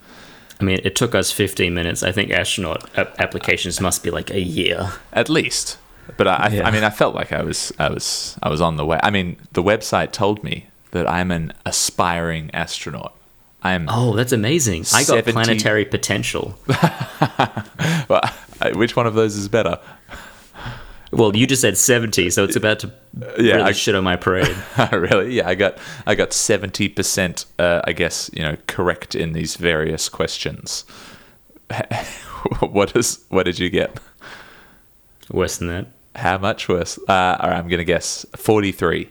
I 0.61 0.65
mean, 0.65 0.81
it 0.85 0.95
took 0.95 1.15
us 1.15 1.33
15 1.33 1.75
minutes. 1.75 2.03
I 2.03 2.13
think 2.13 2.31
astronaut 2.31 2.89
a- 2.97 3.21
applications 3.21 3.81
must 3.81 4.03
be 4.05 4.11
like 4.11 4.31
a 4.31 4.41
year. 4.41 4.93
at 5.13 5.29
least. 5.29 5.79
But 6.17 6.29
I, 6.29 6.49
Yeah. 6.53 6.65
I, 6.65 6.69
I 6.69 6.71
mean, 6.71 6.85
I 6.85 6.91
felt 6.91 7.15
like 7.15 7.33
I 7.33 7.43
was, 7.43 7.73
I 7.79 7.89
was, 7.89 8.39
I 8.43 8.49
was 8.51 8.61
on 8.61 8.77
the 8.77 8.85
way. 8.87 9.01
I 9.03 9.11
mean, 9.11 9.37
the 9.53 9.63
website 9.63 10.13
told 10.13 10.45
me 10.45 10.67
that 10.93 11.09
I'm 11.11 11.31
an 11.33 11.53
aspiring 11.67 12.51
astronaut. 12.55 13.15
I'm. 13.65 13.89
Oh, 13.89 14.15
that's 14.15 14.33
amazing. 14.33 14.85
I 14.93 15.05
got 15.05 15.25
planetary 15.25 15.85
potential. 15.85 16.59
Well, 18.09 18.21
which 18.75 18.97
one 18.97 19.07
of 19.07 19.15
those 19.15 19.37
is 19.37 19.49
better? 19.49 19.79
Well, 21.11 21.35
you 21.35 21.47
just 21.47 21.63
said 21.63 21.79
70, 21.79 22.31
so 22.31 22.45
it's 22.45 22.57
about 22.57 22.81
to 22.81 22.93
yeah, 23.39 23.55
really 23.57 23.63
I- 23.63 23.73
shit 23.73 23.95
on 23.95 24.05
my 24.05 24.17
parade. 24.17 24.55
really? 24.93 25.35
Yeah, 25.35 25.49
I 25.49 25.55
got, 25.55 25.79
I 26.07 26.15
got 26.15 26.33
seventy 26.33 26.89
percent. 26.89 27.47
Uh, 27.59 27.81
I 27.85 27.93
guess 27.93 28.31
you 28.33 28.43
know, 28.43 28.57
correct 28.67 29.15
in 29.15 29.33
these 29.33 29.57
various 29.57 30.09
questions. 30.09 30.85
what 32.61 32.95
is? 32.97 33.25
What 33.29 33.45
did 33.45 33.59
you 33.59 33.71
get? 33.71 33.99
Worse 35.31 35.57
than 35.59 35.69
that. 35.69 35.87
How 36.17 36.37
much 36.39 36.69
worse? 36.69 36.99
Uh, 37.09 37.37
all 37.41 37.49
right, 37.51 37.59
I'm 37.59 37.69
gonna 37.69 37.85
guess 37.85 38.27
forty-three. 38.37 39.09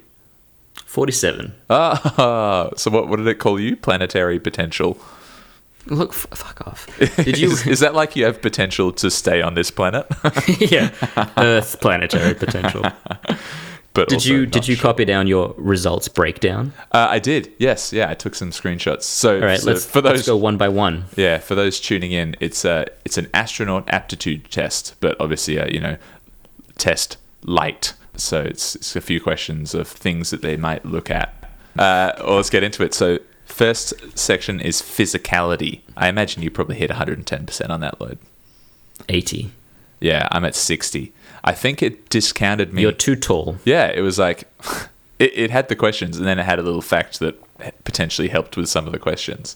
47. 0.93 1.55
Oh, 1.71 2.69
so 2.77 2.91
what? 2.91 3.07
What 3.07 3.15
did 3.17 3.25
it 3.25 3.39
call 3.39 3.59
you? 3.59 3.75
Planetary 3.75 4.39
potential. 4.39 4.95
Look, 5.87 6.09
f- 6.11 6.27
fuck 6.35 6.67
off. 6.67 6.85
Did 7.15 7.39
you? 7.39 7.49
is, 7.49 7.65
is 7.75 7.79
that 7.79 7.95
like 7.95 8.15
you 8.15 8.25
have 8.25 8.43
potential 8.43 8.91
to 8.93 9.09
stay 9.09 9.41
on 9.41 9.55
this 9.55 9.71
planet? 9.71 10.05
yeah, 10.59 10.91
Earth 11.35 11.81
planetary 11.81 12.35
potential. 12.35 12.83
but 13.95 14.07
Did 14.07 14.23
you 14.23 14.45
did 14.45 14.67
you 14.67 14.75
sure. 14.75 14.83
copy 14.83 15.03
down 15.03 15.25
your 15.25 15.55
results 15.57 16.07
breakdown? 16.07 16.73
Uh, 16.91 17.07
I 17.09 17.17
did. 17.17 17.51
Yes. 17.57 17.91
Yeah. 17.91 18.11
I 18.11 18.13
took 18.13 18.35
some 18.35 18.51
screenshots. 18.51 19.01
So, 19.01 19.37
All 19.37 19.47
right, 19.47 19.59
so 19.59 19.71
let's 19.71 19.87
for 19.87 19.99
those 19.99 20.17
let's 20.17 20.27
go 20.27 20.37
one 20.37 20.57
by 20.57 20.69
one. 20.69 21.05
yeah 21.15 21.39
for 21.39 21.55
those 21.55 21.79
tuning 21.79 22.11
in, 22.11 22.35
it's 22.39 22.63
a 22.65 22.85
it's 23.03 23.17
an 23.17 23.29
astronaut 23.33 23.89
aptitude 23.89 24.51
test, 24.51 24.93
but 24.99 25.19
obviously 25.19 25.57
a 25.57 25.67
you 25.69 25.79
know 25.79 25.97
test 26.77 27.17
light. 27.41 27.95
So 28.15 28.41
it's, 28.41 28.75
it's 28.75 28.95
a 28.95 29.01
few 29.01 29.19
questions 29.19 29.73
of 29.73 29.87
things 29.87 30.29
that 30.29 30.41
they 30.41 30.57
might 30.57 30.85
look 30.85 31.09
at. 31.09 31.33
Uh, 31.77 32.13
well, 32.19 32.35
let's 32.35 32.49
get 32.49 32.63
into 32.63 32.83
it. 32.83 32.93
So 32.93 33.19
first 33.45 33.93
section 34.17 34.59
is 34.59 34.81
physicality. 34.81 35.81
I 35.97 36.07
imagine 36.07 36.43
you 36.43 36.51
probably 36.51 36.75
hit 36.75 36.91
110% 36.91 37.69
on 37.69 37.79
that 37.79 37.99
load. 37.99 38.19
80. 39.09 39.51
Yeah, 39.99 40.27
I'm 40.31 40.45
at 40.45 40.55
60. 40.55 41.13
I 41.43 41.53
think 41.53 41.81
it 41.81 42.09
discounted 42.09 42.73
me. 42.73 42.83
You're 42.83 42.91
too 42.91 43.15
tall. 43.15 43.57
Yeah, 43.65 43.87
it 43.87 44.01
was 44.01 44.19
like 44.19 44.47
It, 45.19 45.31
it 45.35 45.51
had 45.51 45.69
the 45.69 45.75
questions, 45.75 46.17
and 46.17 46.25
then 46.25 46.39
it 46.39 46.43
had 46.43 46.59
a 46.59 46.63
little 46.63 46.81
fact 46.81 47.19
that 47.19 47.39
potentially 47.85 48.27
helped 48.27 48.57
with 48.57 48.67
some 48.67 48.85
of 48.85 48.91
the 48.91 48.99
questions. 48.99 49.55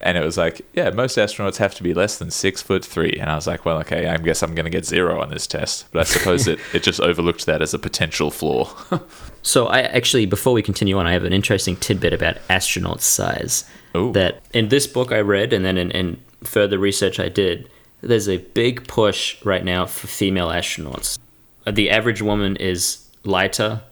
And 0.00 0.18
it 0.18 0.24
was 0.24 0.36
like, 0.36 0.60
yeah, 0.74 0.90
most 0.90 1.16
astronauts 1.16 1.56
have 1.56 1.74
to 1.76 1.82
be 1.82 1.94
less 1.94 2.18
than 2.18 2.30
six 2.30 2.60
foot 2.60 2.84
three. 2.84 3.16
And 3.18 3.30
I 3.30 3.34
was 3.34 3.46
like, 3.46 3.64
well, 3.64 3.78
okay, 3.78 4.06
I 4.06 4.16
guess 4.18 4.42
I'm 4.42 4.54
going 4.54 4.64
to 4.64 4.70
get 4.70 4.84
zero 4.84 5.20
on 5.22 5.30
this 5.30 5.46
test. 5.46 5.86
But 5.90 6.00
I 6.00 6.04
suppose 6.04 6.46
it, 6.52 6.60
it 6.74 6.82
just 6.82 7.00
overlooked 7.00 7.46
that 7.46 7.62
as 7.62 7.72
a 7.72 7.78
potential 7.78 8.30
flaw. 8.30 8.68
So 9.46 9.68
I 9.68 9.82
actually, 9.82 10.26
before 10.26 10.52
we 10.52 10.60
continue 10.60 10.98
on, 10.98 11.06
I 11.06 11.12
have 11.12 11.22
an 11.22 11.32
interesting 11.32 11.76
tidbit 11.76 12.12
about 12.12 12.38
astronaut 12.50 13.00
size. 13.00 13.64
Ooh. 13.96 14.10
That 14.12 14.42
in 14.52 14.70
this 14.70 14.88
book 14.88 15.12
I 15.12 15.20
read, 15.20 15.52
and 15.52 15.64
then 15.64 15.78
in, 15.78 15.92
in 15.92 16.20
further 16.42 16.80
research 16.80 17.20
I 17.20 17.28
did, 17.28 17.70
there's 18.00 18.28
a 18.28 18.38
big 18.38 18.88
push 18.88 19.42
right 19.44 19.64
now 19.64 19.86
for 19.86 20.08
female 20.08 20.48
astronauts. 20.48 21.16
Uh, 21.64 21.70
The 21.70 21.90
average 21.90 22.20
woman 22.20 22.56
is 22.56 23.06
lighter. 23.22 23.82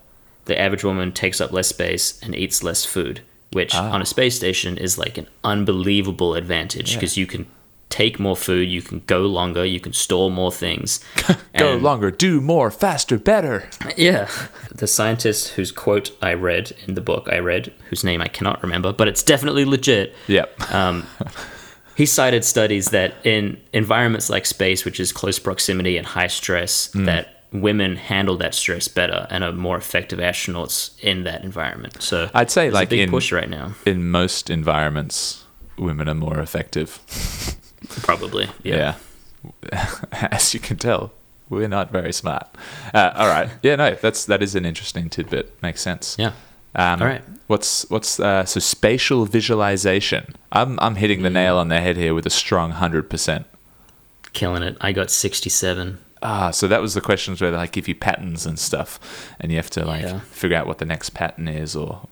The 0.46 0.58
average 0.58 0.82
woman 0.82 1.12
takes 1.12 1.40
up 1.40 1.52
less 1.52 1.68
space 1.68 2.20
and 2.20 2.34
eats 2.34 2.64
less 2.64 2.84
food, 2.84 3.20
which 3.54 3.74
Ah. 3.74 3.90
on 3.92 4.02
a 4.02 4.06
space 4.06 4.36
station 4.36 4.76
is 4.76 4.98
like 4.98 5.16
an 5.18 5.26
unbelievable 5.42 6.34
advantage 6.34 6.90
Yeah. 6.92 6.96
because 6.98 7.16
you 7.16 7.26
can 7.26 7.46
take 7.90 8.18
more 8.18 8.34
food, 8.36 8.68
you 8.68 8.82
can 8.82 9.02
go 9.06 9.20
longer, 9.20 9.64
you 9.64 9.78
can 9.78 9.92
store 9.92 10.28
more 10.30 10.50
things. 10.50 10.98
Go 11.56 11.76
longer, 11.76 12.10
do 12.10 12.40
more, 12.40 12.68
faster, 12.72 13.16
better. 13.18 13.68
yeah. 13.96 14.28
The 14.74 14.88
scientist 14.88 15.50
whose 15.50 15.70
quote 15.70 16.10
I 16.20 16.34
read 16.34 16.72
in 16.88 16.94
the 16.94 17.00
book 17.00 17.28
I 17.30 17.38
read, 17.38 17.72
whose 17.90 18.02
name 18.02 18.20
I 18.20 18.26
cannot 18.26 18.60
remember, 18.64 18.92
but 18.92 19.06
it's 19.06 19.22
definitely 19.22 19.64
legit. 19.64 20.12
Yep. 20.26 20.74
Um, 20.74 21.06
he 21.96 22.04
cited 22.06 22.44
studies 22.44 22.86
that 22.90 23.14
in 23.24 23.58
environments 23.72 24.28
like 24.28 24.46
space, 24.46 24.84
which 24.84 24.98
is 24.98 25.12
close 25.12 25.38
proximity 25.38 25.96
and 25.96 26.04
high 26.06 26.26
stress, 26.26 26.90
Hmm. 26.92 27.04
that 27.04 27.33
women 27.54 27.96
handle 27.96 28.36
that 28.38 28.54
stress 28.54 28.88
better 28.88 29.26
and 29.30 29.42
are 29.44 29.52
more 29.52 29.76
effective 29.76 30.18
astronauts 30.18 30.98
in 31.00 31.22
that 31.24 31.44
environment. 31.44 32.02
So 32.02 32.28
I'd 32.34 32.50
say, 32.50 32.70
like, 32.70 32.88
a 32.88 32.90
big 32.90 33.00
in- 33.00 33.10
push 33.10 33.32
right 33.32 33.48
now, 33.48 33.72
In 33.86 34.10
most 34.10 34.50
environments, 34.50 35.44
women 35.78 36.08
are 36.08 36.14
more 36.14 36.40
effective. 36.40 36.98
probably. 38.02 38.48
Yeah. 38.62 38.96
Yeah. 39.72 39.94
As 40.12 40.52
you 40.52 40.60
can 40.60 40.76
tell, 40.76 41.12
we're 41.48 41.68
not 41.68 41.92
very 41.92 42.12
smart. 42.12 42.48
Uh, 42.92 43.12
all 43.14 43.28
right. 43.28 43.48
Yeah, 43.62 43.76
no, 43.76 43.94
that's 43.94 44.24
that 44.26 44.42
is 44.42 44.54
an 44.54 44.64
interesting 44.64 45.08
tidbit. 45.08 45.62
Makes 45.62 45.82
sense. 45.82 46.16
Yeah. 46.18 46.32
Um, 46.76 47.00
All 47.00 47.06
right. 47.06 47.22
What's 47.46 47.88
what's 47.88 48.18
uh, 48.18 48.44
so 48.46 48.58
spatial 48.58 49.26
visualization? 49.26 50.34
I'm 50.50 50.78
I'm 50.80 50.96
hitting 50.96 51.22
the 51.22 51.30
nail 51.30 51.56
on 51.58 51.68
the 51.68 51.80
head 51.80 51.96
here 51.96 52.14
with 52.14 52.26
a 52.26 52.30
strong 52.30 52.72
hundred 52.72 53.08
percent. 53.08 53.46
Killing 54.32 54.64
it. 54.64 54.76
I 54.80 54.90
got 54.90 55.12
67. 55.12 55.98
Ah, 56.26 56.50
so 56.50 56.66
that 56.68 56.80
was 56.80 56.94
the 56.94 57.02
questions 57.02 57.40
where 57.42 57.50
they 57.50 57.56
like 57.58 57.72
give 57.72 57.86
you 57.86 57.94
patterns 57.94 58.46
and 58.46 58.58
stuff, 58.58 58.98
and 59.38 59.52
you 59.52 59.58
have 59.58 59.68
to 59.70 59.84
like 59.84 60.02
Yeah. 60.02 60.20
figure 60.20 60.56
out 60.56 60.66
what 60.66 60.78
the 60.78 60.86
next 60.86 61.10
pattern 61.10 61.46
is, 61.48 61.76
or 61.76 62.08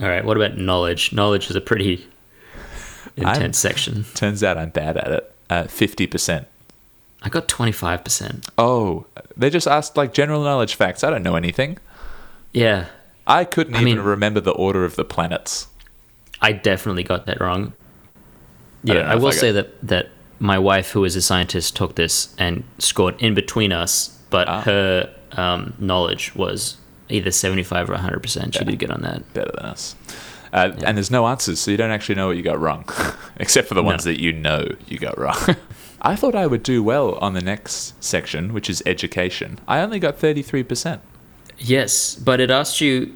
All 0.00 0.08
right. 0.08 0.24
What 0.24 0.36
about 0.36 0.56
knowledge? 0.56 1.12
Knowledge 1.12 1.50
is 1.50 1.56
a 1.56 1.60
pretty 1.60 2.06
intense 3.16 3.58
section. 3.58 4.04
turns 4.14 4.44
out 4.44 4.56
I'm 4.56 4.70
bad 4.70 4.96
at 4.96 5.10
it. 5.10 5.34
Uh, 5.50 5.64
Fifty 5.64 6.06
percent. 6.06 6.46
I 7.20 7.28
got 7.30 7.48
25%. 7.48 8.48
Oh, 8.56 9.04
they 9.36 9.50
just 9.50 9.66
asked 9.66 9.96
like 9.96 10.14
general 10.14 10.44
knowledge 10.44 10.76
facts. 10.76 11.02
I 11.02 11.10
don't 11.10 11.24
know 11.24 11.34
anything. 11.34 11.78
Yeah. 12.52 12.86
I 13.26 13.42
couldn't 13.44 13.74
I 13.74 13.80
even 13.80 13.96
mean- 13.96 14.04
remember 14.06 14.38
the 14.38 14.52
order 14.52 14.84
of 14.84 14.94
the 14.94 15.04
planets. 15.04 15.66
I 16.40 16.52
definitely 16.52 17.02
got 17.02 17.26
that 17.26 17.40
wrong. 17.40 17.72
Yeah, 18.84 18.94
know 18.94 19.00
I, 19.02 19.14
will 19.16 19.26
I 19.28 19.30
say 19.32 19.50
that 19.50 19.80
that 19.88 20.10
my 20.40 20.58
wife, 20.58 20.90
who 20.92 21.04
is 21.04 21.16
a 21.16 21.22
scientist, 21.22 21.74
took 21.76 21.94
this 21.96 22.34
and 22.38 22.64
scored 22.78 23.14
in 23.20 23.34
between 23.34 23.72
us, 23.72 24.18
but 24.30 24.48
Ah. 24.48 24.60
her 24.62 25.10
um, 25.32 25.74
knowledge 25.78 26.34
was 26.34 26.76
either 27.08 27.30
seventy-five 27.30 27.88
or 27.90 27.96
hundred 27.96 28.22
percent. 28.22 28.54
She 28.54 28.60
Yeah. 28.60 28.70
did 28.70 28.78
good 28.78 28.90
on 28.90 29.02
that. 29.02 29.32
better 29.34 29.50
than 29.54 29.66
us. 29.66 29.94
Uh, 30.52 30.70
And 30.84 30.96
there's 30.96 31.10
no 31.10 31.26
answers, 31.26 31.58
so 31.60 31.70
you 31.70 31.76
don't 31.76 31.90
actually 31.90 32.14
know 32.14 32.28
what 32.28 32.36
you 32.36 32.42
got 32.42 32.58
wrong, 32.58 32.84
except 33.36 33.68
for 33.68 33.74
the 33.74 33.82
ones 33.82 34.06
No. 34.06 34.12
that 34.12 34.20
you 34.20 34.32
know 34.32 34.66
you 34.86 34.98
got 34.98 35.18
wrong. 35.18 35.36
I 36.00 36.14
thought 36.16 36.34
I 36.34 36.46
would 36.46 36.62
do 36.62 36.82
well 36.82 37.16
on 37.16 37.34
the 37.34 37.40
next 37.42 37.92
section, 38.02 38.54
which 38.54 38.70
is 38.70 38.82
education. 38.86 39.58
I 39.68 39.80
only 39.80 39.98
got 39.98 40.18
33%. 40.18 41.00
Yes, 41.58 42.14
but 42.14 42.40
it 42.40 42.50
asked 42.50 42.80
you, 42.80 43.14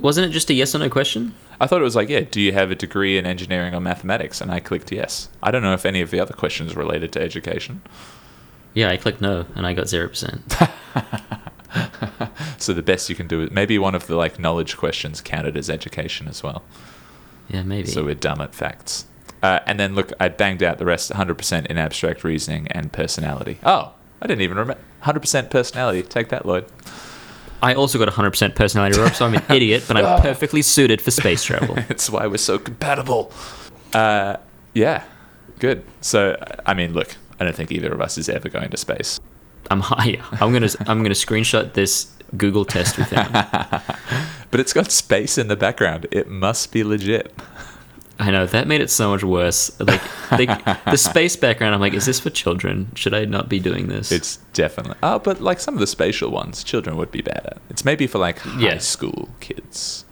wasn't 0.00 0.26
it 0.28 0.30
just 0.30 0.50
a 0.50 0.54
yes 0.54 0.74
or 0.74 0.78
no 0.80 0.90
question? 0.90 1.34
I 1.60 1.66
thought 1.66 1.80
it 1.80 1.84
was 1.84 1.96
like, 1.96 2.08
yeah, 2.08 2.20
do 2.20 2.40
you 2.40 2.52
have 2.52 2.70
a 2.70 2.74
degree 2.74 3.16
in 3.18 3.26
engineering 3.26 3.74
or 3.74 3.80
mathematics? 3.80 4.40
And 4.40 4.50
I 4.50 4.60
clicked 4.60 4.90
yes. 4.92 5.28
I 5.42 5.50
don't 5.50 5.62
know 5.62 5.74
if 5.74 5.86
any 5.86 6.00
of 6.00 6.10
the 6.10 6.20
other 6.20 6.34
questions 6.34 6.76
related 6.76 7.12
to 7.12 7.20
education. 7.20 7.82
Yeah, 8.72 8.90
I 8.90 8.96
clicked 8.96 9.20
no, 9.20 9.46
and 9.54 9.66
I 9.66 9.72
got 9.72 9.88
zero 9.88 10.08
percent. 10.08 10.56
So 12.64 12.72
the 12.72 12.82
best 12.82 13.10
you 13.10 13.14
can 13.14 13.26
do 13.26 13.42
is 13.42 13.50
maybe 13.50 13.78
one 13.78 13.94
of 13.94 14.06
the 14.06 14.16
like 14.16 14.38
knowledge 14.38 14.76
questions 14.76 15.20
counted 15.20 15.56
as 15.56 15.68
education 15.68 16.28
as 16.28 16.42
well. 16.42 16.62
Yeah, 17.48 17.62
maybe. 17.62 17.88
So 17.88 18.04
we're 18.04 18.14
dumb 18.14 18.40
at 18.40 18.54
facts. 18.54 19.04
Uh, 19.42 19.60
and 19.66 19.78
then 19.78 19.94
look, 19.94 20.12
I 20.18 20.28
banged 20.28 20.62
out 20.62 20.78
the 20.78 20.86
rest 20.86 21.12
100% 21.12 21.66
in 21.66 21.76
abstract 21.76 22.24
reasoning 22.24 22.68
and 22.68 22.90
personality. 22.90 23.58
Oh, 23.62 23.92
I 24.22 24.26
didn't 24.26 24.40
even 24.40 24.56
remember. 24.56 24.80
100% 25.02 25.50
personality. 25.50 26.02
Take 26.02 26.30
that, 26.30 26.46
Lloyd. 26.46 26.64
I 27.64 27.74
also 27.74 27.98
got 27.98 28.08
hundred 28.10 28.30
percent 28.32 28.54
personality, 28.54 29.00
Rob, 29.00 29.14
so 29.14 29.24
I'm 29.24 29.34
an 29.34 29.42
idiot, 29.50 29.84
but 29.88 29.96
I'm 29.96 30.20
perfectly 30.20 30.60
suited 30.60 31.00
for 31.00 31.10
space 31.10 31.42
travel. 31.42 31.74
That's 31.88 32.10
why 32.10 32.26
we're 32.26 32.36
so 32.36 32.58
compatible. 32.58 33.32
Uh, 33.94 34.36
yeah, 34.74 35.04
good. 35.60 35.82
So, 36.02 36.36
I 36.66 36.74
mean, 36.74 36.92
look, 36.92 37.16
I 37.40 37.44
don't 37.44 37.56
think 37.56 37.72
either 37.72 37.90
of 37.92 38.00
us 38.02 38.18
is 38.18 38.28
ever 38.28 38.50
going 38.50 38.70
to 38.70 38.76
space. 38.76 39.18
I'm 39.70 39.80
high. 39.80 40.20
I'm 40.32 40.52
gonna 40.52 40.68
I'm 40.80 41.02
gonna 41.02 41.14
screenshot 41.14 41.72
this 41.72 42.12
Google 42.36 42.64
test 42.66 42.98
with 42.98 43.08
found. 43.08 43.32
But 44.50 44.60
it's 44.60 44.72
got 44.72 44.92
space 44.92 45.36
in 45.36 45.48
the 45.48 45.56
background. 45.56 46.06
It 46.12 46.28
must 46.28 46.70
be 46.70 46.84
legit. 46.84 47.32
I 48.18 48.30
know 48.30 48.46
that 48.46 48.68
made 48.68 48.80
it 48.80 48.90
so 48.90 49.10
much 49.10 49.24
worse. 49.24 49.70
Like 49.80 50.00
the, 50.30 50.78
the 50.86 50.96
space 51.10 51.34
background, 51.36 51.74
I'm 51.74 51.80
like, 51.80 51.94
is 51.94 52.06
this 52.06 52.20
for 52.20 52.30
children? 52.30 52.92
Should 52.94 53.12
I 53.14 53.24
not 53.24 53.48
be 53.48 53.58
doing 53.58 53.88
this? 53.88 54.12
It's 54.12 54.36
definitely. 54.52 54.96
Oh, 55.02 55.18
but 55.18 55.40
like 55.40 55.58
some 55.58 55.74
of 55.74 55.80
the 55.80 55.86
spatial 55.86 56.30
ones, 56.30 56.62
children 56.62 56.96
would 56.96 57.10
be 57.10 57.22
bad 57.22 57.42
at. 57.44 57.58
It's 57.70 57.84
maybe 57.84 58.06
for 58.06 58.18
like 58.18 58.38
high 58.38 58.60
Yeah. 58.60 58.78
school 58.78 59.30
kids. 59.40 60.04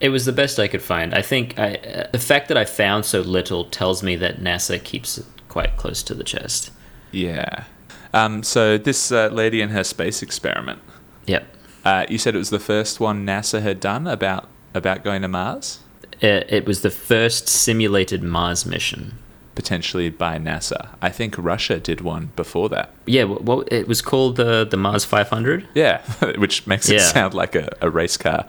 It 0.00 0.08
was 0.08 0.24
the 0.24 0.32
best 0.32 0.58
I 0.58 0.66
could 0.66 0.82
find. 0.82 1.14
I 1.14 1.22
think 1.22 1.58
I, 1.58 1.74
uh, 1.74 2.10
the 2.10 2.18
fact 2.18 2.48
that 2.48 2.56
I 2.56 2.64
found 2.64 3.04
so 3.04 3.20
little 3.20 3.64
tells 3.66 4.02
me 4.02 4.16
that 4.16 4.40
NASA 4.40 4.82
keeps 4.82 5.18
it 5.18 5.26
quite 5.48 5.76
close 5.76 6.02
to 6.04 6.14
the 6.14 6.24
chest. 6.24 6.70
Yeah. 7.12 7.64
Um, 8.12 8.42
so 8.42 8.76
this 8.78 9.12
uh, 9.12 9.28
lady 9.28 9.60
and 9.60 9.70
her 9.72 9.84
space 9.84 10.22
experiment. 10.22 10.80
Yep. 11.26 11.46
Uh, 11.84 12.06
you 12.08 12.18
said 12.18 12.34
it 12.34 12.38
was 12.38 12.50
the 12.50 12.58
first 12.58 12.98
one 12.98 13.24
NASA 13.24 13.62
had 13.62 13.78
done 13.78 14.06
about 14.08 14.48
about 14.74 15.04
going 15.04 15.22
to 15.22 15.28
Mars, 15.28 15.80
It, 16.20 16.46
it 16.52 16.66
was 16.66 16.82
the 16.82 16.90
first 16.90 17.48
simulated 17.48 18.22
Mars 18.22 18.66
mission. 18.66 19.18
potentially 19.54 20.08
by 20.10 20.38
NASA. 20.38 20.88
I 21.02 21.10
think 21.10 21.34
Russia 21.36 21.78
did 21.80 22.00
one 22.00 22.30
before 22.36 22.68
that. 22.70 22.90
Yeah, 23.06 23.24
well, 23.24 23.64
it 23.70 23.86
was 23.88 24.00
called 24.02 24.36
the 24.36 24.64
the 24.64 24.76
Mars 24.76 25.04
500. 25.04 25.66
Yeah, 25.74 26.00
which 26.38 26.66
makes 26.66 26.88
it 26.88 26.94
Yeah. 26.96 27.12
sound 27.12 27.34
like 27.34 27.54
a, 27.54 27.68
a 27.80 27.90
race 27.90 28.16
car 28.16 28.46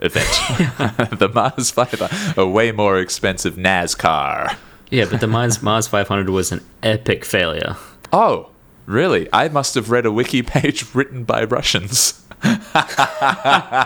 event. 0.00 0.30
the 1.18 1.30
Mars 1.34 1.70
Fighter, 1.70 2.08
a 2.36 2.46
way 2.46 2.72
more 2.72 2.98
expensive 2.98 3.56
NASCAR. 3.56 4.56
Yeah, 4.90 5.06
but 5.10 5.20
the 5.20 5.26
Mars 5.26 5.62
Mars 5.68 5.86
500 5.88 6.30
was 6.30 6.52
an 6.52 6.60
epic 6.82 7.24
failure. 7.24 7.76
Oh, 8.12 8.50
really? 8.86 9.28
I 9.32 9.48
must 9.48 9.74
have 9.74 9.90
read 9.90 10.06
a 10.06 10.12
wiki 10.12 10.42
page 10.42 10.94
written 10.94 11.24
by 11.24 11.44
Russians. 11.44 12.23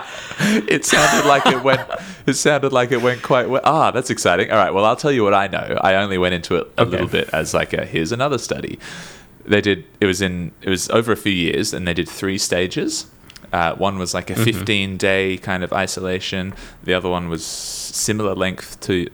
it 0.67 0.85
sounded 0.85 1.27
like 1.27 1.45
it 1.47 1.63
went. 1.63 1.81
It 2.25 2.33
sounded 2.33 2.71
like 2.73 2.91
it 2.91 3.01
went 3.01 3.21
quite 3.23 3.49
well. 3.49 3.61
Ah, 3.63 3.91
that's 3.91 4.09
exciting. 4.09 4.51
All 4.51 4.57
right. 4.57 4.73
Well, 4.73 4.85
I'll 4.85 4.95
tell 4.95 5.11
you 5.11 5.23
what 5.23 5.33
I 5.33 5.47
know. 5.47 5.77
I 5.81 5.95
only 5.95 6.17
went 6.17 6.33
into 6.35 6.55
it 6.55 6.67
a 6.77 6.81
Okay. 6.81 6.91
little 6.91 7.07
bit 7.07 7.29
as 7.33 7.53
like 7.53 7.73
a 7.73 7.85
here's 7.85 8.11
another 8.11 8.37
study. 8.37 8.79
They 9.45 9.61
did. 9.61 9.85
It 9.99 10.05
was 10.05 10.21
in. 10.21 10.51
It 10.61 10.69
was 10.69 10.89
over 10.89 11.11
a 11.11 11.17
few 11.17 11.31
years, 11.33 11.73
and 11.73 11.87
they 11.87 11.93
did 11.93 12.07
three 12.09 12.37
stages. 12.37 13.07
Uh, 13.51 13.73
one 13.75 13.97
was 13.97 14.13
like 14.13 14.29
a 14.29 14.35
15 14.35 14.97
day 14.97 15.35
kind 15.37 15.63
of 15.63 15.73
isolation. 15.73 16.53
The 16.83 16.93
other 16.93 17.09
one 17.09 17.29
was 17.29 17.43
similar 17.43 18.35
length 18.35 18.79
to 18.81 19.07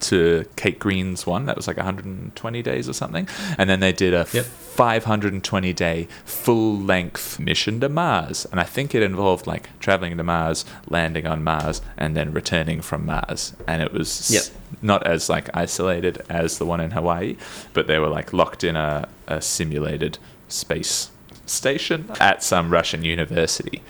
to 0.00 0.44
Kate 0.56 0.78
Greene's 0.78 1.26
one. 1.26 1.46
That 1.46 1.56
was 1.56 1.66
like 1.66 1.76
120 1.76 2.62
days 2.62 2.88
or 2.88 2.92
something. 2.92 3.28
And 3.56 3.68
then 3.68 3.80
they 3.80 3.92
did 3.92 4.14
a 4.14 4.26
Yep. 4.32 4.44
520 4.44 5.72
day 5.72 6.06
full 6.24 6.78
length 6.78 7.40
mission 7.40 7.80
to 7.80 7.88
Mars. 7.88 8.46
And 8.52 8.60
I 8.60 8.64
think 8.64 8.94
it 8.94 9.02
involved 9.02 9.46
like 9.46 9.68
traveling 9.80 10.16
to 10.16 10.22
Mars, 10.22 10.64
landing 10.88 11.26
on 11.26 11.42
Mars, 11.42 11.82
and 11.96 12.16
then 12.16 12.32
returning 12.32 12.80
from 12.80 13.04
Mars. 13.04 13.54
And 13.66 13.82
it 13.82 13.92
was 13.92 14.30
Yep. 14.30 14.42
not 14.82 15.06
as 15.06 15.28
like 15.28 15.50
isolated 15.54 16.22
as 16.28 16.58
the 16.58 16.64
one 16.66 16.80
in 16.80 16.92
Hawaii, 16.92 17.36
but 17.72 17.86
they 17.88 17.98
were 17.98 18.08
like 18.08 18.32
locked 18.32 18.62
in 18.62 18.76
a, 18.76 19.08
a 19.26 19.40
simulated 19.42 20.18
space 20.48 21.10
station 21.46 22.10
at 22.20 22.42
some 22.42 22.70
Russian 22.70 23.04
university. 23.04 23.82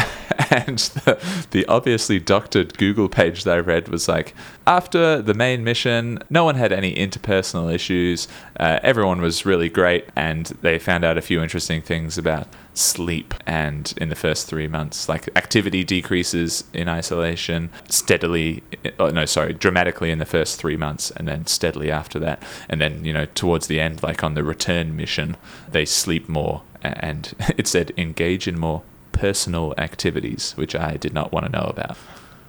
and 0.50 0.78
the, 0.78 1.46
the 1.50 1.66
obviously 1.66 2.18
doctored 2.18 2.76
Google 2.78 3.08
page 3.08 3.44
that 3.44 3.56
I 3.56 3.60
read 3.60 3.88
was 3.88 4.08
like, 4.08 4.34
after 4.66 5.20
the 5.20 5.34
main 5.34 5.64
mission, 5.64 6.18
no 6.30 6.44
one 6.44 6.54
had 6.54 6.72
any 6.72 6.94
interpersonal 6.94 7.72
issues. 7.72 8.28
Uh, 8.58 8.78
everyone 8.82 9.20
was 9.20 9.44
really 9.46 9.68
great, 9.68 10.08
and 10.16 10.46
they 10.62 10.78
found 10.78 11.04
out 11.04 11.18
a 11.18 11.22
few 11.22 11.42
interesting 11.42 11.82
things 11.82 12.16
about 12.16 12.48
sleep. 12.74 13.34
And 13.46 13.92
in 13.96 14.08
the 14.08 14.14
first 14.14 14.46
three 14.46 14.68
months, 14.68 15.08
like 15.08 15.28
activity 15.36 15.84
decreases 15.84 16.64
in 16.72 16.88
isolation 16.88 17.70
steadily. 17.88 18.62
Oh, 18.98 19.10
no, 19.10 19.26
sorry, 19.26 19.52
dramatically 19.52 20.10
in 20.10 20.18
the 20.18 20.26
first 20.26 20.58
three 20.58 20.76
months, 20.76 21.10
and 21.12 21.26
then 21.28 21.46
steadily 21.46 21.90
after 21.90 22.18
that. 22.20 22.42
And 22.68 22.80
then, 22.80 23.04
you 23.04 23.12
know, 23.12 23.26
towards 23.26 23.66
the 23.66 23.80
end, 23.80 24.02
like 24.02 24.22
on 24.24 24.34
the 24.34 24.44
return 24.44 24.96
mission, 24.96 25.36
they 25.70 25.84
sleep 25.84 26.28
more. 26.28 26.62
And 26.82 27.34
it 27.56 27.66
said 27.66 27.92
engage 27.96 28.48
in 28.48 28.58
more 28.58 28.82
personal 29.20 29.74
activities, 29.76 30.52
which 30.52 30.74
I 30.74 30.96
did 30.96 31.12
not 31.12 31.30
want 31.30 31.44
to 31.44 31.52
know 31.52 31.66
about. 31.66 31.98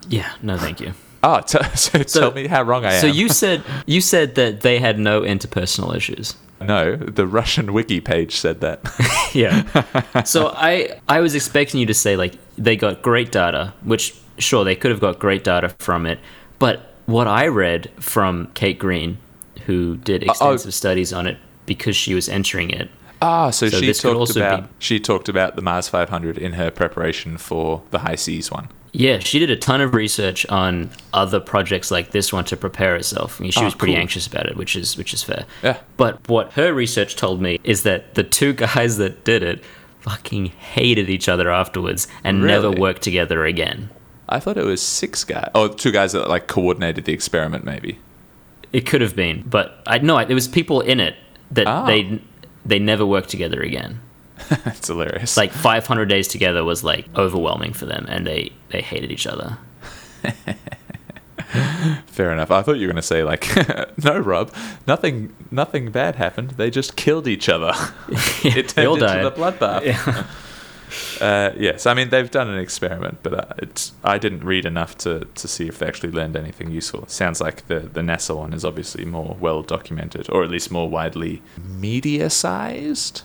Yeah, 0.08 0.32
no, 0.42 0.58
thank 0.58 0.80
you. 0.80 0.94
Oh, 1.22 1.42
t- 1.46 1.60
so, 1.76 2.04
tell 2.04 2.32
me 2.32 2.48
how 2.48 2.64
wrong 2.64 2.86
I 2.86 2.94
am. 2.94 3.02
So 3.02 3.08
you 3.08 3.28
said 3.28 3.64
you 3.86 4.00
said 4.00 4.36
that 4.36 4.62
they 4.62 4.80
had 4.80 4.98
no 4.98 5.22
interpersonal 5.22 5.94
issues. 5.96 6.36
No, 6.62 6.96
the 6.96 7.28
Russian 7.28 7.74
wiki 7.74 8.00
page 8.00 8.36
said 8.36 8.62
that. 8.62 8.80
yeah. 9.34 10.24
So 10.24 10.54
I 10.56 11.00
I 11.10 11.20
was 11.20 11.36
expecting 11.36 11.80
you 11.80 11.88
to 11.88 11.94
say 11.94 12.16
like 12.16 12.36
they 12.58 12.78
got 12.78 13.02
great 13.02 13.32
data, 13.32 13.74
which 13.84 14.16
sure 14.38 14.64
they 14.64 14.76
could 14.76 14.92
have 14.92 15.02
got 15.02 15.20
great 15.20 15.44
data 15.44 15.70
from 15.80 16.06
it, 16.06 16.20
but 16.58 16.94
what 17.06 17.28
I 17.28 17.48
read 17.48 17.90
from 18.00 18.50
Kate 18.54 18.80
Greene, 18.80 19.18
who 19.66 19.98
did 19.98 20.24
uh, 20.24 20.28
oh. 20.28 20.32
extensive 20.32 20.68
oh. 20.68 20.72
studies 20.72 21.12
on 21.12 21.28
it 21.28 21.38
because 21.66 21.96
she 21.96 22.14
was 22.14 22.30
entering 22.30 22.70
it. 22.70 22.90
Ah, 23.22 23.52
so, 23.52 23.70
so 23.70 23.80
she 23.80 23.94
talked 23.94 24.36
about 24.36 24.64
be... 24.64 24.70
she 24.80 25.00
talked 25.00 25.30
about 25.30 25.56
the 25.56 25.62
Mars 25.62 25.88
500 25.88 26.38
in 26.38 26.54
her 26.54 26.72
preparation 26.72 27.38
for 27.38 27.84
the 27.92 28.00
HI-SEAS 28.00 28.52
one. 28.52 28.70
Yeah, 28.94 29.20
she 29.20 29.40
did 29.40 29.50
a 29.50 29.56
ton 29.56 29.80
of 29.80 29.94
research 29.94 30.46
on 30.48 30.90
other 31.14 31.40
projects 31.40 31.92
like 31.92 32.12
this 32.12 32.34
one 32.34 32.44
to 32.46 32.58
prepare 32.58 32.96
herself. 32.96 33.40
I 33.40 33.44
mean, 33.44 33.52
she 33.52 33.62
oh, 33.62 33.66
was 33.66 33.76
pretty 33.76 33.94
cool. 33.94 34.02
anxious 34.02 34.28
about 34.28 34.48
it, 34.48 34.58
which 34.58 34.76
is 34.76 34.98
which 34.98 35.14
is 35.14 35.24
fair. 35.24 35.46
Yeah. 35.64 35.80
But 35.96 36.28
what 36.28 36.54
her 36.54 36.74
research 36.74 37.16
told 37.16 37.42
me 37.42 37.60
is 37.64 37.84
that 37.84 38.16
the 38.16 38.24
two 38.24 38.54
guys 38.76 38.98
that 38.98 39.24
did 39.24 39.44
it 39.44 39.64
fucking 40.02 40.48
hated 40.48 41.10
each 41.10 41.30
other 41.30 41.50
afterwards 41.50 42.08
and 42.24 42.44
really? 42.44 42.54
never 42.54 42.72
worked 42.72 43.04
together 43.04 43.46
again. 43.46 43.90
I 44.28 44.40
thought 44.40 44.58
it 44.58 44.66
was 44.66 44.82
six 44.82 45.24
guys. 45.24 45.52
Oh, 45.54 45.68
two 45.68 45.92
guys 45.92 46.14
that 46.14 46.28
like 46.28 46.48
coordinated 46.48 47.06
the 47.06 47.14
experiment, 47.14 47.64
maybe. 47.64 48.00
It 48.74 48.86
could 48.86 49.02
have 49.02 49.16
been, 49.16 49.44
but 49.44 49.82
I 49.86 50.00
know 50.00 50.24
there 50.26 50.36
was 50.36 50.48
people 50.48 50.82
in 50.82 51.00
it 51.00 51.16
that 51.52 51.68
oh. 51.68 51.86
they 51.86 52.22
they 52.66 52.80
never 52.80 53.06
worked 53.06 53.30
together 53.30 53.62
again. 53.62 54.02
That's 54.50 54.88
hilarious. 54.88 55.38
Like 55.38 55.52
500 55.52 56.06
days 56.06 56.28
together 56.28 56.64
was 56.64 56.84
like 56.84 57.08
overwhelming 57.16 57.74
for 57.74 57.86
them, 57.86 58.06
and 58.10 58.26
they 58.26 58.52
they 58.70 58.82
hated 58.82 59.12
each 59.12 59.28
other. 59.28 59.58
Fair 62.06 62.32
enough. 62.32 62.50
I 62.52 62.62
thought 62.62 62.74
you 62.74 62.88
were 62.88 62.94
going 62.94 62.96
to 62.96 63.02
say 63.02 63.24
like, 63.24 63.46
no, 64.04 64.18
Rob, 64.20 64.54
nothing, 64.88 65.36
nothing 65.52 65.92
bad 65.92 66.16
happened. 66.16 66.52
They 66.52 66.70
just 66.70 66.96
killed 66.96 67.28
each 67.28 67.50
other. 67.50 67.74
it 68.44 68.70
turned 68.70 68.94
into 68.94 69.06
died. 69.06 69.26
the 69.26 69.32
bloodbath. 69.32 69.86
Yeah. 69.86 70.26
Uh, 71.22 71.54
yes, 71.56 71.86
I 71.86 71.94
mean 71.94 72.10
they've 72.10 72.32
done 72.32 72.50
an 72.50 72.58
experiment, 72.58 73.20
but 73.22 73.34
uh, 73.34 73.54
it's 73.60 73.94
I 74.04 74.18
didn't 74.18 74.44
read 74.44 74.66
enough 74.66 74.98
to, 75.00 75.28
to 75.36 75.48
see 75.48 75.68
if 75.68 75.78
they 75.78 75.86
actually 75.86 76.12
learned 76.12 76.36
anything 76.36 76.72
useful. 76.72 77.08
sounds 77.08 77.40
like 77.40 77.68
the 77.68 77.82
the 77.82 78.02
NASA 78.02 78.36
one 78.36 78.54
is 78.54 78.66
obviously 78.66 79.06
more 79.06 79.38
well 79.40 79.62
documented, 79.62 80.30
or 80.32 80.44
at 80.44 80.50
least 80.50 80.72
more 80.72 80.90
widely 80.90 81.42
media 81.58 82.30
sized. 82.30 83.22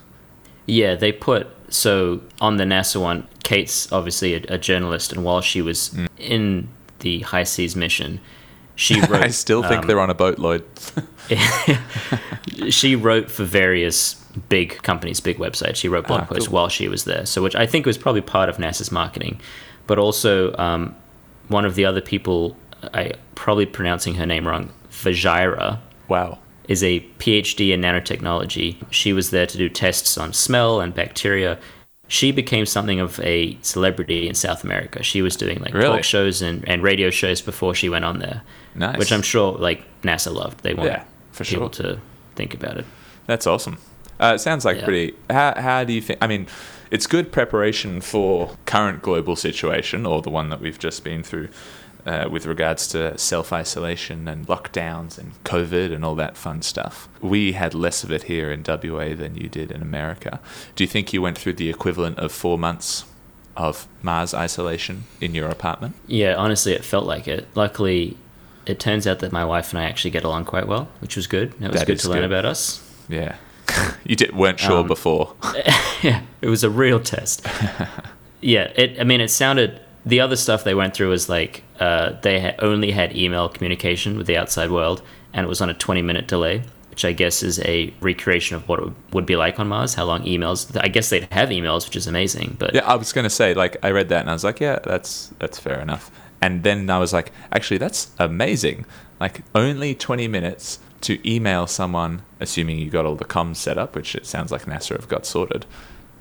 Yeah, 0.66 0.94
they 0.94 1.10
put 1.10 1.48
so 1.72 2.20
on 2.40 2.58
the 2.58 2.64
NASA 2.64 3.00
one. 3.00 3.28
Kate's 3.42 3.90
obviously 3.92 4.34
a, 4.34 4.44
a 4.48 4.58
journalist, 4.58 5.12
and 5.12 5.24
while 5.24 5.40
she 5.40 5.62
was 5.62 5.90
mm. 5.90 6.08
in 6.18 6.68
the 7.00 7.20
HI-SEAS 7.20 7.76
mission, 7.76 8.20
she 8.74 9.00
wrote. 9.08 9.22
I 9.22 9.28
still 9.28 9.62
think 9.62 9.82
um, 9.82 9.86
they're 9.86 10.00
on 10.00 10.10
a 10.10 10.14
boat, 10.14 10.38
Lloyd. 10.38 10.64
she 12.68 12.96
wrote 12.96 13.30
for 13.30 13.44
various 13.44 14.14
big 14.48 14.82
companies, 14.82 15.20
big 15.20 15.38
websites. 15.38 15.76
She 15.76 15.88
wrote 15.88 16.06
blog 16.06 16.22
ah, 16.22 16.26
posts 16.26 16.48
cool. 16.48 16.54
while 16.54 16.68
she 16.68 16.88
was 16.88 17.04
there, 17.04 17.26
so 17.26 17.42
which 17.42 17.56
I 17.56 17.66
think 17.66 17.86
was 17.86 17.98
probably 17.98 18.20
part 18.20 18.48
of 18.48 18.56
NASA's 18.56 18.92
marketing, 18.92 19.40
but 19.86 19.98
also 19.98 20.54
um, 20.56 20.94
one 21.48 21.64
of 21.64 21.74
the 21.74 21.84
other 21.84 22.00
people. 22.00 22.56
I 22.94 23.12
probably 23.34 23.66
pronouncing 23.66 24.14
her 24.14 24.26
name 24.26 24.46
wrong. 24.46 24.72
Yajaira. 24.90 25.80
Wow 26.08 26.38
is 26.68 26.82
a 26.82 27.00
PhD 27.18 27.72
in 27.72 27.80
nanotechnology. 27.80 28.76
She 28.90 29.12
was 29.12 29.30
there 29.30 29.46
to 29.46 29.58
do 29.58 29.68
tests 29.68 30.18
on 30.18 30.32
smell 30.32 30.80
and 30.80 30.94
bacteria. 30.94 31.58
She 32.08 32.32
became 32.32 32.66
something 32.66 33.00
of 33.00 33.20
a 33.20 33.58
celebrity 33.62 34.28
in 34.28 34.34
South 34.34 34.64
America. 34.64 35.02
She 35.02 35.22
was 35.22 35.36
doing 35.36 35.60
like 35.60 35.74
really? 35.74 35.96
talk 35.96 36.04
shows 36.04 36.42
and, 36.42 36.68
and 36.68 36.82
radio 36.82 37.10
shows 37.10 37.40
before 37.40 37.74
she 37.74 37.88
went 37.88 38.04
on 38.04 38.18
there. 38.18 38.42
Nice. 38.74 38.98
Which 38.98 39.12
I'm 39.12 39.22
sure 39.22 39.52
like 39.52 39.84
NASA 40.02 40.32
loved. 40.32 40.62
They 40.62 40.74
want 40.74 40.90
yeah, 40.90 41.04
for 41.32 41.44
people 41.44 41.70
sure. 41.70 41.94
to 41.94 42.00
think 42.34 42.54
about 42.54 42.78
it. 42.78 42.84
That's 43.26 43.46
awesome. 43.46 43.78
Uh, 44.18 44.32
it 44.34 44.38
sounds 44.38 44.64
like 44.64 44.78
yeah. 44.78 44.84
pretty. 44.84 45.14
How, 45.30 45.54
how 45.56 45.84
do 45.84 45.92
you 45.92 46.00
think? 46.00 46.18
I 46.22 46.26
mean, 46.26 46.46
it's 46.90 47.06
good 47.06 47.32
preparation 47.32 48.00
for 48.00 48.56
current 48.64 49.02
global 49.02 49.36
situation 49.36 50.06
or 50.06 50.22
the 50.22 50.30
one 50.30 50.50
that 50.50 50.60
we've 50.60 50.78
just 50.78 51.04
been 51.04 51.22
through 51.22 51.48
uh, 52.06 52.28
with 52.30 52.46
regards 52.46 52.86
to 52.88 53.18
self 53.18 53.52
isolation 53.52 54.28
and 54.28 54.46
lockdowns 54.46 55.18
and 55.18 55.32
COVID 55.44 55.92
and 55.92 56.04
all 56.04 56.14
that 56.14 56.36
fun 56.36 56.62
stuff. 56.62 57.08
We 57.20 57.52
had 57.52 57.74
less 57.74 58.04
of 58.04 58.12
it 58.12 58.24
here 58.24 58.50
in 58.50 58.62
WA 58.66 59.14
than 59.14 59.36
you 59.36 59.48
did 59.48 59.70
in 59.70 59.82
America. 59.82 60.40
Do 60.76 60.84
you 60.84 60.88
think 60.88 61.12
you 61.12 61.20
went 61.20 61.36
through 61.36 61.54
the 61.54 61.68
equivalent 61.68 62.18
of 62.18 62.32
four 62.32 62.58
months 62.58 63.04
of 63.56 63.88
Mars 64.02 64.32
isolation 64.32 65.04
in 65.20 65.34
your 65.34 65.48
apartment? 65.48 65.96
Yeah, 66.06 66.36
honestly, 66.36 66.72
it 66.72 66.84
felt 66.84 67.06
like 67.06 67.26
it. 67.26 67.48
Luckily, 67.54 68.16
it 68.66 68.78
turns 68.78 69.06
out 69.06 69.18
that 69.20 69.32
my 69.32 69.44
wife 69.44 69.70
and 69.72 69.80
I 69.80 69.84
actually 69.84 70.10
get 70.10 70.24
along 70.24 70.44
quite 70.44 70.68
well, 70.68 70.88
which 71.00 71.16
was 71.16 71.26
good. 71.26 71.54
It 71.60 71.70
was 71.70 71.80
that 71.80 71.86
good 71.86 71.98
to 72.00 72.10
learn 72.10 72.24
about 72.24 72.44
us. 72.44 72.82
Yeah. 73.08 73.36
you 74.04 74.16
did, 74.16 74.34
weren't 74.34 74.60
sure 74.60 74.80
um, 74.80 74.86
before. 74.86 75.34
yeah, 76.02 76.22
it 76.40 76.48
was 76.48 76.64
a 76.64 76.70
real 76.70 77.00
test. 77.00 77.46
yeah, 78.40 78.72
it. 78.76 79.00
I 79.00 79.04
mean, 79.04 79.20
it 79.20 79.28
sounded 79.28 79.80
the 80.04 80.20
other 80.20 80.36
stuff 80.36 80.64
they 80.64 80.74
went 80.74 80.94
through 80.94 81.10
was 81.10 81.28
like 81.28 81.62
uh, 81.80 82.12
they 82.22 82.40
ha- 82.40 82.54
only 82.60 82.92
had 82.92 83.16
email 83.16 83.48
communication 83.48 84.16
with 84.16 84.26
the 84.26 84.36
outside 84.36 84.70
world, 84.70 85.02
and 85.32 85.44
it 85.44 85.48
was 85.48 85.60
on 85.60 85.68
a 85.68 85.74
20 85.74 86.02
minute 86.02 86.28
delay, 86.28 86.62
which 86.90 87.04
I 87.04 87.12
guess 87.12 87.42
is 87.42 87.58
a 87.60 87.92
recreation 88.00 88.56
of 88.56 88.68
what 88.68 88.80
it 88.80 88.92
would 89.12 89.26
be 89.26 89.36
like 89.36 89.58
on 89.58 89.68
Mars. 89.68 89.94
How 89.94 90.04
long 90.04 90.22
emails? 90.24 90.78
I 90.82 90.88
guess 90.88 91.10
they'd 91.10 91.28
have 91.32 91.48
emails, 91.48 91.86
which 91.86 91.96
is 91.96 92.06
amazing. 92.06 92.56
But 92.58 92.74
yeah, 92.74 92.86
I 92.86 92.94
was 92.96 93.12
gonna 93.12 93.30
say 93.30 93.54
like 93.54 93.76
I 93.82 93.90
read 93.90 94.08
that 94.10 94.20
and 94.20 94.30
I 94.30 94.32
was 94.32 94.44
like, 94.44 94.60
yeah, 94.60 94.78
that's 94.84 95.32
that's 95.38 95.58
fair 95.58 95.80
enough. 95.80 96.10
And 96.40 96.62
then 96.62 96.90
I 96.90 96.98
was 96.98 97.12
like, 97.12 97.32
actually, 97.50 97.78
that's 97.78 98.12
amazing. 98.18 98.84
Like 99.18 99.42
only 99.54 99.94
20 99.94 100.28
minutes 100.28 100.78
to 101.02 101.30
email 101.30 101.66
someone, 101.66 102.22
assuming 102.40 102.78
you 102.78 102.90
got 102.90 103.06
all 103.06 103.14
the 103.16 103.24
comms 103.24 103.56
set 103.56 103.78
up, 103.78 103.94
which 103.94 104.14
it 104.14 104.26
sounds 104.26 104.50
like 104.50 104.64
NASA 104.64 104.96
have 104.96 105.08
got 105.08 105.26
sorted, 105.26 105.66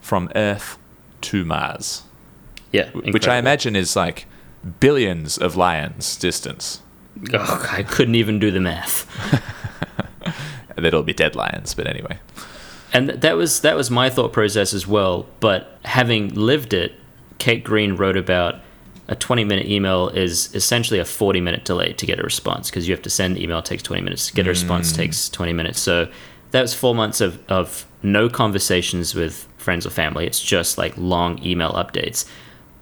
from 0.02 0.30
Earth 0.36 0.78
to 1.22 1.46
Mars. 1.46 2.04
Yeah, 2.72 2.86
incredible. 2.88 3.14
which 3.14 3.28
I 3.28 3.38
imagine 3.38 3.76
is 3.76 3.96
like 3.96 4.28
billions 4.80 5.38
of 5.38 5.56
lions 5.56 6.18
distance. 6.18 6.82
Oh, 7.34 7.70
I 7.72 7.84
couldn't 7.84 8.16
even 8.16 8.40
do 8.40 8.52
the 8.52 8.60
math. 8.60 9.08
That'll 10.76 11.04
be 11.04 11.14
dead 11.14 11.36
lions, 11.36 11.74
but 11.74 11.88
anyway. 11.88 12.20
And 12.92 13.10
that 13.10 13.38
was 13.38 13.62
that 13.62 13.76
was 13.76 13.90
my 13.90 14.10
thought 14.10 14.34
process 14.34 14.74
as 14.74 14.86
well. 14.86 15.26
But 15.40 15.80
having 15.86 16.34
lived 16.34 16.74
it, 16.74 16.94
Kate 17.38 17.64
Greene 17.64 17.96
wrote 17.96 18.18
about 18.18 18.60
a 19.08 19.16
20 19.16 19.43
minute 19.43 19.68
email 19.68 20.10
is 20.10 20.53
essentially 20.56 20.99
a 20.99 21.06
40 21.06 21.41
minute 21.41 21.66
delay 21.66 21.93
to 21.93 22.06
get 22.06 22.20
a 22.20 22.24
response 22.24 22.70
because 22.70 22.88
you 22.88 22.93
have 22.93 23.03
to 23.03 23.10
send 23.10 23.36
the 23.36 23.43
email 23.43 23.62
takes 23.62 23.84
20 23.84 24.01
minutes 24.01 24.32
get 24.32 24.47
a 24.47 24.49
response 24.49 24.91
mm. 24.91 24.95
takes 24.95 25.30
20 25.30 25.53
minutes 25.53 25.80
so 25.80 26.10
that 26.51 26.62
was 26.62 26.74
four 26.74 26.95
months 26.95 27.22
of, 27.22 27.39
of 27.49 27.86
no 28.01 28.30
conversations 28.30 29.14
with 29.14 29.47
friends 29.58 29.86
or 29.86 29.89
family 29.89 30.26
it's 30.26 30.41
just 30.41 30.78
like 30.78 30.93
long 30.97 31.43
email 31.43 31.72
updates 31.74 32.26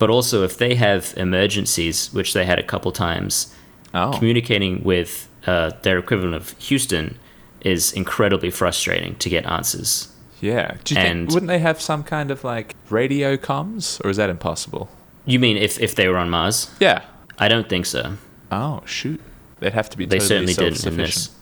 but 0.04 0.10
also 0.10 0.44
if 0.44 0.58
they 0.58 0.76
have 0.76 1.14
emergencies, 1.16 2.12
which 2.14 2.34
they 2.34 2.46
had 2.46 2.60
a 2.60 2.64
couple 2.64 2.92
times, 2.92 3.56
oh. 3.94 4.12
communicating 4.12 4.84
with 4.84 5.30
uh, 5.48 5.72
their 5.84 5.98
equivalent 5.98 6.36
of 6.36 6.60
Houston 6.60 7.18
is 7.62 7.94
incredibly 7.94 8.50
frustrating 8.50 9.16
to 9.16 9.30
get 9.30 9.46
answers. 9.46 10.14
Yeah. 10.42 10.76
Do 10.84 10.96
you 10.96 11.00
and 11.00 11.20
think, 11.20 11.32
wouldn't 11.32 11.48
they 11.48 11.60
have 11.60 11.80
some 11.80 12.04
kind 12.04 12.32
of 12.32 12.44
like 12.44 12.76
radio 12.90 13.38
comms, 13.38 14.04
or 14.04 14.10
is 14.10 14.18
that 14.18 14.30
impossible? 14.30 14.90
You 15.26 15.40
mean 15.40 15.58
if, 15.58 15.80
if 15.80 15.96
they 15.96 16.08
were 16.08 16.18
on 16.18 16.30
Mars? 16.30 16.70
Yeah. 16.80 17.04
I 17.40 17.48
don't 17.48 17.68
think 17.68 17.86
so. 17.86 18.18
Oh 18.52 18.82
shoot! 18.86 19.20
They'd 19.60 19.74
have 19.74 19.90
to 19.90 19.98
be. 19.98 20.06
They 20.06 20.20
totally 20.20 20.54
certainly 20.54 20.76
didn't 20.76 20.86
in 20.86 20.98
this. 20.98 21.36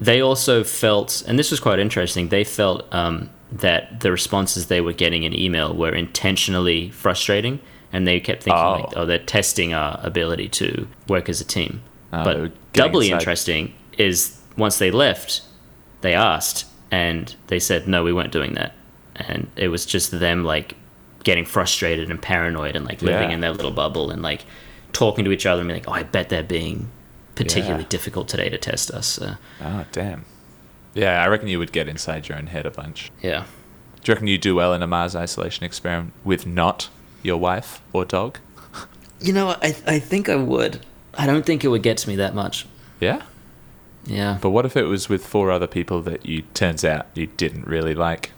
They 0.00 0.20
also 0.20 0.64
felt, 0.64 1.22
and 1.26 1.38
this 1.38 1.50
was 1.50 1.60
quite 1.60 1.78
interesting. 1.78 2.28
They 2.28 2.44
felt 2.44 2.92
um, 2.92 3.30
that 3.52 4.00
the 4.00 4.12
responses 4.12 4.66
they 4.66 4.80
were 4.80 4.92
getting 4.92 5.24
in 5.24 5.38
email 5.38 5.74
were 5.74 5.94
intentionally 5.94 6.90
frustrating 6.90 7.60
and 7.92 8.06
they 8.06 8.20
kept 8.20 8.42
thinking 8.42 8.62
oh. 8.62 8.72
like, 8.72 8.96
oh, 8.96 9.06
they're 9.06 9.18
testing 9.18 9.72
our 9.72 9.98
ability 10.02 10.48
to 10.48 10.86
work 11.08 11.28
as 11.28 11.40
a 11.40 11.44
team. 11.44 11.82
Oh, 12.12 12.24
but 12.24 12.72
doubly 12.72 13.06
inside. 13.06 13.20
interesting 13.20 13.74
is 13.96 14.40
once 14.56 14.78
they 14.78 14.90
left, 14.90 15.42
they 16.00 16.14
asked 16.14 16.66
and 16.90 17.34
they 17.48 17.58
said, 17.58 17.88
no, 17.88 18.04
we 18.04 18.12
weren't 18.12 18.32
doing 18.32 18.54
that, 18.54 18.72
and 19.16 19.50
it 19.56 19.68
was 19.68 19.84
just 19.84 20.10
them 20.10 20.44
like 20.44 20.74
getting 21.28 21.44
frustrated 21.44 22.10
and 22.10 22.20
paranoid 22.22 22.74
and 22.74 22.84
like 22.86 23.02
living 23.02 23.28
Yeah. 23.28 23.34
in 23.34 23.40
their 23.40 23.52
little 23.52 23.70
bubble 23.70 24.10
and 24.10 24.22
like 24.22 24.44
talking 24.92 25.24
to 25.26 25.30
each 25.30 25.44
other 25.46 25.60
and 25.60 25.68
being 25.68 25.80
like, 25.80 25.88
oh, 25.88 25.92
I 25.92 26.02
bet 26.02 26.30
they're 26.30 26.42
being 26.42 26.90
particularly 27.34 27.82
Yeah. 27.82 27.88
difficult 27.90 28.28
today 28.28 28.48
to 28.48 28.56
test 28.56 28.90
us. 28.90 29.06
So, 29.06 29.34
Oh, 29.62 29.84
damn. 29.92 30.24
Yeah, 30.94 31.22
I 31.22 31.26
reckon 31.28 31.48
you 31.48 31.58
would 31.58 31.70
get 31.72 31.86
inside 31.86 32.28
your 32.28 32.38
own 32.38 32.46
head 32.46 32.64
a 32.66 32.70
bunch. 32.70 33.10
yeah. 33.22 33.44
Do 34.02 34.10
you 34.10 34.14
reckon 34.14 34.28
you 34.28 34.38
do 34.38 34.54
well 34.54 34.72
in 34.72 34.82
a 34.82 34.86
Mars 34.86 35.14
isolation 35.14 35.64
experiment 35.64 36.12
with 36.24 36.46
not 36.46 36.88
your 37.22 37.36
wife 37.36 37.82
or 37.92 38.04
dog? 38.06 38.38
You 39.20 39.32
know, 39.34 39.48
I 39.62 39.74
I 39.86 39.98
think 39.98 40.28
I 40.28 40.36
would. 40.36 40.80
I 41.22 41.26
don't 41.26 41.44
think 41.44 41.62
it 41.64 41.68
would 41.68 41.82
get 41.82 41.98
to 41.98 42.08
me 42.08 42.16
that 42.16 42.34
much. 42.34 42.64
Yeah. 43.00 43.22
Yeah. 44.06 44.38
But 44.40 44.50
what 44.50 44.64
if 44.64 44.76
it 44.76 44.84
was 44.84 45.08
with 45.10 45.26
four 45.26 45.50
other 45.50 45.66
people 45.66 46.00
that 46.02 46.24
you 46.24 46.42
turns 46.54 46.84
out 46.84 47.06
you 47.14 47.26
didn't 47.36 47.66
really 47.66 47.94
like? 47.94 48.30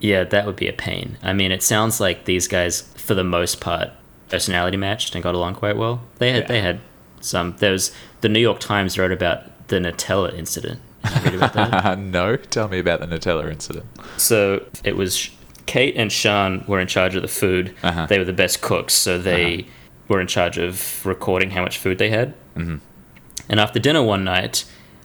Yeah, 0.00 0.24
that 0.24 0.46
would 0.46 0.56
be 0.56 0.68
a 0.68 0.72
pain. 0.72 1.16
I 1.22 1.32
mean, 1.32 1.52
it 1.52 1.62
sounds 1.62 2.00
like 2.00 2.24
these 2.24 2.48
guys, 2.48 2.82
for 2.96 3.14
the 3.14 3.24
most 3.24 3.60
part, 3.60 3.90
personality 4.28 4.76
matched 4.76 5.14
and 5.14 5.22
got 5.22 5.34
along 5.34 5.54
quite 5.56 5.76
well. 5.76 6.02
They 6.18 6.32
had 6.32 6.42
Yeah. 6.44 6.48
they 6.48 6.60
had 6.60 6.80
some. 7.20 7.54
There 7.58 7.72
was 7.72 7.92
the 8.22 8.28
New 8.28 8.40
York 8.40 8.60
Times 8.60 8.98
wrote 8.98 9.12
about 9.12 9.68
the 9.68 9.76
Nutella 9.78 10.32
incident. 10.36 10.80
Did 11.04 11.14
you 11.16 11.22
read 11.24 11.34
about 11.34 11.52
that? 11.54 11.98
no, 12.18 12.36
tell 12.36 12.68
me 12.68 12.78
about 12.78 13.00
the 13.00 13.06
Nutella 13.06 13.50
incident. 13.50 13.86
so 14.16 14.64
it 14.84 14.96
was 14.96 15.30
Kate 15.66 15.94
and 15.96 16.10
Sian 16.10 16.64
were 16.66 16.80
in 16.80 16.86
charge 16.88 17.14
of 17.14 17.22
the 17.22 17.28
food. 17.28 17.74
Uh-huh. 17.82 18.06
They 18.06 18.18
were 18.18 18.24
the 18.24 18.32
best 18.32 18.60
cooks, 18.62 18.94
so 18.94 19.18
they 19.18 19.66
were 20.08 20.20
in 20.20 20.26
charge 20.26 20.58
of 20.58 21.04
recording 21.06 21.50
how 21.50 21.62
much 21.62 21.78
food 21.78 21.98
they 21.98 22.10
had. 22.10 22.34
Mm-hmm. 22.56 22.76
And 23.48 23.60
after 23.60 23.78
dinner 23.78 24.02
one 24.02 24.24
night, 24.24 24.64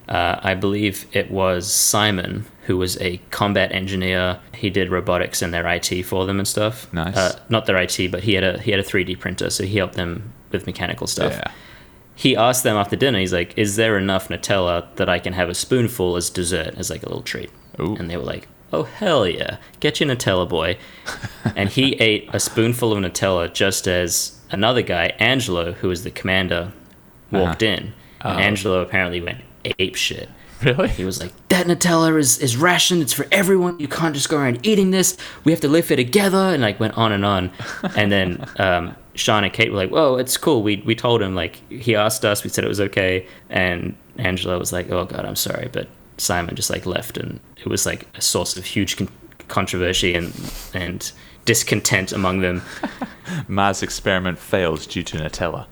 uh, 0.10 0.40
I 0.42 0.54
believe 0.56 1.08
it 1.14 1.32
was 1.32 1.72
Simon 1.72 2.46
who 2.66 2.78
was 2.78 3.00
a 3.00 3.18
combat 3.30 3.72
engineer. 3.72 4.40
He 4.56 4.70
did 4.72 4.90
robotics 4.90 5.42
and 5.42 5.54
their 5.54 5.68
IT 5.68 6.04
for 6.04 6.26
them 6.26 6.40
and 6.40 6.48
stuff. 6.48 6.92
Nice. 6.92 7.16
Uh, 7.16 7.40
not 7.50 7.66
their 7.68 7.78
IT, 7.78 8.12
but 8.12 8.24
he 8.24 8.34
had 8.34 8.44
a 8.44 8.60
he 8.60 8.72
had 8.72 8.80
a 8.80 8.84
3D 8.84 9.20
printer, 9.20 9.50
so 9.50 9.64
he 9.64 9.78
helped 9.78 9.96
them 9.96 10.34
with 10.52 10.66
mechanical 10.66 11.06
stuff. 11.08 11.34
Yeah. 11.34 11.52
He 12.16 12.36
asked 12.36 12.64
them 12.64 12.78
after 12.78 12.96
dinner. 12.96 13.20
He's 13.20 13.34
like, 13.34 13.58
"Is 13.58 13.76
there 13.76 13.98
enough 13.98 14.30
Nutella 14.30 14.88
that 14.96 15.10
I 15.10 15.20
can 15.20 15.34
have 15.34 15.50
a 15.50 15.54
spoonful 15.54 16.16
as 16.16 16.30
dessert, 16.30 16.74
as 16.78 16.90
like 16.90 17.04
a 17.04 17.08
little 17.08 17.22
treat?" 17.24 17.52
Ooh. 17.80 17.96
And 17.98 18.10
they 18.10 18.16
were 18.18 18.24
like, 18.24 18.48
"Oh 18.72 18.84
hell 18.84 19.28
yeah, 19.28 19.58
get 19.80 20.00
your 20.00 20.10
Nutella, 20.10 20.48
boy!" 20.48 20.78
and 21.56 21.70
he 21.70 21.94
ate 21.96 22.30
a 22.34 22.40
spoonful 22.40 22.94
of 22.94 23.00
Nutella 23.04 23.54
just 23.54 23.88
as 23.88 24.40
another 24.50 24.82
guy, 24.82 25.08
Angelo, 25.20 25.74
who 25.74 25.90
was 25.90 26.04
the 26.04 26.12
commander, 26.12 26.72
walked 27.32 27.62
in. 27.62 27.78
And 27.78 27.94
Oh. 28.24 28.30
Angelo 28.40 28.82
apparently 28.82 29.22
went 29.22 29.42
ape 29.80 29.96
shit. 29.96 30.30
Really? 30.64 30.88
He 30.88 31.04
was 31.04 31.22
like, 31.22 31.34
"That 31.50 31.68
Nutella 31.68 32.18
is 32.18 32.38
is 32.40 32.56
rationed. 32.58 33.02
It's 33.02 33.14
for 33.14 33.28
everyone. 33.32 33.80
You 33.80 33.88
can't 33.88 34.16
just 34.16 34.30
go 34.30 34.38
around 34.38 34.66
eating 34.66 34.92
this. 34.92 35.18
We 35.44 35.52
have 35.52 35.62
to 35.62 35.68
live 35.68 35.88
here 35.88 35.98
together." 35.98 36.38
And 36.38 36.62
like 36.62 36.80
went 36.80 36.98
on 36.98 37.12
and 37.12 37.26
on. 37.26 37.52
And 37.96 38.12
then 38.12 38.46
um, 38.58 38.96
Sian 39.16 39.44
and 39.44 39.54
Kate 39.54 39.72
were 39.72 39.78
like, 39.78 39.90
"Whoa, 39.90 40.16
it's 40.16 40.38
cool. 40.38 40.64
We 40.64 40.78
we 40.86 40.96
told 40.96 41.22
him 41.22 41.36
like 41.36 41.62
he 41.70 41.96
asked 41.96 42.24
us. 42.24 42.44
We 42.44 42.50
said 42.50 42.64
it 42.64 42.70
was 42.70 42.82
okay." 42.82 43.28
And 43.50 43.96
Angelo 44.18 44.58
was 44.58 44.72
like, 44.72 44.90
"Oh 44.92 45.06
God, 45.06 45.26
I'm 45.26 45.36
sorry," 45.36 45.70
but 45.72 45.88
Simon 46.18 46.56
just 46.56 46.70
like 46.70 46.86
left, 46.86 47.18
and 47.18 47.40
it 47.58 47.68
was 47.68 47.86
like 47.86 48.08
a 48.16 48.22
source 48.22 48.56
of 48.56 48.66
huge 48.66 48.98
con- 48.98 49.10
controversy 49.48 50.14
and 50.16 50.34
and 50.74 51.12
discontent 51.44 52.12
among 52.12 52.40
them. 52.40 52.62
Mars 53.48 53.84
experiment 53.84 54.40
fails 54.40 54.88
due 54.88 55.04
to 55.04 55.18
Nutella. 55.18 55.68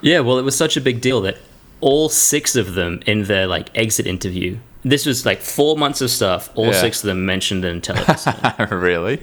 Yeah, 0.00 0.20
well, 0.20 0.38
it 0.38 0.42
was 0.42 0.56
such 0.56 0.76
a 0.76 0.80
big 0.80 1.00
deal 1.00 1.20
that 1.22 1.38
all 1.82 2.08
six 2.08 2.56
of 2.56 2.72
them 2.74 3.02
in 3.06 3.24
their 3.24 3.46
like 3.46 3.68
exit 3.76 4.06
interview. 4.06 4.56
This 4.84 5.06
was 5.06 5.24
like 5.24 5.40
four 5.40 5.76
months 5.76 6.00
of 6.00 6.10
stuff. 6.10 6.50
All 6.56 6.66
Yeah. 6.66 6.80
six 6.80 7.04
of 7.04 7.06
them 7.06 7.24
mentioned 7.24 7.62
the 7.62 7.68
Nutella 7.74 8.68
really? 8.82 9.22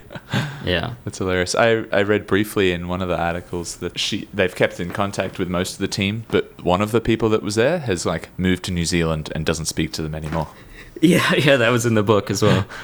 Yeah. 0.63 0.93
That's 1.03 1.17
hilarious. 1.17 1.53
I, 1.53 1.83
I 1.91 2.01
read 2.03 2.25
briefly 2.27 2.71
in 2.71 2.87
one 2.87 3.01
of 3.01 3.09
the 3.09 3.17
articles 3.19 3.77
that 3.77 3.99
she 3.99 4.27
they've 4.33 4.55
kept 4.55 4.79
in 4.79 4.91
contact 4.91 5.37
with 5.39 5.49
most 5.49 5.73
of 5.73 5.79
the 5.79 5.87
team, 5.89 6.23
but 6.29 6.63
one 6.63 6.81
of 6.81 6.91
the 6.91 7.01
people 7.01 7.27
that 7.29 7.41
was 7.43 7.55
there 7.55 7.79
has 7.79 8.05
like 8.05 8.29
moved 8.37 8.63
to 8.65 8.71
New 8.71 8.85
Zealand 8.85 9.31
and 9.35 9.45
doesn't 9.45 9.65
speak 9.65 9.91
to 9.93 10.01
them 10.03 10.13
anymore. 10.15 10.47
Yeah, 11.01 11.33
yeah, 11.35 11.55
that 11.55 11.69
was 11.69 11.85
in 11.85 11.93
the 11.93 12.03
book 12.03 12.29
as 12.29 12.41
well. 12.41 12.65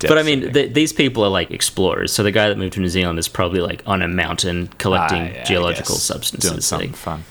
but 0.00 0.18
I 0.18 0.22
mean, 0.22 0.52
th- 0.52 0.72
these 0.72 0.92
people 0.92 1.24
are 1.24 1.28
like 1.30 1.50
explorers. 1.50 2.12
So 2.12 2.22
the 2.22 2.30
guy 2.30 2.48
that 2.48 2.56
moved 2.58 2.74
to 2.74 2.80
New 2.80 2.88
Zealand 2.88 3.18
is 3.18 3.28
probably 3.28 3.60
like 3.60 3.82
on 3.86 4.02
a 4.02 4.06
mountain 4.08 4.68
collecting 4.78 5.22
Ah, 5.22 5.24
yeah, 5.32 5.44
geological 5.44 5.96
substances. 5.96 6.50
Doing 6.50 6.60
something 6.60 6.90
like- 6.90 6.96
fun. 6.96 7.24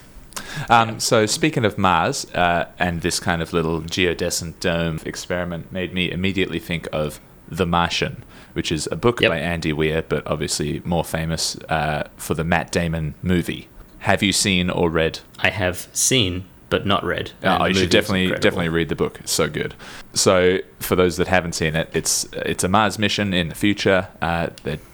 Um, 0.69 0.99
So 0.99 1.25
speaking 1.25 1.65
of 1.65 1.77
Mars 1.77 2.25
uh, 2.33 2.65
and 2.79 3.01
this 3.01 3.19
kind 3.19 3.41
of 3.41 3.53
little 3.53 3.81
geodesic 3.81 4.59
dome 4.59 4.99
experiment 5.05 5.71
made 5.71 5.93
me 5.93 6.11
immediately 6.11 6.59
think 6.59 6.87
of 6.91 7.19
The 7.49 7.65
Martian, 7.65 8.23
which 8.53 8.71
is 8.71 8.87
a 8.91 8.95
book 8.95 9.21
Yep. 9.21 9.29
by 9.29 9.39
Andy 9.39 9.73
Weir, 9.73 10.01
but 10.01 10.25
obviously 10.27 10.81
more 10.85 11.03
famous 11.03 11.57
uh, 11.69 12.07
for 12.17 12.33
the 12.33 12.43
Matt 12.43 12.71
Damon 12.71 13.15
movie. 13.21 13.67
Have 13.99 14.21
you 14.21 14.33
seen 14.33 14.69
or 14.69 14.89
read 14.89 15.19
I 15.39 15.49
have 15.49 15.87
seen 15.93 16.45
but 16.73 16.87
not 16.87 17.03
read. 17.03 17.29
Oh, 17.43 17.65
you 17.65 17.75
should 17.75 17.91
definitely 17.91 18.29
definitely 18.31 18.69
read 18.69 18.89
the 18.89 18.95
book. 18.95 19.19
It's 19.19 19.31
so 19.31 19.47
good. 19.47 19.75
So 20.15 20.57
for 20.79 20.95
those 20.95 21.17
that 21.17 21.27
haven't 21.27 21.53
seen 21.53 21.75
it, 21.75 21.87
it's 21.93 22.25
it's 22.33 22.63
a 22.63 22.67
Mars 22.67 22.97
mission 22.97 23.31
in 23.31 23.49
the 23.49 23.55
future. 23.55 24.07
Uh, 24.23 24.47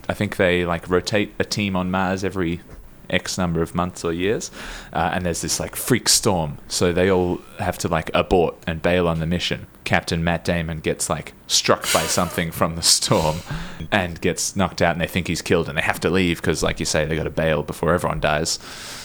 I 0.09 0.13
think 0.13 0.35
they 0.35 0.65
like 0.65 0.89
rotate 0.89 1.33
a 1.39 1.45
team 1.45 1.77
on 1.77 1.89
Mars 1.89 2.25
every 2.25 2.59
X 3.09 3.37
number 3.37 3.61
of 3.61 3.75
months 3.75 4.03
or 4.03 4.13
years, 4.13 4.51
uh, 4.93 5.11
and 5.13 5.25
there's 5.25 5.41
this 5.41 5.59
like 5.59 5.75
freak 5.75 6.09
storm. 6.09 6.57
So 6.67 6.91
they 6.91 7.09
all 7.09 7.41
have 7.59 7.77
to 7.79 7.87
like 7.87 8.11
abort 8.13 8.55
and 8.67 8.81
bail 8.81 9.07
on 9.07 9.19
the 9.19 9.25
mission. 9.25 9.67
Captain 9.83 10.23
Matt 10.23 10.45
Damon 10.45 10.79
gets 10.81 11.09
like 11.09 11.33
struck 11.47 11.81
by 11.93 12.03
something 12.03 12.51
from 12.51 12.75
the 12.75 12.83
storm 12.83 13.37
and 13.91 14.21
gets 14.21 14.55
knocked 14.55 14.81
out, 14.81 14.93
and 14.93 15.01
they 15.01 15.07
think 15.07 15.27
he's 15.27 15.41
killed, 15.41 15.67
and 15.67 15.77
they 15.77 15.81
have 15.81 15.99
to 16.01 16.09
leave 16.09 16.41
because, 16.41 16.61
like 16.61 16.79
you 16.79 16.85
say, 16.85 17.05
they 17.05 17.15
got 17.15 17.23
to 17.23 17.29
bail 17.29 17.63
before 17.63 17.93
everyone 17.93 18.19
dies. 18.19 18.59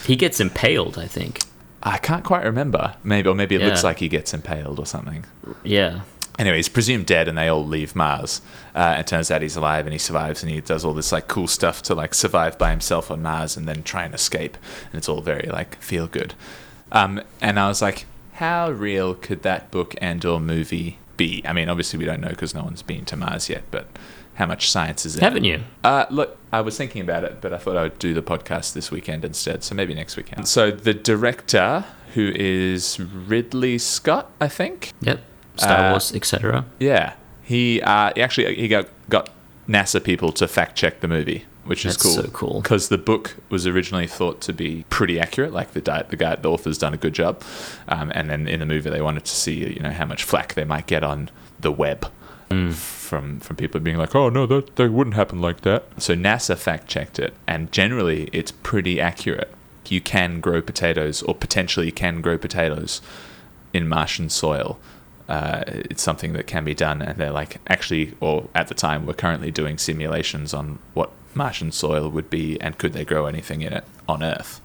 He 0.07 0.17
gets 0.17 0.41
impaled, 0.41 0.99
I 0.99 1.07
think. 1.07 1.41
I 1.83 1.99
can't 1.99 2.25
quite 2.25 2.45
remember. 2.45 2.97
Maybe 3.05 3.29
or 3.29 3.35
maybe 3.35 3.57
it 3.57 3.63
looks 3.63 3.85
like 3.85 3.99
he 3.99 4.09
gets 4.09 4.33
impaled 4.33 4.79
or 4.79 4.87
something. 4.87 5.27
Yeah. 5.63 6.01
Anyway, 6.39 6.57
he's 6.57 6.69
presumed 6.69 7.07
dead, 7.07 7.29
and 7.29 7.39
they 7.39 7.47
all 7.49 7.65
leave 7.65 7.95
Mars. 7.95 8.41
Uh, 8.75 8.97
it 8.99 9.07
turns 9.07 9.31
out 9.31 9.41
he's 9.41 9.57
alive, 9.57 9.87
and 9.87 9.93
he 9.93 9.99
survives, 9.99 10.43
and 10.43 10.51
he 10.51 10.61
does 10.61 10.85
all 10.85 10.95
this 10.95 11.13
like 11.13 11.29
cool 11.29 11.47
stuff 11.47 11.83
to 11.83 11.95
like 11.95 12.13
survive 12.13 12.59
by 12.59 12.71
himself 12.71 13.11
on 13.11 13.23
Mars, 13.23 13.57
and 13.57 13.69
then 13.69 13.83
try 13.83 14.05
and 14.05 14.15
escape. 14.15 14.57
And 14.87 14.95
it's 14.95 15.09
all 15.09 15.21
very 15.21 15.49
like 15.49 15.77
feel 15.81 16.07
good. 16.07 16.35
Um, 16.91 17.21
and 17.41 17.59
I 17.59 17.69
was 17.69 17.81
like, 17.81 18.07
how 18.35 18.71
real 18.71 19.15
could 19.15 19.43
that 19.43 19.71
book 19.71 19.95
and/or 20.01 20.41
movie 20.41 20.99
be? 21.17 21.43
I 21.47 21.53
mean, 21.53 21.69
obviously 21.69 21.99
we 22.01 22.05
don't 22.05 22.21
know 22.21 22.31
because 22.31 22.55
no 22.55 22.65
one's 22.65 22.83
been 22.83 23.05
to 23.07 23.17
Mars 23.17 23.49
yet, 23.49 23.63
but 23.71 23.87
how 24.35 24.47
much 24.47 24.69
science 24.69 25.07
is 25.07 25.15
there? 25.15 25.29
Haven't 25.29 25.45
you? 25.45 25.63
Uh, 25.85 26.07
look, 26.11 26.37
I 26.53 26.61
was 26.61 26.77
thinking 26.77 27.03
about 27.03 27.23
it, 27.23 27.41
but 27.41 27.53
I 27.53 27.59
thought 27.59 27.77
I 27.77 27.85
would 27.85 27.99
do 28.01 28.13
the 28.15 28.23
podcast 28.23 28.73
this 28.73 28.91
weekend 28.91 29.25
instead. 29.25 29.63
So 29.63 29.77
maybe 29.77 29.95
next 29.95 30.17
weekend. 30.17 30.49
So 30.49 30.73
the 30.73 30.95
director, 30.95 31.85
who 32.15 32.33
is 32.35 32.99
Ridley 32.99 33.79
Scott, 33.79 34.33
I 34.41 34.49
think. 34.49 34.93
Yep. 35.01 35.21
Star 35.57 35.89
Uh, 35.89 35.91
Wars, 35.93 36.13
etc. 36.15 36.65
Yeah, 36.79 37.15
he 37.43 37.81
uh, 37.83 38.13
he 38.15 38.23
actually 38.23 38.55
he 38.57 38.69
got 38.69 38.89
got 39.09 39.31
NASA 39.69 40.03
people 40.03 40.33
to 40.33 40.47
fact 40.49 40.77
check 40.77 41.01
the 41.01 41.09
movie, 41.09 41.45
which 41.65 41.85
is 41.87 41.95
That's 41.97 42.03
cool. 42.03 42.23
so 42.25 42.29
cool. 42.31 42.61
because 42.61 42.89
the 42.89 42.99
book 42.99 43.37
was 43.49 43.67
originally 43.67 44.07
thought 44.07 44.41
to 44.43 44.53
be 44.53 44.85
pretty 44.91 45.19
accurate. 45.21 45.53
Like 45.53 45.73
the 45.73 45.81
di- 45.81 46.03
the 46.09 46.17
guy, 46.17 46.35
the 46.37 46.51
author's 46.51 46.79
done 46.79 46.93
a 46.95 46.99
good 46.99 47.15
job, 47.15 47.43
um, 47.89 48.11
and 48.15 48.29
then 48.31 48.47
in 48.49 48.61
the 48.61 48.67
movie 48.67 48.91
they 48.91 49.01
wanted 49.03 49.25
to 49.25 49.33
see 49.35 49.55
you 49.75 49.81
know 49.81 49.91
how 49.91 50.05
much 50.07 50.23
flack 50.25 50.55
they 50.55 50.65
might 50.65 50.87
get 50.87 51.03
on 51.03 51.31
the 51.61 51.73
web. 51.73 52.11
From 52.71 53.41
from 53.41 53.57
people 53.57 53.81
being 53.81 53.97
like, 53.97 54.15
oh 54.15 54.29
no, 54.29 54.47
that 54.47 54.77
that 54.77 54.93
wouldn't 54.93 55.17
happen 55.17 55.41
like 55.41 55.63
that. 55.63 55.87
So 56.01 56.15
NASA 56.15 56.57
fact 56.57 56.87
checked 56.87 57.19
it, 57.19 57.35
and 57.49 57.73
generally 57.73 58.29
it's 58.33 58.53
pretty 58.53 59.01
accurate. 59.01 59.51
You 59.89 60.01
can 60.01 60.41
grow 60.41 60.63
potatoes, 60.63 61.21
or 61.23 61.35
potentially 61.35 61.87
you 61.87 61.93
can 61.93 62.21
grow 62.21 62.39
potatoes 62.39 63.01
in 63.73 63.89
Martian 63.89 64.29
soil. 64.29 64.79
Uh, 65.29 65.65
it's 65.67 66.03
something 66.03 66.35
that 66.35 66.47
can 66.47 66.65
be 66.65 66.75
done, 66.75 67.01
and 67.01 67.19
they're 67.19 67.31
like 67.31 67.61
actually, 67.67 68.15
or 68.21 68.49
at 68.55 68.69
the 68.69 68.75
time, 68.75 69.07
we're 69.07 69.15
currently 69.15 69.51
doing 69.51 69.79
simulations 69.79 70.53
on 70.53 70.79
what 70.93 71.11
Martian 71.35 71.73
soil 71.73 72.09
would 72.11 72.31
be, 72.31 72.61
and 72.61 72.79
could 72.79 72.93
they 72.93 73.05
grow 73.05 73.27
anything 73.27 73.63
in 73.63 73.73
it 73.73 73.85
on 74.09 74.23
Earth, 74.23 74.61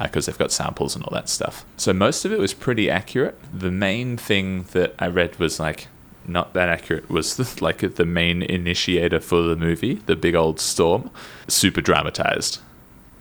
because 0.00 0.26
they've 0.26 0.38
got 0.38 0.52
samples 0.52 0.94
and 0.94 1.04
all 1.04 1.12
that 1.12 1.28
stuff. 1.28 1.64
So 1.76 1.92
most 1.92 2.24
of 2.24 2.32
it 2.32 2.38
was 2.38 2.54
pretty 2.54 2.88
accurate. 2.90 3.38
The 3.52 3.70
main 3.70 4.16
thing 4.16 4.64
that 4.72 4.94
I 4.98 5.08
read 5.08 5.38
was 5.38 5.60
like 5.60 5.88
not 6.28 6.52
that 6.54 6.68
accurate 6.68 7.08
was 7.10 7.36
the, 7.36 7.58
like 7.64 7.78
the 7.94 8.04
main 8.04 8.42
initiator 8.42 9.20
for 9.20 9.42
the 9.42 9.56
movie, 9.56 9.94
the 10.06 10.16
big 10.16 10.34
old 10.34 10.60
storm, 10.60 11.10
super 11.48 11.80
dramatized. 11.80 12.60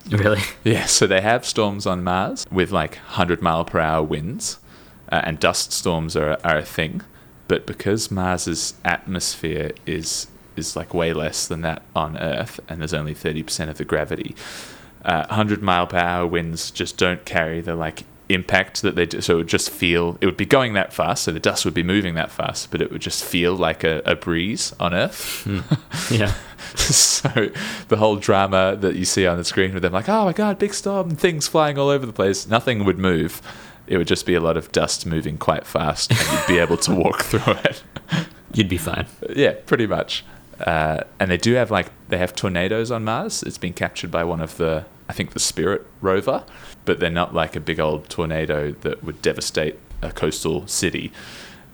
Really? 0.09 0.41
Yeah, 0.63 0.85
so 0.85 1.07
they 1.07 1.21
have 1.21 1.45
storms 1.45 1.85
on 1.85 2.03
Mars 2.03 2.45
with 2.51 2.71
like 2.71 2.95
100 2.95 3.41
mile 3.41 3.65
per 3.65 3.79
hour 3.79 4.03
winds, 4.03 4.59
uh, 5.11 5.21
and 5.23 5.39
dust 5.39 5.71
storms 5.71 6.15
are, 6.15 6.37
are 6.43 6.57
a 6.57 6.65
thing. 6.65 7.01
But 7.47 7.65
because 7.65 8.11
Mars's 8.11 8.73
atmosphere 8.83 9.71
is 9.85 10.27
is 10.55 10.75
like 10.75 10.93
way 10.93 11.13
less 11.13 11.47
than 11.47 11.61
that 11.61 11.83
on 11.95 12.17
Earth, 12.17 12.59
and 12.67 12.81
there's 12.81 12.93
only 12.93 13.13
30% 13.13 13.69
of 13.69 13.77
the 13.77 13.85
gravity, 13.85 14.35
uh, 15.05 15.25
100 15.27 15.61
mile 15.61 15.85
per 15.85 15.97
hour 15.97 16.25
winds 16.25 16.71
just 16.71 16.97
don't 16.97 17.23
carry 17.25 17.61
the 17.61 17.75
like 17.75 18.03
impact 18.29 18.81
that 18.81 18.95
they 18.95 19.05
do. 19.05 19.21
So 19.21 19.35
it 19.35 19.37
would 19.37 19.47
just 19.47 19.69
feel, 19.69 20.17
it 20.19 20.25
would 20.25 20.37
be 20.37 20.45
going 20.45 20.73
that 20.73 20.91
fast. 20.91 21.23
So 21.23 21.31
the 21.31 21.39
dust 21.39 21.63
would 21.65 21.73
be 21.73 21.83
moving 21.83 22.15
that 22.15 22.31
fast, 22.31 22.71
but 22.71 22.81
it 22.81 22.91
would 22.91 23.01
just 23.01 23.23
feel 23.23 23.55
like 23.55 23.83
a, 23.83 24.01
a 24.05 24.15
breeze 24.15 24.73
on 24.79 24.93
Earth. 24.93 25.47
Yeah. 26.11 26.33
so 26.75 27.49
the 27.87 27.97
whole 27.97 28.15
drama 28.15 28.77
that 28.79 28.95
you 28.95 29.05
see 29.05 29.27
on 29.27 29.37
the 29.37 29.43
screen 29.43 29.73
with 29.73 29.83
them, 29.83 29.93
like, 29.93 30.09
oh 30.09 30.25
my 30.25 30.33
God, 30.33 30.57
big 30.57 30.73
storm, 30.73 31.11
things 31.11 31.47
flying 31.47 31.77
all 31.77 31.89
over 31.89 32.05
the 32.05 32.13
place, 32.13 32.47
nothing 32.47 32.85
would 32.85 32.97
move. 32.97 33.41
It 33.87 33.97
would 33.97 34.07
just 34.07 34.25
be 34.25 34.35
a 34.35 34.39
lot 34.39 34.57
of 34.57 34.71
dust 34.71 35.05
moving 35.05 35.37
quite 35.37 35.65
fast, 35.65 36.11
and 36.11 36.19
you'd 36.31 36.47
be 36.47 36.59
able 36.59 36.77
to 36.77 36.93
walk 36.93 37.21
through 37.23 37.53
it. 37.53 37.83
You'd 38.53 38.69
be 38.69 38.77
fine. 38.77 39.05
Yeah, 39.35 39.53
pretty 39.65 39.87
much. 39.87 40.23
Uh, 40.59 41.01
and 41.19 41.29
they 41.31 41.37
do 41.37 41.53
have 41.53 41.69
like 41.71 41.87
they 42.09 42.17
have 42.17 42.35
tornadoes 42.35 42.91
on 42.91 43.03
Mars. 43.03 43.43
It's 43.43 43.57
been 43.59 43.73
captured 43.73 44.09
by 44.11 44.23
one 44.23 44.41
of 44.41 44.57
the 44.57 44.85
I 45.07 45.13
think 45.13 45.31
the 45.33 45.39
Spirit 45.39 45.85
rover, 46.01 46.43
but 46.85 46.99
they're 46.99 47.09
not 47.09 47.33
like 47.33 47.55
a 47.55 47.59
big 47.59 47.79
old 47.79 48.09
tornado 48.09 48.71
that 48.81 49.03
would 49.03 49.21
devastate 49.21 49.77
a 50.01 50.11
coastal 50.11 50.65
city 50.67 51.11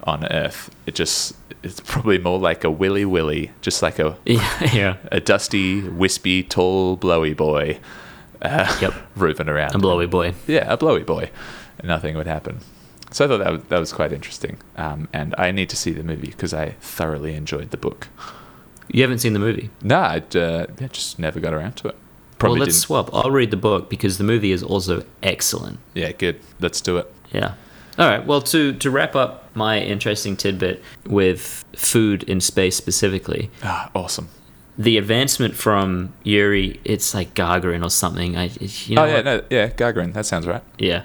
on 0.04 0.24
Earth. 0.30 0.70
It 0.86 0.94
just 0.94 1.34
it's 1.62 1.80
probably 1.80 2.18
more 2.18 2.38
like 2.38 2.62
a 2.62 2.70
willy 2.70 3.06
willy, 3.06 3.50
just 3.62 3.82
like 3.82 3.98
a 3.98 4.16
Yeah. 4.26 4.70
Yeah. 4.74 4.96
a 5.10 5.18
dusty, 5.20 5.80
wispy, 5.88 6.42
tall, 6.42 6.96
blowy 6.96 7.32
boy 7.32 7.78
uh, 8.42 8.76
Yep. 8.82 8.94
roving 9.16 9.48
around. 9.48 9.74
A 9.74 9.78
blowy 9.78 10.06
boy. 10.06 10.34
Yeah, 10.46 10.70
a 10.70 10.76
blowy 10.76 11.02
boy. 11.04 11.30
Nothing 11.84 12.16
would 12.16 12.26
happen. 12.26 12.60
So 13.10 13.24
I 13.24 13.28
thought 13.28 13.38
that 13.38 13.52
was, 13.52 13.62
that 13.64 13.78
was 13.78 13.92
quite 13.92 14.12
interesting. 14.12 14.58
Um, 14.76 15.08
and 15.12 15.34
I 15.38 15.52
need 15.52 15.68
to 15.70 15.76
see 15.76 15.92
the 15.92 16.02
movie 16.02 16.28
because 16.30 16.52
I 16.52 16.70
thoroughly 16.80 17.34
enjoyed 17.34 17.70
the 17.70 17.76
book. 17.76 18.08
You 18.88 19.02
haven't 19.02 19.18
seen 19.18 19.32
the 19.34 19.38
movie. 19.38 19.70
No, 19.82 19.98
I 19.98 20.16
uh, 20.36 20.66
just 20.90 21.18
never 21.18 21.40
got 21.40 21.54
around 21.54 21.76
to 21.76 21.88
it. 21.88 21.96
Probably 22.38 22.58
well, 22.58 22.66
let's 22.66 22.74
didn't. 22.76 22.82
swap. 22.86 23.10
I'll 23.14 23.30
read 23.30 23.50
the 23.50 23.56
book 23.56 23.88
because 23.88 24.18
the 24.18 24.24
movie 24.24 24.50
is 24.52 24.62
also 24.62 25.04
excellent. 25.22 25.78
Yeah, 25.94 26.12
good. 26.12 26.40
Let's 26.60 26.80
do 26.80 26.98
it. 26.98 27.12
Yeah. 27.32 27.54
All 27.98 28.08
right. 28.08 28.26
Well, 28.26 28.42
to 28.42 28.72
to 28.74 28.90
wrap 28.90 29.14
up 29.14 29.54
my 29.54 29.78
interesting 29.78 30.36
tidbit 30.36 30.82
with 31.06 31.64
food 31.76 32.24
in 32.24 32.40
space 32.40 32.76
specifically, 32.76 33.50
Ah, 33.62 33.88
awesome. 33.94 34.28
the 34.76 34.98
advancement 34.98 35.54
from 35.54 36.12
Yuri, 36.24 36.80
it's 36.84 37.14
like 37.14 37.34
Gagarin 37.34 37.84
or 37.84 37.90
something. 37.90 38.36
I, 38.36 38.50
you 38.60 38.96
know 38.96 39.04
oh 39.04 39.06
yeah, 39.06 39.14
what? 39.14 39.24
no, 39.24 39.42
yeah, 39.48 39.68
Gagarin. 39.68 40.12
That 40.12 40.26
sounds 40.26 40.46
right. 40.48 40.62
yeah. 40.78 41.04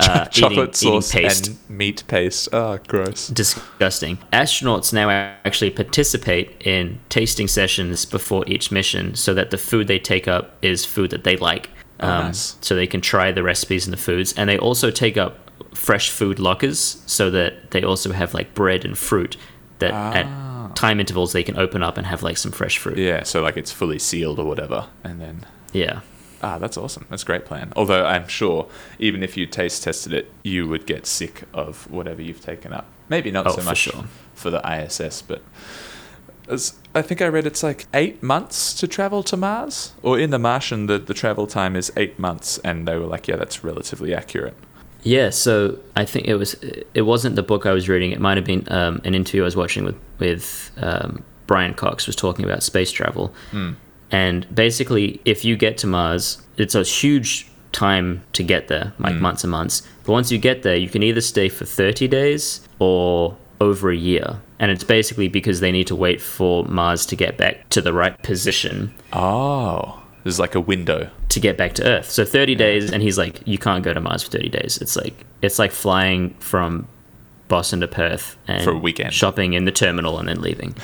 Uh, 0.00 0.24
Chocolate 0.26 0.70
eating, 0.82 1.00
sauce 1.02 1.14
eating 1.14 1.28
paste. 1.28 1.46
and 1.48 1.58
meat 1.70 2.04
paste. 2.08 2.48
Oh, 2.52 2.78
gross. 2.88 3.28
disgusting. 3.28 4.18
Astronauts 4.32 4.92
now 4.92 5.08
actually 5.10 5.70
participate 5.70 6.60
in 6.64 6.98
tasting 7.08 7.48
sessions 7.48 8.04
before 8.04 8.44
each 8.46 8.70
mission 8.70 9.14
so 9.14 9.34
that 9.34 9.50
the 9.50 9.58
food 9.58 9.86
they 9.88 9.98
take 9.98 10.26
up 10.28 10.56
is 10.62 10.84
food 10.84 11.10
that 11.10 11.24
they 11.24 11.36
like. 11.36 11.70
Oh, 12.00 12.08
Um, 12.08 12.24
nice. 12.26 12.56
So 12.60 12.74
they 12.74 12.86
can 12.86 13.00
try 13.00 13.30
the 13.32 13.42
recipes 13.42 13.86
and 13.86 13.92
the 13.92 13.98
foods. 13.98 14.32
And 14.36 14.48
they 14.48 14.58
also 14.58 14.90
take 14.90 15.16
up 15.18 15.50
fresh 15.74 16.10
food 16.10 16.38
lockers 16.38 17.02
so 17.06 17.30
that 17.30 17.70
they 17.72 17.82
also 17.82 18.12
have 18.12 18.32
like 18.34 18.54
bread 18.54 18.84
and 18.84 18.96
fruit 18.96 19.36
that 19.80 19.92
Ah. 19.92 20.12
at 20.14 20.76
time 20.76 21.00
intervals 21.00 21.32
they 21.32 21.42
can 21.42 21.58
open 21.58 21.82
up 21.82 21.98
and 21.98 22.06
have 22.06 22.22
like 22.22 22.36
some 22.38 22.52
fresh 22.52 22.78
fruit. 22.78 22.96
Yeah, 22.98 23.22
so 23.24 23.42
like 23.42 23.56
it's 23.56 23.72
fully 23.72 23.98
sealed 23.98 24.38
or 24.38 24.44
whatever, 24.46 24.86
and 25.04 25.20
then 25.20 25.44
Yeah. 25.72 26.00
Ah, 26.42 26.58
that's 26.58 26.76
awesome. 26.76 27.06
That's 27.10 27.22
a 27.22 27.26
great 27.26 27.44
plan. 27.44 27.72
Although 27.76 28.04
I'm 28.06 28.28
sure 28.28 28.68
even 28.98 29.22
if 29.22 29.36
you 29.36 29.46
taste 29.46 29.82
tested 29.84 30.12
it, 30.12 30.30
you 30.42 30.66
would 30.68 30.86
get 30.86 31.06
sick 31.06 31.42
of 31.54 31.90
whatever 31.90 32.22
you've 32.22 32.40
taken 32.40 32.72
up. 32.72 32.86
Maybe 33.08 33.30
not 33.30 33.46
Oh, 33.46 33.50
so 33.50 33.58
for 33.58 33.64
much 33.64 33.78
sure. 33.78 34.04
for 34.34 34.50
the 34.50 34.60
ISS, 34.66 35.22
but 35.22 35.42
as 36.48 36.74
I 36.94 37.02
think 37.02 37.22
I 37.22 37.26
read 37.28 37.46
it's 37.46 37.62
like 37.62 37.86
eight 37.94 38.22
months 38.22 38.74
to 38.74 38.88
travel 38.88 39.22
to 39.24 39.36
Mars, 39.36 39.92
or 40.02 40.18
in 40.18 40.30
the 40.30 40.38
Martian, 40.38 40.86
the 40.86 40.98
the 40.98 41.14
travel 41.14 41.46
time 41.46 41.76
is 41.76 41.92
eight 41.96 42.18
months, 42.18 42.58
and 42.58 42.86
they 42.88 42.96
were 42.96 43.06
like, 43.06 43.28
yeah, 43.28 43.36
that's 43.36 43.62
relatively 43.64 44.14
accurate. 44.14 44.54
Yeah, 45.02 45.30
so 45.30 45.78
I 45.96 46.04
think 46.04 46.26
it 46.28 46.34
was 46.36 46.54
it 46.94 47.02
wasn't 47.02 47.36
the 47.36 47.42
book 47.42 47.66
I 47.66 47.72
was 47.72 47.88
reading. 47.88 48.10
It 48.12 48.20
might 48.20 48.36
have 48.36 48.44
been 48.46 48.64
um, 48.70 49.00
an 49.04 49.14
interview 49.14 49.42
I 49.42 49.44
was 49.44 49.56
watching 49.56 49.84
with 49.84 49.96
with 50.18 50.70
um, 50.78 51.22
Brian 51.46 51.74
Cox 51.74 52.06
was 52.06 52.16
talking 52.16 52.44
about 52.44 52.62
space 52.62 52.90
travel, 52.92 53.32
and 54.10 54.52
basically, 54.54 55.20
if 55.24 55.44
you 55.44 55.56
get 55.56 55.78
to 55.78 55.86
Mars, 55.86 56.42
it's 56.56 56.74
a 56.74 56.82
huge 56.82 57.48
time 57.72 58.22
to 58.32 58.42
get 58.42 58.68
there, 58.68 58.92
like 58.98 59.14
mm. 59.14 59.20
months 59.20 59.44
and 59.44 59.50
months. 59.50 59.82
But 60.04 60.12
once 60.12 60.32
you 60.32 60.38
get 60.38 60.62
there, 60.62 60.76
you 60.76 60.88
can 60.88 61.02
either 61.02 61.20
stay 61.20 61.48
for 61.48 61.64
thirty 61.64 62.08
days 62.08 62.60
or 62.78 63.36
over 63.60 63.90
a 63.90 63.96
year, 63.96 64.40
and 64.58 64.70
it's 64.70 64.84
basically 64.84 65.28
because 65.28 65.60
they 65.60 65.70
need 65.70 65.86
to 65.86 65.96
wait 65.96 66.20
for 66.20 66.64
Mars 66.64 67.06
to 67.06 67.16
get 67.16 67.36
back 67.36 67.68
to 67.70 67.82
the 67.82 67.92
right 67.92 68.20
position 68.22 68.92
Oh, 69.12 70.02
there's 70.24 70.38
like 70.38 70.54
a 70.54 70.60
window. 70.60 71.10
to 71.28 71.40
get 71.40 71.56
back 71.56 71.74
to 71.74 71.84
Earth. 71.84 72.10
So 72.10 72.24
30 72.24 72.54
days, 72.54 72.90
and 72.90 73.02
he's 73.02 73.16
like, 73.18 73.46
you 73.46 73.58
can't 73.58 73.84
go 73.84 73.92
to 73.92 74.00
Mars 74.00 74.22
for 74.22 74.30
30 74.30 74.48
days. 74.48 74.78
It's 74.78 74.96
like 74.96 75.14
it's 75.42 75.58
like 75.58 75.72
flying 75.72 76.34
from 76.40 76.86
Boston 77.50 77.80
to 77.80 77.88
Perth 77.88 78.38
and 78.48 78.64
For 78.64 78.70
a 78.70 78.78
weekend. 78.78 79.12
shopping 79.12 79.52
in 79.52 79.66
the 79.66 79.72
terminal 79.72 80.18
and 80.18 80.26
then 80.26 80.40
leaving. 80.40 80.74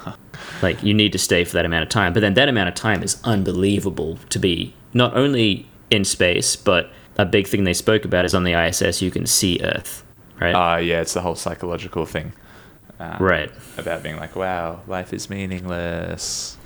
like 0.62 0.82
you 0.82 0.94
need 0.94 1.12
to 1.12 1.18
stay 1.18 1.44
for 1.44 1.52
that 1.52 1.66
amount 1.66 1.82
of 1.82 1.90
time, 1.90 2.14
but 2.14 2.20
then 2.20 2.32
that 2.34 2.48
amount 2.48 2.70
of 2.70 2.74
time 2.74 3.02
is 3.02 3.20
unbelievable 3.24 4.18
to 4.30 4.38
be 4.38 4.72
not 4.94 5.14
only 5.14 5.68
in 5.90 6.04
space, 6.04 6.56
but 6.56 6.90
a 7.18 7.26
big 7.26 7.46
thing 7.46 7.64
they 7.64 7.74
spoke 7.74 8.06
about 8.06 8.24
is 8.24 8.34
on 8.34 8.44
the 8.44 8.54
ISS 8.54 9.02
you 9.02 9.10
can 9.10 9.26
see 9.26 9.60
Earth, 9.62 10.02
right? 10.40 10.54
Ah, 10.54 10.76
yeah, 10.76 11.00
it's 11.00 11.12
the 11.12 11.20
whole 11.20 11.34
psychological 11.34 12.06
thing. 12.06 12.32
Uh, 12.98 13.16
right. 13.18 13.50
about 13.76 14.02
being 14.04 14.16
like, 14.16 14.36
wow, 14.36 14.80
life 14.86 15.12
is 15.12 15.28
meaningless. 15.28 16.56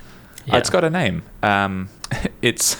Yeah. 0.45 0.57
It's 0.57 0.69
got 0.69 0.83
a 0.83 0.89
name. 0.89 1.23
Um, 1.43 1.89
it's 2.41 2.77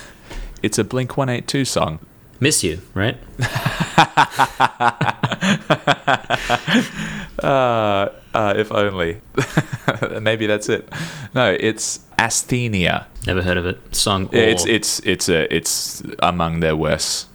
it's 0.62 0.78
a 0.78 0.84
Blink 0.84 1.18
One 1.18 1.30
Eight 1.30 1.48
Two 1.48 1.66
song. 1.66 2.00
Miss 2.40 2.64
you, 2.64 2.82
right? 2.94 3.18
Uh, 7.42 8.10
uh, 8.34 8.54
if 8.58 8.70
only. 8.72 9.22
Maybe 10.22 10.46
that's 10.46 10.68
it. 10.68 10.90
No, 11.34 11.56
it's 11.58 12.00
Asthenia. 12.18 13.06
Never 13.26 13.42
heard 13.42 13.56
of 13.58 13.66
it. 13.66 13.96
Song 13.96 14.30
Yeah, 14.34 14.42
It's 14.42 14.66
it's 14.66 15.00
it's 15.02 15.30
a 15.30 15.54
it's 15.56 16.04
among 16.20 16.60
their 16.60 16.76
worst 16.76 17.28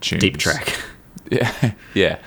tunes. 0.00 0.20
deep 0.22 0.38
track. 0.38 0.78
Yeah, 1.30 1.72
yeah. 1.94 2.18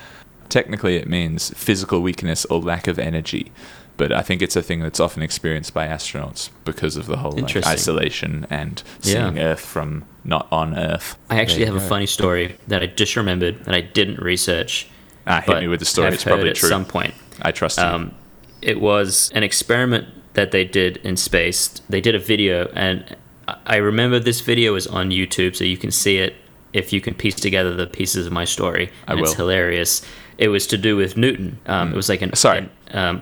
Technically, 0.47 0.95
it 0.95 1.09
means 1.09 1.49
physical 1.57 2.01
weakness 2.01 2.45
or 2.45 2.61
lack 2.61 2.87
of 2.87 2.97
energy, 2.97 3.51
but 3.97 4.11
I 4.11 4.21
think 4.21 4.41
it's 4.41 4.55
a 4.55 4.61
thing 4.61 4.79
that's 4.81 4.99
often 4.99 5.21
experienced 5.21 5.73
by 5.73 5.87
astronauts 5.87 6.49
because 6.65 6.97
of 6.97 7.05
the 7.05 7.17
whole 7.17 7.31
like, 7.33 7.55
isolation 7.65 8.47
and 8.49 8.81
Yeah. 9.03 9.13
seeing 9.31 9.39
Earth 9.39 9.59
from 9.61 10.05
not 10.23 10.47
on 10.51 10.77
Earth. 10.77 11.15
I 11.29 11.39
actually 11.41 11.65
have 11.65 11.75
you 11.75 11.79
a 11.81 11.87
funny 11.87 12.05
story 12.05 12.55
that 12.67 12.81
I 12.81 12.87
just 12.87 13.15
remembered 13.15 13.65
that 13.65 13.75
I 13.75 13.81
didn't 13.81 14.19
research. 14.19 14.87
Ah, 15.27 15.37
hit 15.37 15.47
but 15.47 15.61
me 15.61 15.67
with 15.67 15.79
the 15.79 15.85
story. 15.85 16.05
have 16.07 16.13
It's 16.15 16.23
probably 16.23 16.47
heard 16.47 16.55
true. 16.55 16.67
At 16.69 16.71
some 16.71 16.85
point, 16.85 17.13
I 17.41 17.51
trust 17.51 17.77
you. 17.77 17.83
um, 17.85 18.13
it 18.61 18.79
was 18.81 19.31
an 19.35 19.43
experiment 19.43 20.07
that 20.33 20.51
they 20.51 20.65
did 20.65 20.97
in 20.97 21.15
space. 21.15 21.69
They 21.89 22.01
did 22.01 22.15
a 22.15 22.19
video, 22.19 22.69
and 22.73 23.15
I- 23.47 23.55
I 23.67 23.75
remember 23.77 24.19
this 24.19 24.41
video 24.41 24.75
is 24.75 24.87
on 24.87 25.11
YouTube, 25.11 25.55
so 25.55 25.63
you 25.63 25.77
can 25.77 25.91
see 25.91 26.17
it 26.17 26.35
if 26.73 26.91
you 26.91 26.99
can 27.01 27.13
piece 27.13 27.35
together 27.35 27.73
the 27.75 27.85
pieces 27.87 28.25
of 28.25 28.33
my 28.33 28.45
story. 28.45 28.89
I 29.07 29.11
And 29.13 29.21
It's 29.21 29.33
hilarious. 29.35 30.01
It 30.37 30.47
was 30.47 30.65
to 30.67 30.77
do 30.77 30.95
with 30.97 31.15
Newton. 31.15 31.59
Um, 31.67 31.91
It 31.93 31.95
was 31.95 32.09
like 32.09 32.21
an 32.21 32.33
Sorry. 32.35 32.59
an, 32.59 32.69
um, 32.93 33.21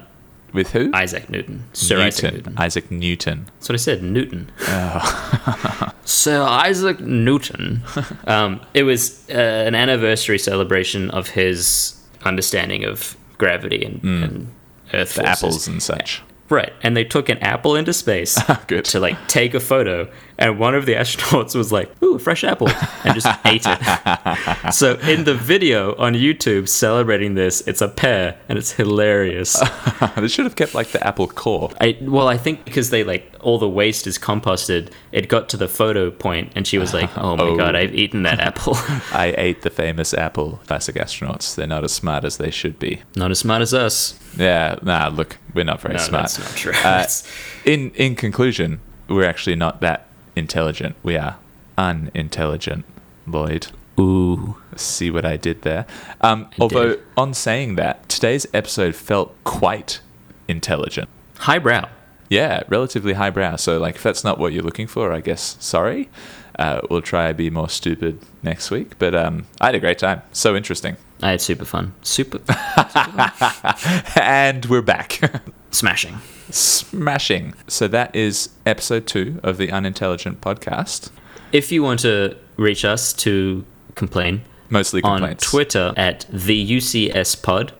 with 0.53 0.71
who? 0.71 0.91
Isaac 0.93 1.29
Newton, 1.29 1.65
Sir 1.73 2.01
Isaac 2.01 2.33
Newton. 2.33 2.55
Isaac 2.57 2.91
Newton. 2.91 3.45
That's 3.55 3.69
what 3.69 3.73
I 3.75 3.77
said, 3.77 4.03
Newton. 4.03 4.51
Oh. 4.67 5.91
Sir 6.05 6.41
Isaac 6.41 6.99
Newton. 6.99 7.83
Um, 8.25 8.61
it 8.73 8.83
was 8.83 9.29
uh, 9.29 9.33
an 9.33 9.75
anniversary 9.75 10.39
celebration 10.39 11.09
of 11.11 11.29
his 11.29 11.95
understanding 12.23 12.83
of 12.85 13.15
gravity 13.37 13.83
and, 13.83 14.03
and 14.03 14.53
Earth. 14.93 15.15
The 15.15 15.23
forces. 15.23 15.43
apples 15.43 15.67
and 15.67 15.81
such. 15.83 16.21
Right, 16.51 16.73
and 16.83 16.95
they 16.97 17.03
took 17.05 17.29
an 17.29 17.37
apple 17.39 17.75
into 17.75 17.93
space 17.93 18.37
ah, 18.49 18.61
Good. 18.67 18.85
to 18.85 18.99
like 18.99 19.17
take 19.27 19.53
a 19.53 19.59
photo, 19.59 20.11
and 20.37 20.59
one 20.59 20.75
of 20.75 20.85
the 20.85 20.93
astronauts 20.93 21.55
was 21.55 21.71
like, 21.71 21.89
"Ooh, 22.03 22.19
fresh 22.19 22.43
apple," 22.43 22.67
and 23.05 23.15
just 23.15 23.27
ate 23.45 23.63
it. 23.65 24.73
so 24.73 24.95
in 25.07 25.23
the 25.23 25.33
video 25.33 25.95
on 25.95 26.13
YouTube 26.13 26.67
celebrating 26.67 27.35
this, 27.35 27.61
it's 27.67 27.81
a 27.81 27.87
pear, 27.87 28.37
and 28.49 28.57
it's 28.57 28.71
hilarious. 28.73 29.59
they 30.17 30.27
should 30.27 30.45
have 30.45 30.55
kept 30.57 30.75
like 30.75 30.89
the 30.89 31.05
apple 31.05 31.27
core. 31.27 31.69
I 31.79 31.97
well, 32.01 32.27
I 32.27 32.37
think 32.37 32.65
because 32.65 32.89
they 32.89 33.03
like 33.03 33.33
all 33.39 33.57
the 33.57 33.69
waste 33.69 34.05
is 34.05 34.19
composted, 34.19 34.91
it 35.11 35.27
got 35.29 35.49
to 35.49 35.57
the 35.57 35.67
photo 35.67 36.11
point, 36.11 36.51
and 36.55 36.67
she 36.67 36.77
was 36.77 36.93
like, 36.93 37.09
"Oh 37.17 37.35
my 37.37 37.43
Oh. 37.43 37.55
god, 37.57 37.75
I've 37.75 37.95
eaten 37.95 38.23
that 38.23 38.39
apple." 38.41 38.73
I 39.13 39.33
ate 39.37 39.61
the 39.61 39.69
famous 39.69 40.13
apple. 40.13 40.59
Classic 40.67 40.95
astronauts. 40.95 41.55
They're 41.55 41.65
not 41.67 41.83
as 41.85 41.93
smart 41.93 42.25
as 42.25 42.37
they 42.37 42.51
should 42.51 42.77
be. 42.77 43.01
Not 43.15 43.31
as 43.31 43.39
smart 43.39 43.61
as 43.61 43.73
us. 43.73 44.19
Yeah, 44.37 44.77
nah, 44.81 45.07
look, 45.09 45.37
we're 45.53 45.65
not 45.65 45.81
very 45.81 45.95
No, 45.95 45.99
smart. 46.01 46.23
that's 46.23 46.39
not 46.39 46.55
true. 46.55 46.73
Uh, 46.83 47.05
in 47.65 47.91
in 47.91 48.15
conclusion, 48.15 48.79
we're 49.09 49.25
actually 49.25 49.55
not 49.55 49.81
that 49.81 50.07
intelligent. 50.35 50.95
We 51.03 51.17
are 51.17 51.37
unintelligent, 51.77 52.85
Lloyd. 53.27 53.67
Ooh, 53.99 54.55
See 54.75 55.11
what 55.11 55.25
I 55.25 55.35
did 55.37 55.63
there? 55.63 55.85
Um, 56.21 56.47
although, 56.59 56.95
did. 56.95 57.03
on 57.17 57.33
saying 57.33 57.75
that, 57.75 58.07
today's 58.07 58.47
episode 58.53 58.95
felt 58.95 59.35
quite 59.43 59.99
intelligent. 60.47 61.09
highbrow. 61.39 61.89
Yeah, 62.29 62.63
relatively 62.69 63.13
highbrow. 63.13 63.57
So, 63.57 63.77
like, 63.77 63.95
if 63.95 64.03
that's 64.03 64.23
not 64.23 64.39
what 64.39 64.53
you're 64.53 64.63
looking 64.63 64.87
for, 64.87 65.11
I 65.11 65.19
guess 65.19 65.57
sorry. 65.59 66.09
Uh, 66.57 66.79
we'll 66.89 67.01
try 67.01 67.27
to 67.27 67.33
be 67.33 67.49
more 67.49 67.67
stupid 67.69 68.19
next 68.43 68.71
week. 68.71 68.97
But 68.97 69.13
um, 69.13 69.45
I 69.59 69.65
had 69.67 69.75
a 69.75 69.79
great 69.79 69.99
time. 69.99 70.21
So 70.31 70.55
interesting. 70.55 70.95
I 71.21 71.31
had 71.31 71.41
super 71.41 71.65
fun. 71.65 71.93
Super 72.01 72.39
and 74.19 74.65
we're 74.65 74.81
back. 74.81 75.19
smashing. 75.71 76.17
Smashing. 76.49 77.53
So 77.67 77.87
that 77.87 78.15
is 78.15 78.49
episode 78.65 79.05
two 79.07 79.39
of 79.43 79.57
the 79.57 79.71
Unintelligent 79.71 80.41
podcast. 80.41 81.11
If 81.51 81.71
you 81.71 81.83
want 81.83 81.99
to 82.01 82.37
reach 82.57 82.83
us 82.85 83.13
to 83.13 83.65
complain 83.95 84.41
Mostly 84.69 85.03
on. 85.03 85.35
Twitter 85.35 85.93
at 85.97 86.25
the 86.29 86.77
UCS 86.77 87.43
pod, 87.43 87.73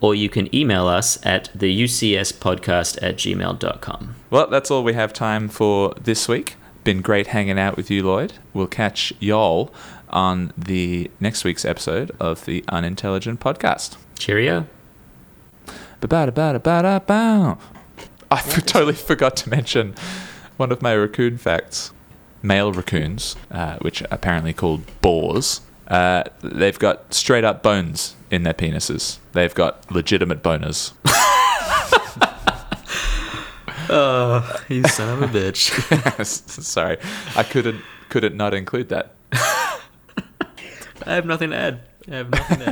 or 0.00 0.14
you 0.14 0.28
can 0.28 0.54
email 0.54 0.86
us 0.86 1.18
at 1.24 1.48
the 1.54 1.84
UCS 1.84 2.34
podcast 2.34 2.98
at 3.00 3.16
gmail.com. 3.16 4.16
Well, 4.30 4.48
that's 4.48 4.70
all 4.70 4.84
we 4.84 4.92
have 4.94 5.12
time 5.12 5.48
for 5.48 5.94
this 6.00 6.28
week. 6.28 6.56
Been 6.82 7.00
great 7.00 7.28
hanging 7.28 7.58
out 7.58 7.76
with 7.76 7.90
you, 7.90 8.02
Lloyd. 8.04 8.34
We'll 8.52 8.66
catch 8.66 9.12
y'all 9.20 9.72
on 10.14 10.52
the 10.56 11.10
next 11.20 11.44
week's 11.44 11.64
episode 11.66 12.12
of 12.18 12.46
the 12.46 12.64
Unintelligent 12.68 13.40
podcast. 13.40 13.96
Cheerio. 14.18 14.66
Ba-ba-da-ba-da-ba-da-bow. 16.00 17.58
I 18.30 18.36
f- 18.36 18.64
totally 18.66 18.94
forgot 18.94 19.36
to 19.38 19.50
mention 19.50 19.94
one 20.56 20.72
of 20.72 20.80
my 20.80 20.94
raccoon 20.94 21.36
facts. 21.36 21.90
Male 22.42 22.72
raccoons, 22.72 23.36
uh, 23.50 23.76
which 23.78 24.02
are 24.02 24.08
apparently 24.10 24.52
called 24.52 24.82
boars, 25.00 25.60
uh, 25.88 26.24
they've 26.42 26.78
got 26.78 27.12
straight 27.12 27.44
up 27.44 27.62
bones 27.62 28.16
in 28.30 28.42
their 28.42 28.54
penises. 28.54 29.18
They've 29.32 29.54
got 29.54 29.90
legitimate 29.90 30.42
boners. 30.42 30.92
Oh, 33.86 34.62
you 34.70 34.82
son 34.84 35.22
of 35.22 35.22
a 35.22 35.26
bitch. 35.38 36.24
Sorry, 36.24 36.96
I 37.36 37.42
couldn't 37.42 37.82
couldn't 38.08 38.34
not 38.34 38.54
include 38.54 38.88
that. 38.88 39.12
I 41.06 41.14
have 41.14 41.26
nothing 41.26 41.50
to 41.50 41.56
add. 41.56 41.80
I 42.10 42.16
have 42.16 42.30
nothing 42.30 42.56
to 42.58 42.62